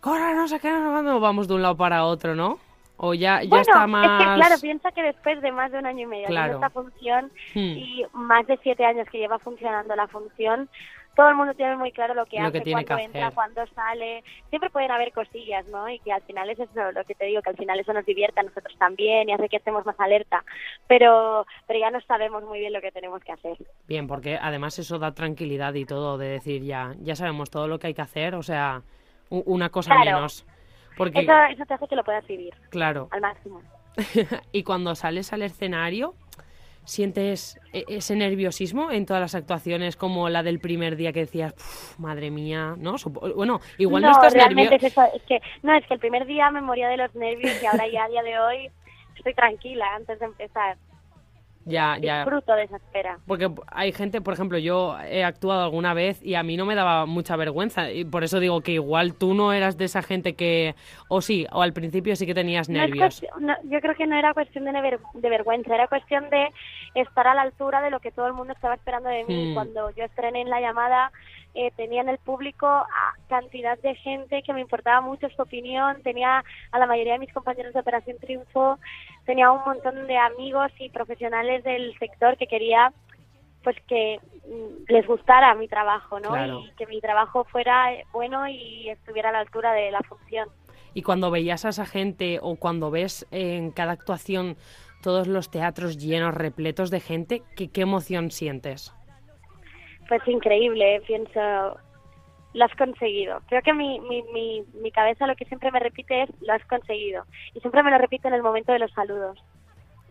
Corre, 0.00 0.34
no 0.34 0.46
sé 0.48 0.60
qué, 0.60 0.70
no 0.70 0.78
sé 0.84 0.90
cuándo", 0.90 1.18
vamos 1.20 1.48
de 1.48 1.54
un 1.54 1.62
lado 1.62 1.76
para 1.76 2.04
otro, 2.04 2.34
¿no? 2.34 2.58
O 2.96 3.12
ya, 3.14 3.42
ya 3.42 3.48
bueno, 3.48 3.62
está 3.62 3.86
más... 3.88 4.04
es 4.22 4.28
que 4.28 4.34
claro, 4.34 4.54
piensa 4.60 4.92
que 4.92 5.02
después 5.02 5.40
de 5.42 5.50
más 5.50 5.72
de 5.72 5.78
un 5.78 5.86
año 5.86 6.02
y 6.02 6.06
medio 6.06 6.26
Claro. 6.28 6.54
esta 6.54 6.70
función 6.70 7.32
Hmm. 7.54 7.58
y 7.76 8.04
más 8.12 8.46
de 8.46 8.56
siete 8.62 8.84
años 8.84 9.08
que 9.10 9.18
lleva 9.18 9.38
funcionando 9.40 9.96
la 9.96 10.06
función, 10.06 10.68
todo 11.14 11.28
el 11.28 11.36
mundo 11.36 11.54
tiene 11.54 11.76
muy 11.76 11.92
claro 11.92 12.14
lo 12.14 12.26
que 12.26 12.38
Lo 12.40 12.48
hace, 12.48 12.62
que 12.62 12.70
cuándo 12.72 12.96
que 12.96 13.02
entra, 13.02 13.30
cuándo 13.30 13.66
sale. 13.74 14.24
Siempre 14.50 14.70
pueden 14.70 14.90
haber 14.90 15.12
cosillas, 15.12 15.66
¿no? 15.66 15.88
Y 15.88 15.98
que 16.00 16.12
al 16.12 16.22
final 16.22 16.50
es 16.50 16.58
eso 16.58 16.92
lo 16.92 17.04
que 17.04 17.14
te 17.14 17.26
digo, 17.26 17.42
que 17.42 17.50
al 17.50 17.56
final 17.56 17.78
eso 17.78 17.92
nos 17.92 18.04
divierte 18.04 18.40
a 18.40 18.42
nosotros 18.42 18.76
también 18.78 19.28
y 19.28 19.32
hace 19.32 19.48
que 19.48 19.56
estemos 19.58 19.86
más 19.86 19.98
alerta. 20.00 20.44
Pero, 20.86 21.46
pero 21.66 21.78
ya 21.78 21.90
no 21.90 22.00
sabemos 22.02 22.42
muy 22.44 22.58
bien 22.60 22.72
lo 22.72 22.80
que 22.80 22.90
tenemos 22.92 23.22
que 23.22 23.32
hacer. 23.32 23.56
Bien, 23.86 24.06
porque 24.06 24.38
además 24.40 24.78
eso 24.78 24.98
da 24.98 25.12
tranquilidad 25.14 25.74
y 25.74 25.84
todo, 25.84 26.18
de 26.18 26.28
decir 26.28 26.62
ya, 26.62 26.94
ya 27.00 27.14
sabemos 27.16 27.50
todo 27.50 27.68
lo 27.68 27.78
que 27.78 27.88
hay 27.88 27.94
que 27.94 28.02
hacer, 28.02 28.34
o 28.34 28.42
sea, 28.42 28.82
una 29.30 29.70
cosa 29.70 29.94
Claro. 29.94 30.16
menos. 30.16 30.46
Porque, 30.96 31.20
Eso, 31.20 31.32
eso 31.50 31.64
te 31.66 31.74
hace 31.74 31.88
que 31.88 31.96
lo 31.96 32.04
puedas 32.04 32.24
vivir 32.26 32.54
claro, 32.70 33.08
al 33.10 33.20
máximo. 33.20 33.60
y 34.52 34.62
cuando 34.62 34.94
sales 34.94 35.32
al 35.32 35.42
escenario, 35.42 36.14
¿sientes 36.84 37.58
e- 37.72 37.84
ese 37.88 38.16
nerviosismo 38.16 38.90
en 38.90 39.06
todas 39.06 39.20
las 39.20 39.34
actuaciones 39.34 39.96
como 39.96 40.28
la 40.28 40.42
del 40.42 40.60
primer 40.60 40.96
día 40.96 41.12
que 41.12 41.20
decías, 41.20 41.52
"Puf, 41.54 41.98
madre 41.98 42.30
mía, 42.30 42.74
¿no? 42.78 42.96
Bueno, 43.34 43.60
igual 43.78 44.02
no, 44.02 44.10
estás 44.12 44.32
realmente 44.34 44.78
nervioso. 44.78 45.02
es 45.02 45.14
es 45.14 45.22
que 45.22 45.40
no 45.62 45.74
es 45.74 45.86
que 45.86 45.94
el 45.94 46.00
primer 46.00 46.26
día 46.26 46.50
me 46.50 46.60
moría 46.60 46.88
de 46.88 46.96
los 46.96 47.14
nervios 47.14 47.60
y 47.62 47.66
ahora 47.66 47.86
ya 47.88 48.04
a 48.04 48.08
día 48.08 48.22
de 48.22 48.38
hoy 48.38 48.70
estoy 49.16 49.34
tranquila 49.34 49.94
antes 49.94 50.18
de 50.18 50.26
empezar. 50.26 50.76
Ya, 51.66 51.96
ya. 51.98 52.24
Disfruto 52.24 52.54
de 52.54 52.64
esa 52.64 52.76
espera. 52.76 53.18
Porque 53.26 53.50
hay 53.68 53.90
gente, 53.92 54.20
por 54.20 54.34
ejemplo, 54.34 54.58
yo 54.58 54.98
he 55.00 55.24
actuado 55.24 55.64
alguna 55.64 55.94
vez 55.94 56.22
y 56.22 56.34
a 56.34 56.42
mí 56.42 56.58
no 56.58 56.66
me 56.66 56.74
daba 56.74 57.06
mucha 57.06 57.36
vergüenza. 57.36 57.90
Y 57.90 58.04
por 58.04 58.22
eso 58.22 58.38
digo 58.38 58.60
que 58.60 58.72
igual 58.72 59.14
tú 59.14 59.32
no 59.32 59.50
eras 59.50 59.78
de 59.78 59.86
esa 59.86 60.02
gente 60.02 60.34
que, 60.34 60.74
o 61.08 61.22
sí, 61.22 61.46
o 61.52 61.62
al 61.62 61.72
principio 61.72 62.16
sí 62.16 62.26
que 62.26 62.34
tenías 62.34 62.68
No 62.68 62.78
nervios. 62.80 63.24
no, 63.40 63.54
yo 63.64 63.80
creo 63.80 63.94
que 63.94 64.06
no 64.06 64.14
era 64.14 64.34
cuestión 64.34 64.66
de, 64.66 64.98
de 65.14 65.30
vergüenza, 65.30 65.74
era 65.74 65.88
cuestión 65.88 66.28
de 66.28 66.48
estar 66.94 67.26
a 67.26 67.34
la 67.34 67.42
altura 67.42 67.82
de 67.82 67.90
lo 67.90 68.00
que 68.00 68.12
todo 68.12 68.26
el 68.26 68.32
mundo 68.32 68.52
estaba 68.52 68.74
esperando 68.74 69.08
de 69.08 69.24
mí. 69.24 69.52
Cuando 69.54 69.90
yo 69.90 70.04
estrené 70.04 70.42
en 70.42 70.50
la 70.50 70.60
llamada, 70.60 71.10
eh, 71.54 71.72
tenía 71.76 72.00
en 72.00 72.08
el 72.08 72.18
público 72.18 72.66
a 72.66 73.14
cantidad 73.28 73.78
de 73.78 73.94
gente 73.96 74.42
que 74.42 74.52
me 74.52 74.60
importaba 74.60 75.00
mucho 75.00 75.28
su 75.30 75.42
opinión, 75.42 76.02
tenía 76.02 76.44
a 76.72 76.78
la 76.78 76.86
mayoría 76.86 77.14
de 77.14 77.20
mis 77.20 77.32
compañeros 77.32 77.72
de 77.72 77.80
Operación 77.80 78.18
Triunfo, 78.18 78.78
tenía 79.24 79.50
un 79.50 79.62
montón 79.64 80.06
de 80.06 80.16
amigos 80.16 80.72
y 80.78 80.88
profesionales 80.90 81.62
del 81.64 81.96
sector 81.98 82.36
que 82.36 82.46
quería 82.46 82.92
pues 83.62 83.76
que 83.88 84.20
mm, 84.46 84.92
les 84.92 85.06
gustara 85.06 85.54
mi 85.54 85.68
trabajo, 85.68 86.20
¿no? 86.20 86.30
Claro. 86.30 86.60
Y 86.60 86.70
que 86.76 86.86
mi 86.86 87.00
trabajo 87.00 87.44
fuera 87.44 87.94
eh, 87.94 88.04
bueno 88.12 88.46
y 88.46 88.88
estuviera 88.90 89.30
a 89.30 89.32
la 89.32 89.40
altura 89.40 89.72
de 89.72 89.90
la 89.90 90.00
función. 90.02 90.48
Y 90.92 91.02
cuando 91.02 91.30
veías 91.30 91.64
a 91.64 91.70
esa 91.70 91.86
gente 91.86 92.38
o 92.40 92.56
cuando 92.56 92.90
ves 92.90 93.26
en 93.32 93.72
cada 93.72 93.92
actuación 93.92 94.56
todos 95.04 95.28
los 95.28 95.50
teatros 95.50 95.98
llenos, 95.98 96.32
repletos 96.34 96.90
de 96.90 96.98
gente, 96.98 97.42
¿qué, 97.56 97.68
qué 97.68 97.82
emoción 97.82 98.30
sientes? 98.30 98.94
Pues 100.08 100.26
increíble, 100.26 101.02
pienso, 101.06 101.76
lo 102.54 102.64
has 102.64 102.74
conseguido. 102.76 103.42
Creo 103.48 103.60
que 103.60 103.74
mi, 103.74 104.00
mi, 104.00 104.22
mi, 104.32 104.64
mi 104.80 104.90
cabeza 104.90 105.26
lo 105.26 105.36
que 105.36 105.44
siempre 105.44 105.70
me 105.70 105.78
repite 105.78 106.22
es, 106.22 106.30
lo 106.40 106.54
has 106.54 106.64
conseguido. 106.64 107.24
Y 107.54 107.60
siempre 107.60 107.82
me 107.82 107.90
lo 107.90 107.98
repito 107.98 108.28
en 108.28 108.34
el 108.34 108.42
momento 108.42 108.72
de 108.72 108.78
los 108.78 108.90
saludos. 108.92 109.38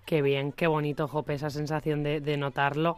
Qué 0.05 0.21
bien, 0.21 0.51
qué 0.51 0.67
bonito, 0.67 1.07
Jope, 1.07 1.33
esa 1.33 1.49
sensación 1.49 2.03
de, 2.03 2.21
de 2.21 2.37
notarlo. 2.37 2.97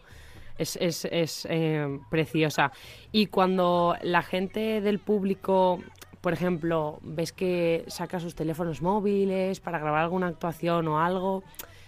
Es, 0.57 0.75
es, 0.81 1.05
es 1.05 1.47
eh, 1.49 1.99
preciosa. 2.09 2.73
Y 3.13 3.27
cuando 3.27 3.95
la 4.01 4.21
gente 4.21 4.81
del 4.81 4.99
público, 4.99 5.79
por 6.19 6.33
ejemplo, 6.33 6.99
ves 7.03 7.31
que 7.31 7.85
saca 7.87 8.19
sus 8.19 8.35
teléfonos 8.35 8.81
móviles 8.81 9.61
para 9.61 9.79
grabar 9.79 10.03
alguna 10.03 10.27
actuación 10.27 10.89
o 10.89 10.99
algo, 10.99 11.43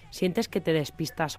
¿sientes 0.10 0.47
que 0.47 0.62
te 0.62 0.74
despistas? 0.74 1.38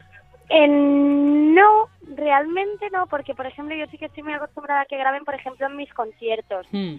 Eh, 0.51 0.67
no, 0.69 1.89
realmente 2.15 2.89
no, 2.91 3.07
porque 3.07 3.35
por 3.35 3.47
ejemplo 3.47 3.75
yo 3.77 3.87
sí 3.87 3.99
que 3.99 4.07
estoy 4.07 4.23
muy 4.23 4.33
acostumbrada 4.33 4.83
a 4.83 4.87
que 4.87 4.97
graben, 4.97 5.25
por 5.25 5.35
ejemplo, 5.35 5.67
en 5.67 5.77
mis 5.77 5.93
conciertos. 5.93 6.67
Hmm, 6.73 6.97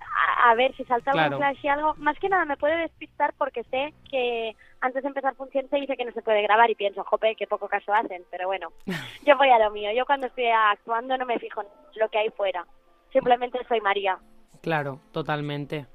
A, 0.00 0.50
a 0.50 0.54
ver 0.54 0.74
si 0.76 0.84
salta 0.84 1.12
Claro. 1.12 1.36
un 1.36 1.42
flash 1.42 1.58
y 1.62 1.68
algo. 1.68 1.94
Más 1.98 2.18
que 2.18 2.28
nada 2.28 2.44
me 2.44 2.56
puede 2.56 2.76
despistar 2.78 3.32
porque 3.38 3.62
sé 3.64 3.92
que 4.10 4.56
antes 4.80 5.02
de 5.02 5.08
empezar 5.08 5.34
función 5.36 5.68
se 5.70 5.76
dice 5.76 5.96
que 5.96 6.04
no 6.04 6.12
se 6.12 6.22
puede 6.22 6.42
grabar 6.42 6.70
y 6.70 6.74
pienso, 6.74 7.04
jope, 7.04 7.36
qué 7.36 7.46
poco 7.46 7.68
caso 7.68 7.92
hacen. 7.92 8.24
Pero 8.30 8.46
bueno, 8.48 8.72
yo 9.26 9.36
voy 9.36 9.50
a 9.50 9.58
lo 9.58 9.70
mío. 9.70 9.90
Yo 9.94 10.04
cuando 10.06 10.26
estoy 10.26 10.46
actuando 10.46 11.16
no 11.16 11.26
me 11.26 11.38
fijo 11.38 11.60
en 11.62 11.68
lo 12.00 12.08
que 12.08 12.18
hay 12.18 12.30
fuera. 12.30 12.66
Simplemente 13.12 13.58
soy 13.68 13.80
María. 13.80 14.18
Claro, 14.62 15.00
totalmente. 15.12 15.86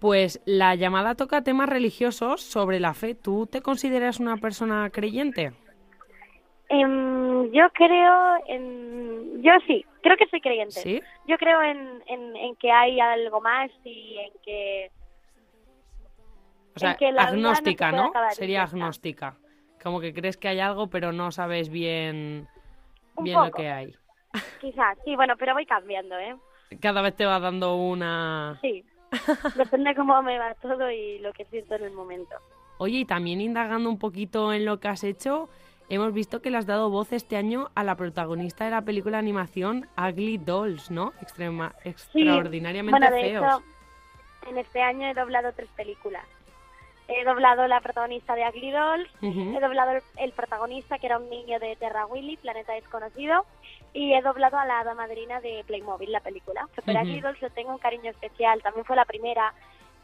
Pues 0.00 0.40
la 0.46 0.74
llamada 0.74 1.14
toca 1.16 1.42
temas 1.42 1.68
religiosos 1.68 2.40
sobre 2.40 2.78
la 2.78 2.94
fe. 2.94 3.14
¿Tú 3.14 3.46
te 3.46 3.62
consideras 3.62 4.20
una 4.20 4.36
persona 4.36 4.90
creyente? 4.90 5.52
Em, 6.68 7.50
yo 7.50 7.68
creo 7.72 8.34
en... 8.46 9.42
Yo 9.42 9.52
sí, 9.66 9.84
creo 10.02 10.16
que 10.16 10.26
soy 10.28 10.40
creyente. 10.40 10.80
¿Sí? 10.80 11.00
Yo 11.26 11.36
creo 11.36 11.62
en, 11.62 12.02
en, 12.06 12.36
en 12.36 12.56
que 12.56 12.70
hay 12.70 13.00
algo 13.00 13.40
más 13.40 13.70
y 13.84 14.18
en 14.18 14.32
que... 14.44 14.90
O 16.76 16.78
sea, 16.78 16.94
que 16.94 17.10
no 17.10 17.20
agnóstica, 17.20 17.90
¿no? 17.90 18.12
Sería 18.30 18.62
agnóstica. 18.62 19.36
Como 19.82 20.00
que 20.00 20.12
crees 20.12 20.36
que 20.36 20.48
hay 20.48 20.60
algo, 20.60 20.88
pero 20.88 21.12
no 21.12 21.32
sabes 21.32 21.70
bien, 21.70 22.46
Un 23.16 23.24
bien 23.24 23.40
lo 23.40 23.50
que 23.50 23.68
hay. 23.68 23.96
Quizás, 24.60 24.96
sí, 25.04 25.16
bueno, 25.16 25.34
pero 25.36 25.54
voy 25.54 25.66
cambiando, 25.66 26.16
¿eh? 26.18 26.36
Cada 26.80 27.02
vez 27.02 27.16
te 27.16 27.26
va 27.26 27.40
dando 27.40 27.76
una... 27.76 28.58
Sí. 28.60 28.84
Depende 29.56 29.94
cómo 29.94 30.20
me 30.22 30.38
va 30.38 30.54
todo 30.54 30.90
y 30.90 31.18
lo 31.20 31.32
que 31.32 31.44
siento 31.46 31.74
en 31.76 31.84
el 31.84 31.92
momento. 31.92 32.34
Oye, 32.78 32.98
y 32.98 33.04
también 33.04 33.40
indagando 33.40 33.88
un 33.88 33.98
poquito 33.98 34.52
en 34.52 34.64
lo 34.64 34.78
que 34.78 34.88
has 34.88 35.02
hecho, 35.04 35.48
hemos 35.88 36.12
visto 36.12 36.40
que 36.42 36.50
le 36.50 36.58
has 36.58 36.66
dado 36.66 36.90
voz 36.90 37.12
este 37.12 37.36
año 37.36 37.70
a 37.74 37.82
la 37.84 37.96
protagonista 37.96 38.64
de 38.64 38.70
la 38.70 38.82
película 38.82 39.16
de 39.16 39.20
animación 39.20 39.88
Ugly 39.96 40.38
Dolls, 40.38 40.90
¿no? 40.90 41.12
Extrema, 41.20 41.74
Sí, 41.82 41.88
extraordinariamente 41.90 42.98
bueno, 43.00 43.14
de 43.16 43.22
feos. 43.22 43.44
hecho, 43.46 43.62
en 44.50 44.58
este 44.58 44.82
año 44.82 45.08
he 45.08 45.14
doblado 45.14 45.52
tres 45.52 45.68
películas. 45.76 46.24
He 47.08 47.24
doblado 47.24 47.66
la 47.66 47.80
protagonista 47.80 48.34
de 48.34 48.46
Ugly 48.46 48.70
Dolls, 48.70 49.10
he 49.22 49.60
doblado 49.60 49.92
el, 49.92 50.02
el 50.18 50.32
protagonista 50.32 50.98
que 50.98 51.06
era 51.06 51.18
un 51.18 51.30
niño 51.30 51.58
de 51.58 51.74
Terra 51.76 52.04
Willy, 52.04 52.36
Planeta 52.36 52.74
Desconocido, 52.74 53.46
y 53.92 54.12
he 54.12 54.22
doblado 54.22 54.58
a 54.58 54.66
la 54.66 54.80
hada 54.80 54.94
madrina 54.94 55.40
de 55.40 55.64
Playmobil, 55.66 56.12
la 56.12 56.20
película. 56.20 56.68
Pero. 56.84 57.00
Ugly 57.00 57.20
Dolls 57.20 57.40
le 57.42 57.50
tengo 57.50 57.72
un 57.72 57.78
cariño 57.78 58.10
especial, 58.10 58.62
también 58.62 58.84
fue 58.84 58.96
la 58.96 59.04
primera. 59.04 59.54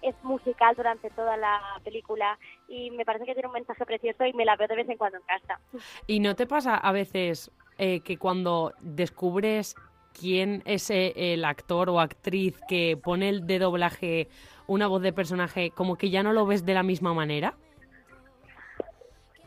es 0.03 0.15
musical 0.23 0.75
durante 0.77 1.09
toda 1.11 1.37
la 1.37 1.61
película 1.83 2.39
y 2.69 2.91
me 2.91 3.05
parece 3.05 3.25
que 3.25 3.33
tiene 3.33 3.49
un 3.49 3.55
mensaje 3.55 3.87
precioso 3.87 4.27
y 4.27 4.35
me 4.35 4.45
la 4.45 4.57
veo 4.57 4.69
de 4.69 4.77
vez 4.77 4.89
en 4.89 4.99
cuando 4.99 5.19
en 5.19 5.25
casa. 5.25 5.59
¿Y 6.07 6.21
no 6.21 6.35
te 6.35 6.47
pasa 6.47 6.77
a 6.77 6.93
veces 6.93 7.51
eh, 7.79 8.01
que 8.01 8.19
cuando 8.19 8.73
descubres 8.81 9.75
quién 10.13 10.63
es 10.65 10.91
eh, 10.91 11.13
el 11.17 11.45
actor 11.45 11.91
o 11.91 12.01
actriz 12.01 12.61
que 12.69 12.97
pone 13.03 13.29
el 13.29 13.47
de 13.47 13.59
doblaje 13.59 14.29
una 14.67 14.87
voz 14.87 15.03
de 15.03 15.13
personaje, 15.13 15.71
como 15.71 15.97
que 15.97 16.11
ya 16.11 16.23
no 16.23 16.33
lo 16.33 16.47
ves 16.47 16.65
de 16.65 16.75
la 16.75 16.83
misma 16.83 17.13
manera? 17.13 17.55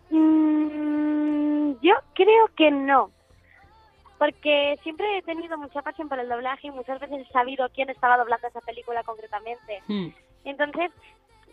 Mm, 0.09 1.73
yo 1.81 1.95
creo 2.13 2.49
que 2.55 2.71
no, 2.71 3.11
porque 4.17 4.77
siempre 4.83 5.17
he 5.17 5.21
tenido 5.21 5.57
mucha 5.57 5.81
pasión 5.81 6.09
por 6.09 6.19
el 6.19 6.29
doblaje 6.29 6.67
y 6.67 6.71
muchas 6.71 6.99
veces 6.99 7.27
he 7.27 7.31
sabido 7.31 7.69
quién 7.73 7.89
estaba 7.89 8.17
doblando 8.17 8.47
esa 8.47 8.61
película 8.61 9.03
concretamente. 9.03 9.81
Hmm. 9.87 10.07
Entonces, 10.43 10.91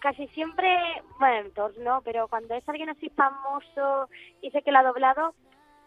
casi 0.00 0.26
siempre, 0.28 0.78
bueno, 1.18 1.50
todos 1.54 1.76
no, 1.78 2.00
pero 2.02 2.28
cuando 2.28 2.54
es 2.54 2.68
alguien 2.68 2.90
así 2.90 3.10
famoso 3.10 4.08
y 4.40 4.50
sé 4.50 4.62
que 4.62 4.72
lo 4.72 4.78
ha 4.78 4.82
doblado, 4.82 5.34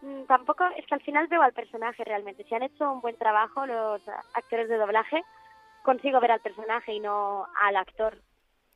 mm, 0.02 0.24
tampoco 0.24 0.64
es 0.76 0.86
que 0.86 0.94
al 0.94 1.02
final 1.02 1.26
veo 1.28 1.42
al 1.42 1.52
personaje 1.52 2.04
realmente. 2.04 2.44
Si 2.44 2.54
han 2.54 2.62
hecho 2.62 2.92
un 2.92 3.00
buen 3.00 3.16
trabajo 3.16 3.66
los 3.66 4.02
actores 4.34 4.68
de 4.68 4.76
doblaje, 4.76 5.22
consigo 5.82 6.20
ver 6.20 6.32
al 6.32 6.40
personaje 6.40 6.94
y 6.94 7.00
no 7.00 7.46
al 7.60 7.76
actor. 7.76 8.18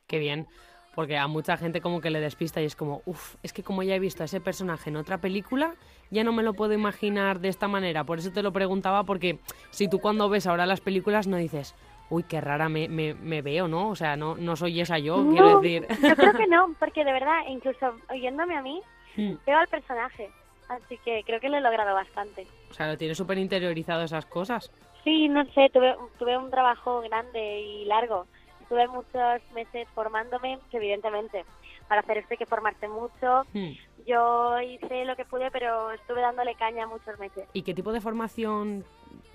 Qué 0.06 0.18
bien. 0.18 0.46
Porque 0.94 1.16
a 1.16 1.26
mucha 1.26 1.56
gente 1.56 1.80
como 1.80 2.00
que 2.00 2.10
le 2.10 2.20
despista 2.20 2.60
y 2.60 2.66
es 2.66 2.76
como, 2.76 3.00
uff, 3.06 3.36
es 3.42 3.52
que 3.52 3.62
como 3.62 3.82
ya 3.82 3.94
he 3.94 3.98
visto 3.98 4.22
a 4.22 4.26
ese 4.26 4.40
personaje 4.40 4.90
en 4.90 4.96
otra 4.96 5.18
película, 5.18 5.74
ya 6.10 6.22
no 6.22 6.32
me 6.32 6.42
lo 6.42 6.52
puedo 6.52 6.74
imaginar 6.74 7.40
de 7.40 7.48
esta 7.48 7.66
manera. 7.66 8.04
Por 8.04 8.18
eso 8.18 8.30
te 8.30 8.42
lo 8.42 8.52
preguntaba, 8.52 9.04
porque 9.04 9.38
si 9.70 9.88
tú 9.88 10.00
cuando 10.00 10.28
ves 10.28 10.46
ahora 10.46 10.66
las 10.66 10.80
películas 10.82 11.26
no 11.26 11.38
dices, 11.38 11.74
uy, 12.10 12.24
qué 12.24 12.42
rara 12.42 12.68
me, 12.68 12.88
me, 12.88 13.14
me 13.14 13.40
veo, 13.40 13.68
¿no? 13.68 13.88
O 13.88 13.96
sea, 13.96 14.16
no, 14.16 14.36
no 14.36 14.54
soy 14.54 14.80
esa 14.82 14.98
yo, 14.98 15.26
quiero 15.30 15.60
decir. 15.60 15.86
Yo 16.02 16.14
creo 16.14 16.32
que 16.34 16.46
no, 16.46 16.74
porque 16.78 17.04
de 17.06 17.12
verdad, 17.12 17.38
incluso 17.48 17.94
oyéndome 18.10 18.56
a 18.56 18.62
mí, 18.62 18.80
Hmm. 19.14 19.34
veo 19.46 19.58
al 19.58 19.68
personaje. 19.68 20.30
Así 20.70 20.96
que 21.04 21.22
creo 21.26 21.38
que 21.38 21.50
lo 21.50 21.58
he 21.58 21.60
logrado 21.60 21.92
bastante. 21.94 22.46
O 22.70 22.72
sea, 22.72 22.86
lo 22.86 22.96
tienes 22.96 23.18
súper 23.18 23.36
interiorizado 23.36 24.02
esas 24.04 24.24
cosas. 24.24 24.70
Sí, 25.04 25.28
no 25.28 25.44
sé, 25.52 25.68
tuve, 25.70 25.94
tuve 26.18 26.38
un 26.38 26.50
trabajo 26.50 27.02
grande 27.02 27.60
y 27.60 27.84
largo. 27.84 28.26
Estuve 28.72 28.88
muchos 28.88 29.42
meses 29.52 29.86
formándome, 29.94 30.58
que 30.70 30.78
evidentemente 30.78 31.44
para 31.88 32.00
hacer 32.00 32.16
esto 32.16 32.28
hay 32.32 32.38
que 32.38 32.46
formarse 32.46 32.88
mucho. 32.88 33.42
Hmm. 33.52 33.72
Yo 34.06 34.58
hice 34.62 35.04
lo 35.04 35.14
que 35.14 35.26
pude, 35.26 35.50
pero 35.50 35.90
estuve 35.92 36.22
dándole 36.22 36.54
caña 36.54 36.86
muchos 36.86 37.18
meses. 37.18 37.46
¿Y 37.52 37.64
qué 37.64 37.74
tipo 37.74 37.92
de 37.92 38.00
formación 38.00 38.82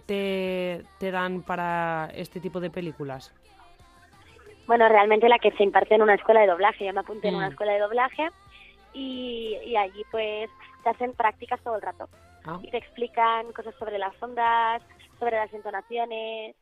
te, 0.07 0.83
te 0.97 1.11
dan 1.11 1.43
para 1.43 2.09
este 2.15 2.39
tipo 2.39 2.59
de 2.59 2.71
películas? 2.71 3.31
Bueno, 4.65 4.89
realmente 4.89 5.29
la 5.29 5.37
que 5.37 5.51
se 5.51 5.61
imparte 5.63 5.93
en 5.93 6.01
una 6.01 6.15
escuela 6.15 6.41
de 6.41 6.47
doblaje. 6.47 6.87
Yo 6.87 6.93
me 6.93 7.01
apunté 7.01 7.27
en 7.27 7.35
una 7.35 7.49
Mm. 7.49 7.51
escuela 7.51 7.73
de 7.73 7.79
doblaje 7.79 8.29
y, 8.93 9.55
y 9.67 9.75
allí 9.77 10.03
pues 10.09 10.49
te 10.83 10.89
hacen 10.89 11.13
prácticas 11.13 11.61
todo 11.61 11.75
el 11.75 11.83
rato. 11.83 12.09
Ah. 12.43 12.57
Y 12.63 12.71
te 12.71 12.77
explican 12.77 13.53
cosas 13.53 13.75
sobre 13.77 13.99
las 13.99 14.15
ondas, 14.19 14.81
sobre 15.19 15.35
las 15.37 15.53
entonaciones. 15.53 16.55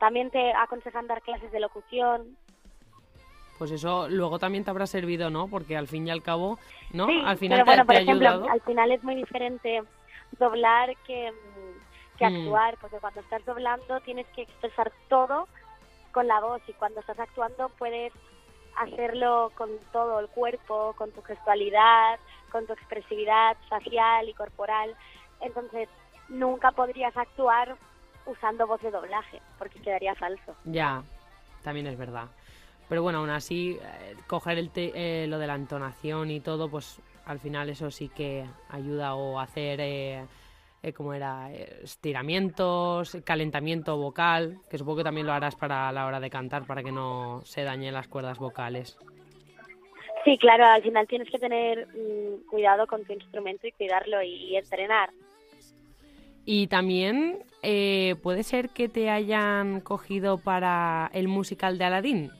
También 0.00 0.30
te 0.30 0.52
aconsejan 0.54 1.06
dar 1.06 1.20
clases 1.22 1.52
de 1.52 1.60
locución. 1.60 2.36
Pues 3.58 3.70
eso 3.70 4.08
luego 4.08 4.38
también 4.38 4.64
te 4.64 4.70
habrá 4.70 4.86
servido, 4.86 5.28
¿no? 5.28 5.46
Porque 5.48 5.76
al 5.76 5.86
fin 5.86 6.08
y 6.08 6.10
al 6.10 6.22
cabo, 6.22 6.58
¿no? 6.94 7.06
Sí, 7.06 7.22
al 7.24 7.36
final 7.36 7.62
pero 7.66 7.82
te, 7.82 7.84
por 7.84 7.94
te 7.94 7.98
ha 7.98 8.02
ejemplo, 8.02 8.28
ayudado. 8.30 8.50
al 8.50 8.60
final 8.62 8.90
es 8.90 9.02
muy 9.04 9.14
diferente 9.14 9.82
doblar 10.38 10.96
que, 11.06 11.30
mm, 11.30 12.16
que 12.16 12.24
Mm. 12.24 12.36
actuar, 12.36 12.78
porque 12.78 12.98
cuando 12.98 13.20
estás 13.20 13.44
doblando 13.44 14.00
tienes 14.00 14.26
que 14.34 14.42
expresar 14.42 14.90
todo 15.08 15.46
con 16.12 16.26
la 16.26 16.40
voz 16.40 16.62
y 16.66 16.72
cuando 16.72 17.00
estás 17.00 17.18
actuando 17.18 17.68
puedes 17.78 18.14
hacerlo 18.76 19.52
con 19.54 19.68
todo 19.92 20.18
el 20.20 20.28
cuerpo, 20.28 20.94
con 20.96 21.12
tu 21.12 21.20
gestualidad, 21.20 22.18
con 22.50 22.66
tu 22.66 22.72
expresividad 22.72 23.58
facial 23.68 24.26
y 24.26 24.32
corporal. 24.32 24.96
Entonces, 25.42 25.88
nunca 26.28 26.72
podrías 26.72 27.14
actuar 27.16 27.76
usando 28.30 28.66
voz 28.66 28.80
de 28.82 28.90
doblaje, 28.90 29.40
porque 29.58 29.80
quedaría 29.80 30.14
falso. 30.14 30.54
Ya, 30.64 31.02
también 31.62 31.86
es 31.86 31.98
verdad. 31.98 32.26
Pero 32.88 33.02
bueno, 33.02 33.18
aún 33.18 33.30
así, 33.30 33.78
eh, 33.80 34.16
coger 34.26 34.58
el 34.58 34.70
te- 34.70 34.92
eh, 34.94 35.26
lo 35.26 35.38
de 35.38 35.46
la 35.46 35.54
entonación 35.54 36.30
y 36.30 36.40
todo, 36.40 36.68
pues 36.68 37.00
al 37.26 37.38
final 37.38 37.68
eso 37.68 37.90
sí 37.90 38.08
que 38.08 38.44
ayuda 38.70 39.14
o 39.14 39.38
hacer, 39.38 39.80
eh, 39.80 40.24
eh, 40.82 40.92
como 40.92 41.14
era, 41.14 41.52
Eh, 41.52 41.80
estiramientos, 41.84 43.16
calentamiento 43.24 43.96
vocal, 43.96 44.58
que 44.70 44.78
supongo 44.78 44.98
que 44.98 45.04
también 45.04 45.26
lo 45.26 45.32
harás 45.32 45.54
para 45.54 45.92
la 45.92 46.06
hora 46.06 46.18
de 46.20 46.30
cantar, 46.30 46.64
para 46.66 46.82
que 46.82 46.90
no 46.90 47.42
se 47.44 47.62
dañen 47.62 47.94
las 47.94 48.08
cuerdas 48.08 48.38
vocales. 48.38 48.98
Sí, 50.24 50.36
claro, 50.38 50.64
al 50.66 50.82
final 50.82 51.06
tienes 51.06 51.30
que 51.30 51.38
tener 51.38 51.86
mm, 51.94 52.48
cuidado 52.48 52.86
con 52.86 53.04
tu 53.04 53.12
instrumento 53.12 53.66
y 53.66 53.72
cuidarlo 53.72 54.22
y 54.22 54.56
entrenar. 54.56 55.10
Y 56.52 56.66
también 56.66 57.44
eh, 57.62 58.16
puede 58.24 58.42
ser 58.42 58.70
que 58.70 58.88
te 58.88 59.08
hayan 59.08 59.80
cogido 59.80 60.36
para 60.36 61.08
el 61.14 61.28
musical 61.28 61.78
de 61.78 61.84
Aladdin. 61.84 62.32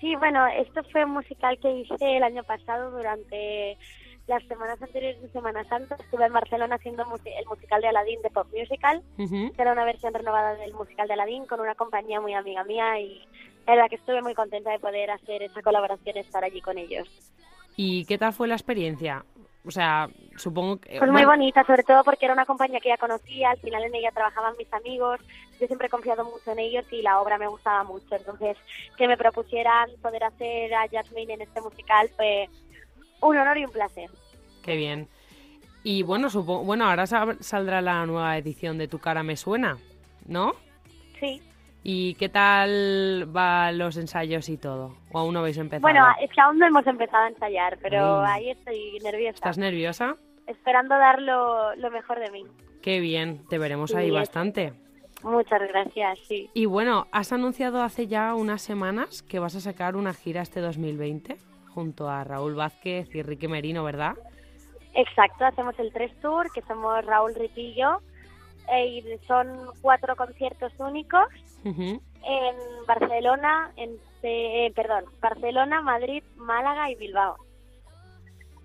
Sí, 0.00 0.16
bueno, 0.16 0.44
esto 0.48 0.82
fue 0.90 1.04
un 1.04 1.12
musical 1.12 1.56
que 1.60 1.70
hice 1.70 2.16
el 2.16 2.24
año 2.24 2.42
pasado 2.42 2.90
durante 2.90 3.78
las 4.26 4.42
semanas 4.48 4.82
anteriores 4.82 5.22
de 5.22 5.28
Semana 5.28 5.62
Santa. 5.68 5.94
Estuve 5.94 6.26
en 6.26 6.32
Barcelona 6.32 6.74
haciendo 6.74 7.04
el 7.04 7.46
musical 7.46 7.80
de 7.80 7.88
Aladdin 7.90 8.20
de 8.22 8.30
Pop 8.30 8.48
Musical, 8.52 9.04
que 9.16 9.62
era 9.62 9.70
una 9.70 9.84
versión 9.84 10.12
renovada 10.12 10.56
del 10.56 10.74
musical 10.74 11.06
de 11.06 11.14
Aladdin 11.14 11.46
con 11.46 11.60
una 11.60 11.76
compañía 11.76 12.20
muy 12.20 12.34
amiga 12.34 12.64
mía 12.64 12.98
y 12.98 13.20
la 13.68 13.76
verdad 13.76 13.88
que 13.88 13.96
estuve 13.96 14.20
muy 14.20 14.34
contenta 14.34 14.72
de 14.72 14.80
poder 14.80 15.12
hacer 15.12 15.44
esa 15.44 15.62
colaboración 15.62 16.16
y 16.16 16.18
estar 16.18 16.42
allí 16.42 16.60
con 16.60 16.76
ellos. 16.76 17.08
¿Y 17.76 18.04
qué 18.06 18.18
tal 18.18 18.32
fue 18.32 18.48
la 18.48 18.56
experiencia? 18.56 19.24
O 19.66 19.70
sea, 19.70 20.08
supongo 20.36 20.76
que... 20.76 20.98
Pues 20.98 21.10
muy 21.10 21.24
bueno, 21.24 21.30
bonita, 21.30 21.64
sobre 21.64 21.82
todo 21.82 22.04
porque 22.04 22.24
era 22.24 22.34
una 22.34 22.46
compañía 22.46 22.78
que 22.78 22.90
ya 22.90 22.96
conocía, 22.96 23.50
al 23.50 23.58
final 23.58 23.82
en 23.82 23.94
ella 23.96 24.12
trabajaban 24.12 24.54
mis 24.56 24.72
amigos, 24.72 25.20
yo 25.60 25.66
siempre 25.66 25.88
he 25.88 25.90
confiado 25.90 26.24
mucho 26.24 26.52
en 26.52 26.60
ellos 26.60 26.84
y 26.92 27.02
la 27.02 27.20
obra 27.20 27.36
me 27.36 27.48
gustaba 27.48 27.82
mucho, 27.82 28.14
entonces 28.14 28.56
que 28.96 29.08
me 29.08 29.16
propusieran 29.16 29.90
poder 30.00 30.22
hacer 30.24 30.72
a 30.72 30.88
Jasmine 30.88 31.34
en 31.34 31.42
este 31.42 31.60
musical 31.60 32.08
fue 32.16 32.48
un 33.20 33.36
honor 33.36 33.58
y 33.58 33.64
un 33.64 33.72
placer. 33.72 34.08
Qué 34.62 34.76
bien. 34.76 35.08
Y 35.82 36.02
bueno, 36.02 36.30
supongo, 36.30 36.64
bueno, 36.64 36.88
ahora 36.88 37.06
saldrá 37.06 37.80
la 37.80 38.06
nueva 38.06 38.36
edición 38.38 38.78
de 38.78 38.88
Tu 38.88 38.98
cara 38.98 39.22
me 39.22 39.36
suena, 39.36 39.78
¿no? 40.26 40.54
Sí. 41.18 41.42
¿Y 41.88 42.14
qué 42.14 42.28
tal 42.28 43.26
van 43.28 43.78
los 43.78 43.96
ensayos 43.96 44.48
y 44.48 44.56
todo? 44.58 44.96
¿O 45.12 45.20
aún 45.20 45.34
no 45.34 45.38
habéis 45.38 45.56
empezado? 45.56 45.82
Bueno, 45.82 46.04
es 46.20 46.28
que 46.32 46.40
aún 46.40 46.58
no 46.58 46.66
hemos 46.66 46.84
empezado 46.84 47.22
a 47.22 47.28
ensayar, 47.28 47.78
pero 47.80 48.22
Mm. 48.22 48.24
ahí 48.26 48.50
estoy 48.50 48.98
nerviosa, 49.04 49.36
¿Estás 49.36 49.56
nerviosa? 49.56 50.16
esperando 50.48 50.96
dar 50.98 51.22
lo, 51.22 51.76
lo 51.76 51.90
mejor 51.92 52.18
de 52.18 52.32
mí. 52.32 52.44
Qué 52.82 52.98
bien, 52.98 53.46
te 53.48 53.58
veremos 53.58 53.92
Sí, 53.92 53.98
ahí 53.98 54.10
bastante. 54.10 54.72
Muchas 55.22 55.60
gracias, 55.68 56.18
sí. 56.26 56.50
Y 56.54 56.66
bueno, 56.66 57.06
has 57.12 57.32
anunciado 57.32 57.80
hace 57.80 58.08
ya 58.08 58.34
unas 58.34 58.62
semanas 58.62 59.22
que 59.22 59.38
vas 59.38 59.54
a 59.54 59.60
sacar 59.60 59.94
una 59.94 60.12
gira 60.12 60.42
este 60.42 60.60
2020 60.60 61.36
junto 61.68 62.08
a 62.10 62.24
Raúl 62.24 62.56
Vázquez 62.56 63.14
y 63.14 63.22
Ricky 63.22 63.46
Merino, 63.46 63.84
¿verdad? 63.84 64.14
Exacto, 64.92 65.44
hacemos 65.44 65.78
el 65.78 65.92
tres 65.92 66.10
tour, 66.20 66.50
que 66.52 66.62
somos 66.62 67.04
Raúl 67.04 67.32
Ritillo, 67.36 68.00
e 68.72 68.86
y 68.86 69.04
son 69.28 69.46
cuatro 69.82 70.16
conciertos 70.16 70.72
únicos 70.80 71.28
En 71.68 72.86
Barcelona, 72.86 73.72
en 73.76 73.98
eh, 74.22 74.72
perdón, 74.74 75.04
Barcelona, 75.20 75.80
Madrid, 75.82 76.22
Málaga 76.36 76.90
y 76.90 76.96
Bilbao. 76.96 77.36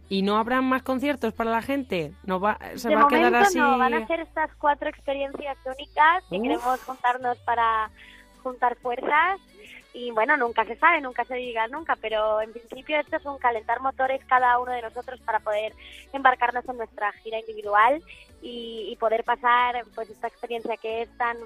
¿Y 0.09 0.23
no 0.23 0.37
habrán 0.37 0.65
más 0.65 0.81
conciertos 0.81 1.33
para 1.33 1.51
la 1.51 1.61
gente? 1.61 2.13
¿No 2.23 2.39
va, 2.39 2.57
¿Se 2.75 2.89
de 2.89 2.95
va 2.95 3.03
a 3.03 3.07
quedar 3.07 3.35
así? 3.35 3.59
no, 3.59 3.77
van 3.77 3.93
a 3.93 4.07
ser 4.07 4.19
estas 4.21 4.53
cuatro 4.55 4.89
experiencias 4.89 5.57
únicas 5.65 6.23
Uf. 6.29 6.41
queremos 6.41 6.83
juntarnos 6.83 7.37
para 7.39 7.89
juntar 8.43 8.75
fuerzas 8.77 9.39
y 9.93 10.11
bueno, 10.11 10.35
nunca 10.35 10.65
se 10.65 10.75
sabe, 10.77 10.99
nunca 10.99 11.23
se 11.25 11.35
diga 11.35 11.67
nunca, 11.67 11.95
pero 12.01 12.41
en 12.41 12.51
principio 12.51 12.99
esto 12.99 13.17
es 13.17 13.25
un 13.25 13.37
calentar 13.37 13.81
motores 13.81 14.21
cada 14.25 14.57
uno 14.59 14.71
de 14.71 14.81
nosotros 14.81 15.19
para 15.21 15.39
poder 15.39 15.73
embarcarnos 16.11 16.67
en 16.67 16.77
nuestra 16.77 17.11
gira 17.23 17.39
individual 17.39 18.01
y, 18.41 18.89
y 18.91 18.95
poder 18.95 19.23
pasar 19.23 19.85
pues 19.93 20.09
esta 20.09 20.27
experiencia 20.27 20.75
que 20.77 21.03
es 21.03 21.17
tan 21.17 21.37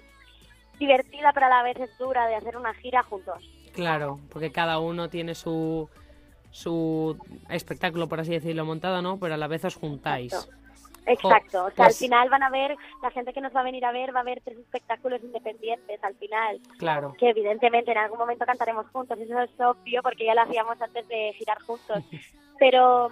divertida 0.77 1.31
pero 1.33 1.47
a 1.47 1.49
la 1.49 1.63
vez 1.63 1.79
es 1.79 1.97
dura 1.97 2.27
de 2.27 2.35
hacer 2.35 2.57
una 2.57 2.73
gira 2.73 3.03
juntos. 3.03 3.43
Claro, 3.73 4.19
porque 4.31 4.51
cada 4.51 4.79
uno 4.79 5.09
tiene 5.09 5.35
su 5.35 5.89
su 6.51 7.17
espectáculo, 7.49 8.07
por 8.07 8.21
así 8.21 8.31
decirlo, 8.31 8.63
montado, 8.63 9.01
¿no? 9.01 9.19
Pero 9.19 9.33
a 9.33 9.37
la 9.37 9.47
vez 9.47 9.65
os 9.65 9.75
juntáis. 9.75 10.33
Exacto, 11.05 11.65
o 11.65 11.71
sea, 11.71 11.75
pues- 11.75 11.87
al 11.87 11.93
final 11.93 12.29
van 12.29 12.43
a 12.43 12.49
ver, 12.49 12.75
la 13.03 13.11
gente 13.11 13.33
que 13.33 13.41
nos 13.41 13.53
va 13.53 13.59
a 13.59 13.63
venir 13.63 13.85
a 13.85 13.91
ver 13.91 14.15
va 14.15 14.21
a 14.21 14.23
ver 14.23 14.41
tres 14.43 14.57
espectáculos 14.57 15.21
independientes 15.21 16.03
al 16.03 16.15
final. 16.15 16.59
Claro. 16.77 17.13
que 17.19 17.29
evidentemente 17.29 17.91
en 17.91 17.97
algún 17.97 18.17
momento 18.17 18.45
cantaremos 18.45 18.87
juntos, 18.87 19.19
eso 19.19 19.39
es 19.39 19.51
obvio 19.59 20.01
porque 20.01 20.25
ya 20.25 20.33
lo 20.33 20.41
hacíamos 20.41 20.81
antes 20.81 21.07
de 21.07 21.33
girar 21.37 21.61
juntos, 21.61 21.97
pero 22.59 23.09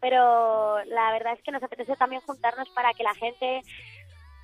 pero 0.00 0.84
la 0.84 1.10
verdad 1.12 1.32
es 1.32 1.42
que 1.42 1.50
nos 1.50 1.62
apetece 1.62 1.96
también 1.96 2.22
juntarnos 2.22 2.68
para 2.70 2.92
que 2.94 3.02
la 3.02 3.14
gente 3.14 3.62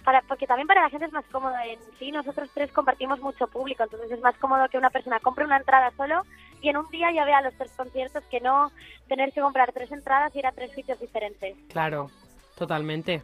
para, 0.04 0.22
porque 0.22 0.46
también 0.46 0.66
para 0.66 0.82
la 0.82 0.90
gente 0.90 1.06
es 1.06 1.12
más 1.12 1.24
cómodo. 1.26 1.54
En 1.64 1.78
sí, 1.98 2.10
nosotros 2.10 2.50
tres 2.54 2.72
compartimos 2.72 3.20
mucho 3.20 3.46
público, 3.46 3.82
entonces 3.82 4.10
es 4.10 4.20
más 4.20 4.36
cómodo 4.36 4.68
que 4.68 4.78
una 4.78 4.90
persona 4.90 5.20
compre 5.20 5.44
una 5.44 5.56
entrada 5.56 5.90
solo 5.96 6.22
y 6.60 6.68
en 6.68 6.76
un 6.76 6.88
día 6.90 7.12
ya 7.12 7.24
vea 7.24 7.42
los 7.42 7.54
tres 7.54 7.72
conciertos 7.76 8.24
que 8.30 8.40
no 8.40 8.70
tener 9.08 9.32
que 9.32 9.40
comprar 9.40 9.72
tres 9.72 9.90
entradas 9.92 10.34
y 10.34 10.38
ir 10.38 10.46
a 10.46 10.52
tres 10.52 10.72
sitios 10.72 11.00
diferentes. 11.00 11.56
Claro, 11.68 12.10
totalmente. 12.56 13.22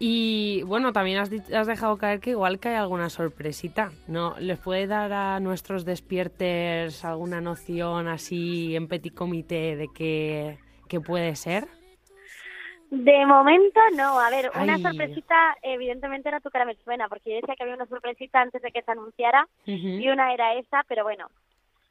Y 0.00 0.62
bueno, 0.62 0.92
también 0.92 1.18
has, 1.18 1.30
has 1.52 1.66
dejado 1.66 1.96
caer 1.96 2.20
que 2.20 2.30
igual 2.30 2.60
que 2.60 2.68
hay 2.68 2.76
alguna 2.76 3.10
sorpresita, 3.10 3.90
¿no? 4.06 4.36
¿Les 4.38 4.58
puede 4.58 4.86
dar 4.86 5.12
a 5.12 5.40
nuestros 5.40 5.84
despiertes 5.84 7.04
alguna 7.04 7.40
noción 7.40 8.06
así 8.06 8.76
en 8.76 8.86
petit 8.86 9.12
comité 9.12 9.74
de 9.74 9.88
qué, 9.92 10.58
qué 10.86 11.00
puede 11.00 11.34
ser? 11.34 11.66
De 12.90 13.26
momento 13.26 13.80
no, 13.96 14.18
a 14.18 14.30
ver, 14.30 14.50
una 14.54 14.78
sorpresita 14.78 15.56
evidentemente 15.62 16.28
era 16.28 16.40
tu 16.40 16.48
cara 16.50 16.64
me 16.64 16.74
suena, 16.76 17.08
porque 17.08 17.30
yo 17.30 17.36
decía 17.36 17.54
que 17.54 17.62
había 17.62 17.74
una 17.74 17.86
sorpresita 17.86 18.40
antes 18.40 18.62
de 18.62 18.72
que 18.72 18.82
se 18.82 18.90
anunciara 18.90 19.46
y 19.66 20.08
una 20.08 20.32
era 20.32 20.54
esa, 20.54 20.82
pero 20.88 21.04
bueno, 21.04 21.28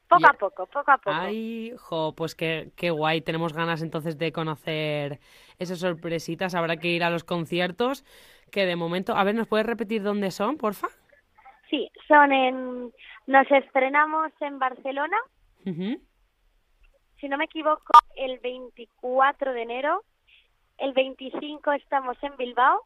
poco 0.07 0.27
a 0.27 0.33
poco, 0.33 0.65
poco 0.65 0.91
a 0.91 0.97
poco. 0.97 1.15
Ay, 1.15 1.73
jo, 1.77 2.13
pues 2.15 2.33
qué, 2.33 2.71
qué 2.75 2.89
guay. 2.89 3.21
Tenemos 3.21 3.53
ganas 3.53 3.81
entonces 3.81 4.17
de 4.17 4.31
conocer 4.31 5.19
esas 5.59 5.79
sorpresitas. 5.79 6.55
Habrá 6.55 6.77
que 6.77 6.87
ir 6.87 7.03
a 7.03 7.09
los 7.09 7.23
conciertos, 7.23 8.03
que 8.51 8.65
de 8.65 8.75
momento... 8.75 9.15
A 9.15 9.23
ver, 9.23 9.35
¿nos 9.35 9.47
puedes 9.47 9.67
repetir 9.67 10.01
dónde 10.01 10.31
son, 10.31 10.57
porfa? 10.57 10.87
Sí, 11.69 11.91
son 12.07 12.31
en... 12.31 12.91
Nos 13.27 13.51
estrenamos 13.51 14.31
en 14.39 14.57
Barcelona, 14.57 15.17
si 15.65 17.27
no 17.27 17.37
me 17.37 17.45
equivoco, 17.45 17.91
el 18.15 18.39
24 18.39 19.51
de 19.51 19.61
enero. 19.61 20.03
El 20.77 20.93
25 20.93 21.71
estamos 21.73 22.17
en 22.21 22.35
Bilbao. 22.37 22.81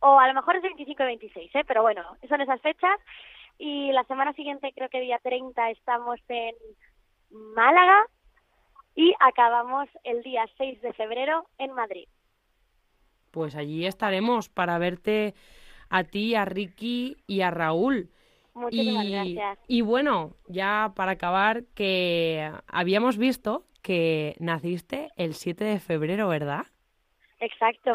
O 0.00 0.18
a 0.18 0.28
lo 0.28 0.34
mejor 0.34 0.56
es 0.56 0.62
25 0.62 1.02
y 1.02 1.06
26, 1.06 1.54
¿eh? 1.54 1.64
pero 1.66 1.82
bueno, 1.82 2.02
son 2.28 2.40
esas 2.40 2.60
fechas. 2.60 2.98
Y 3.58 3.92
la 3.92 4.04
semana 4.04 4.32
siguiente, 4.34 4.72
creo 4.74 4.88
que 4.88 5.00
día 5.00 5.18
30, 5.22 5.70
estamos 5.70 6.20
en 6.28 6.54
Málaga. 7.30 8.06
Y 8.94 9.14
acabamos 9.18 9.88
el 10.04 10.22
día 10.22 10.46
6 10.58 10.82
de 10.82 10.92
febrero 10.92 11.46
en 11.58 11.72
Madrid. 11.72 12.06
Pues 13.30 13.56
allí 13.56 13.86
estaremos 13.86 14.48
para 14.48 14.78
verte 14.78 15.34
a 15.88 16.04
ti, 16.04 16.34
a 16.34 16.44
Ricky 16.44 17.16
y 17.26 17.40
a 17.40 17.50
Raúl. 17.50 18.10
Muchísimas 18.54 19.04
y, 19.04 19.10
gracias. 19.10 19.58
y 19.66 19.80
bueno, 19.80 20.36
ya 20.46 20.92
para 20.94 21.12
acabar, 21.12 21.64
que 21.74 22.52
habíamos 22.68 23.16
visto 23.18 23.64
que 23.82 24.36
naciste 24.38 25.10
el 25.16 25.34
7 25.34 25.64
de 25.64 25.80
febrero, 25.80 26.28
¿verdad? 26.28 26.66
Exacto. 27.40 27.92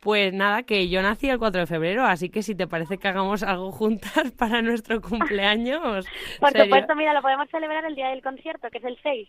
Pues 0.00 0.32
nada, 0.32 0.62
que 0.62 0.88
yo 0.88 1.02
nací 1.02 1.28
el 1.28 1.38
4 1.38 1.62
de 1.62 1.66
febrero, 1.66 2.04
así 2.04 2.28
que 2.28 2.42
si 2.42 2.54
te 2.54 2.66
parece 2.66 2.98
que 2.98 3.08
hagamos 3.08 3.42
algo 3.42 3.72
juntas 3.72 4.30
para 4.38 4.62
nuestro 4.62 5.00
cumpleaños. 5.00 6.06
Por 6.38 6.50
sería- 6.50 6.64
supuesto, 6.64 6.94
mira, 6.94 7.12
lo 7.12 7.22
podemos 7.22 7.48
celebrar 7.50 7.84
el 7.86 7.94
día 7.96 8.08
del 8.10 8.22
concierto, 8.22 8.68
que 8.70 8.78
es 8.78 8.84
el 8.84 8.98
6. 9.02 9.28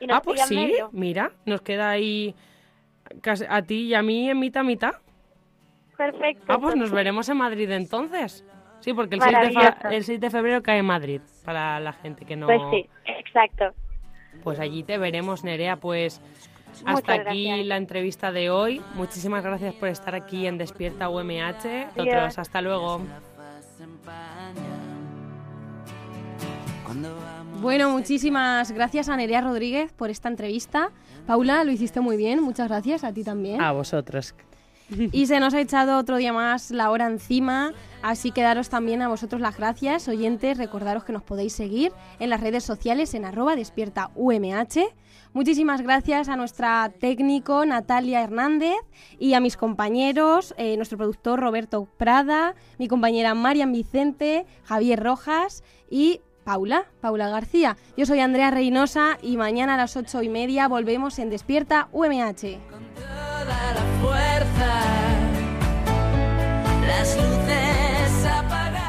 Y 0.00 0.06
nos 0.06 0.16
Ah, 0.18 0.22
pues 0.22 0.40
sí, 0.46 0.54
medio. 0.56 0.88
mira, 0.92 1.32
nos 1.44 1.60
queda 1.62 1.90
ahí 1.90 2.34
casi- 3.20 3.44
a 3.48 3.60
ti 3.62 3.86
y 3.88 3.94
a 3.94 4.02
mí 4.02 4.30
en 4.30 4.38
mitad 4.38 4.62
mitad. 4.64 4.92
Perfecto. 5.96 6.44
Ah, 6.48 6.58
pues 6.58 6.76
nos 6.76 6.90
veremos 6.92 7.28
en 7.28 7.36
Madrid 7.36 7.68
entonces. 7.70 8.44
Sí, 8.80 8.94
porque 8.94 9.16
el 9.16 9.20
6, 9.22 9.32
de 9.32 9.50
fa- 9.52 9.60
Maravilloso. 9.60 9.88
el 9.90 10.04
6 10.04 10.20
de 10.20 10.30
febrero 10.30 10.62
cae 10.62 10.78
en 10.78 10.86
Madrid, 10.86 11.20
para 11.44 11.80
la 11.80 11.92
gente 11.92 12.24
que 12.24 12.36
no... 12.36 12.46
Pues 12.46 12.60
sí, 12.70 12.88
exacto. 13.06 13.74
Pues 14.44 14.60
allí 14.60 14.84
te 14.84 14.96
veremos, 14.98 15.42
Nerea. 15.42 15.76
Pues 15.76 16.22
hasta 16.84 17.12
Muchas 17.12 17.26
aquí 17.26 17.44
gracias. 17.44 17.66
la 17.66 17.76
entrevista 17.76 18.32
de 18.32 18.50
hoy. 18.50 18.80
Muchísimas 18.94 19.42
gracias 19.42 19.74
por 19.74 19.88
estar 19.88 20.14
aquí 20.14 20.46
en 20.46 20.58
Despierta 20.58 21.08
UMH. 21.08 21.88
Nosotros, 21.96 22.38
hasta 22.38 22.60
luego. 22.62 23.02
Bueno, 27.60 27.90
muchísimas 27.90 28.72
gracias 28.72 29.08
a 29.08 29.16
Nerea 29.16 29.40
Rodríguez 29.40 29.92
por 29.92 30.10
esta 30.10 30.28
entrevista. 30.28 30.90
Paula, 31.26 31.64
lo 31.64 31.72
hiciste 31.72 32.00
muy 32.00 32.16
bien, 32.16 32.42
muchas 32.42 32.68
gracias, 32.68 33.04
a 33.04 33.12
ti 33.12 33.24
también. 33.24 33.60
A 33.60 33.72
vosotros. 33.72 34.34
Y 35.12 35.26
se 35.26 35.38
nos 35.38 35.52
ha 35.52 35.60
echado 35.60 35.98
otro 35.98 36.16
día 36.16 36.32
más 36.32 36.70
la 36.70 36.90
hora 36.90 37.06
encima, 37.06 37.74
así 38.00 38.30
que 38.30 38.40
daros 38.40 38.70
también 38.70 39.02
a 39.02 39.08
vosotros 39.08 39.40
las 39.40 39.58
gracias, 39.58 40.08
oyentes, 40.08 40.56
recordaros 40.56 41.04
que 41.04 41.12
nos 41.12 41.22
podéis 41.22 41.52
seguir 41.52 41.92
en 42.20 42.30
las 42.30 42.40
redes 42.40 42.64
sociales 42.64 43.12
en 43.12 43.26
arroba 43.26 43.54
despierta 43.54 44.10
UMH. 44.14 44.88
Muchísimas 45.32 45.82
gracias 45.82 46.28
a 46.28 46.36
nuestra 46.36 46.90
técnico 46.98 47.64
Natalia 47.64 48.22
Hernández 48.22 48.78
y 49.18 49.34
a 49.34 49.40
mis 49.40 49.56
compañeros, 49.56 50.54
eh, 50.56 50.76
nuestro 50.76 50.98
productor 50.98 51.40
Roberto 51.40 51.86
Prada, 51.96 52.54
mi 52.78 52.88
compañera 52.88 53.34
Marian 53.34 53.72
Vicente, 53.72 54.46
Javier 54.64 55.02
Rojas 55.02 55.62
y 55.90 56.20
Paula, 56.44 56.86
Paula 57.02 57.28
García. 57.28 57.76
Yo 57.96 58.06
soy 58.06 58.20
Andrea 58.20 58.50
Reynosa 58.50 59.18
y 59.20 59.36
mañana 59.36 59.74
a 59.74 59.76
las 59.76 59.96
ocho 59.96 60.22
y 60.22 60.30
media 60.30 60.66
volvemos 60.66 61.18
en 61.18 61.28
Despierta 61.28 61.88
UMH. 61.92 62.58
fuerza, 64.00 64.82
las 66.86 67.16
luces 67.16 68.26
apagadas. 68.26 68.88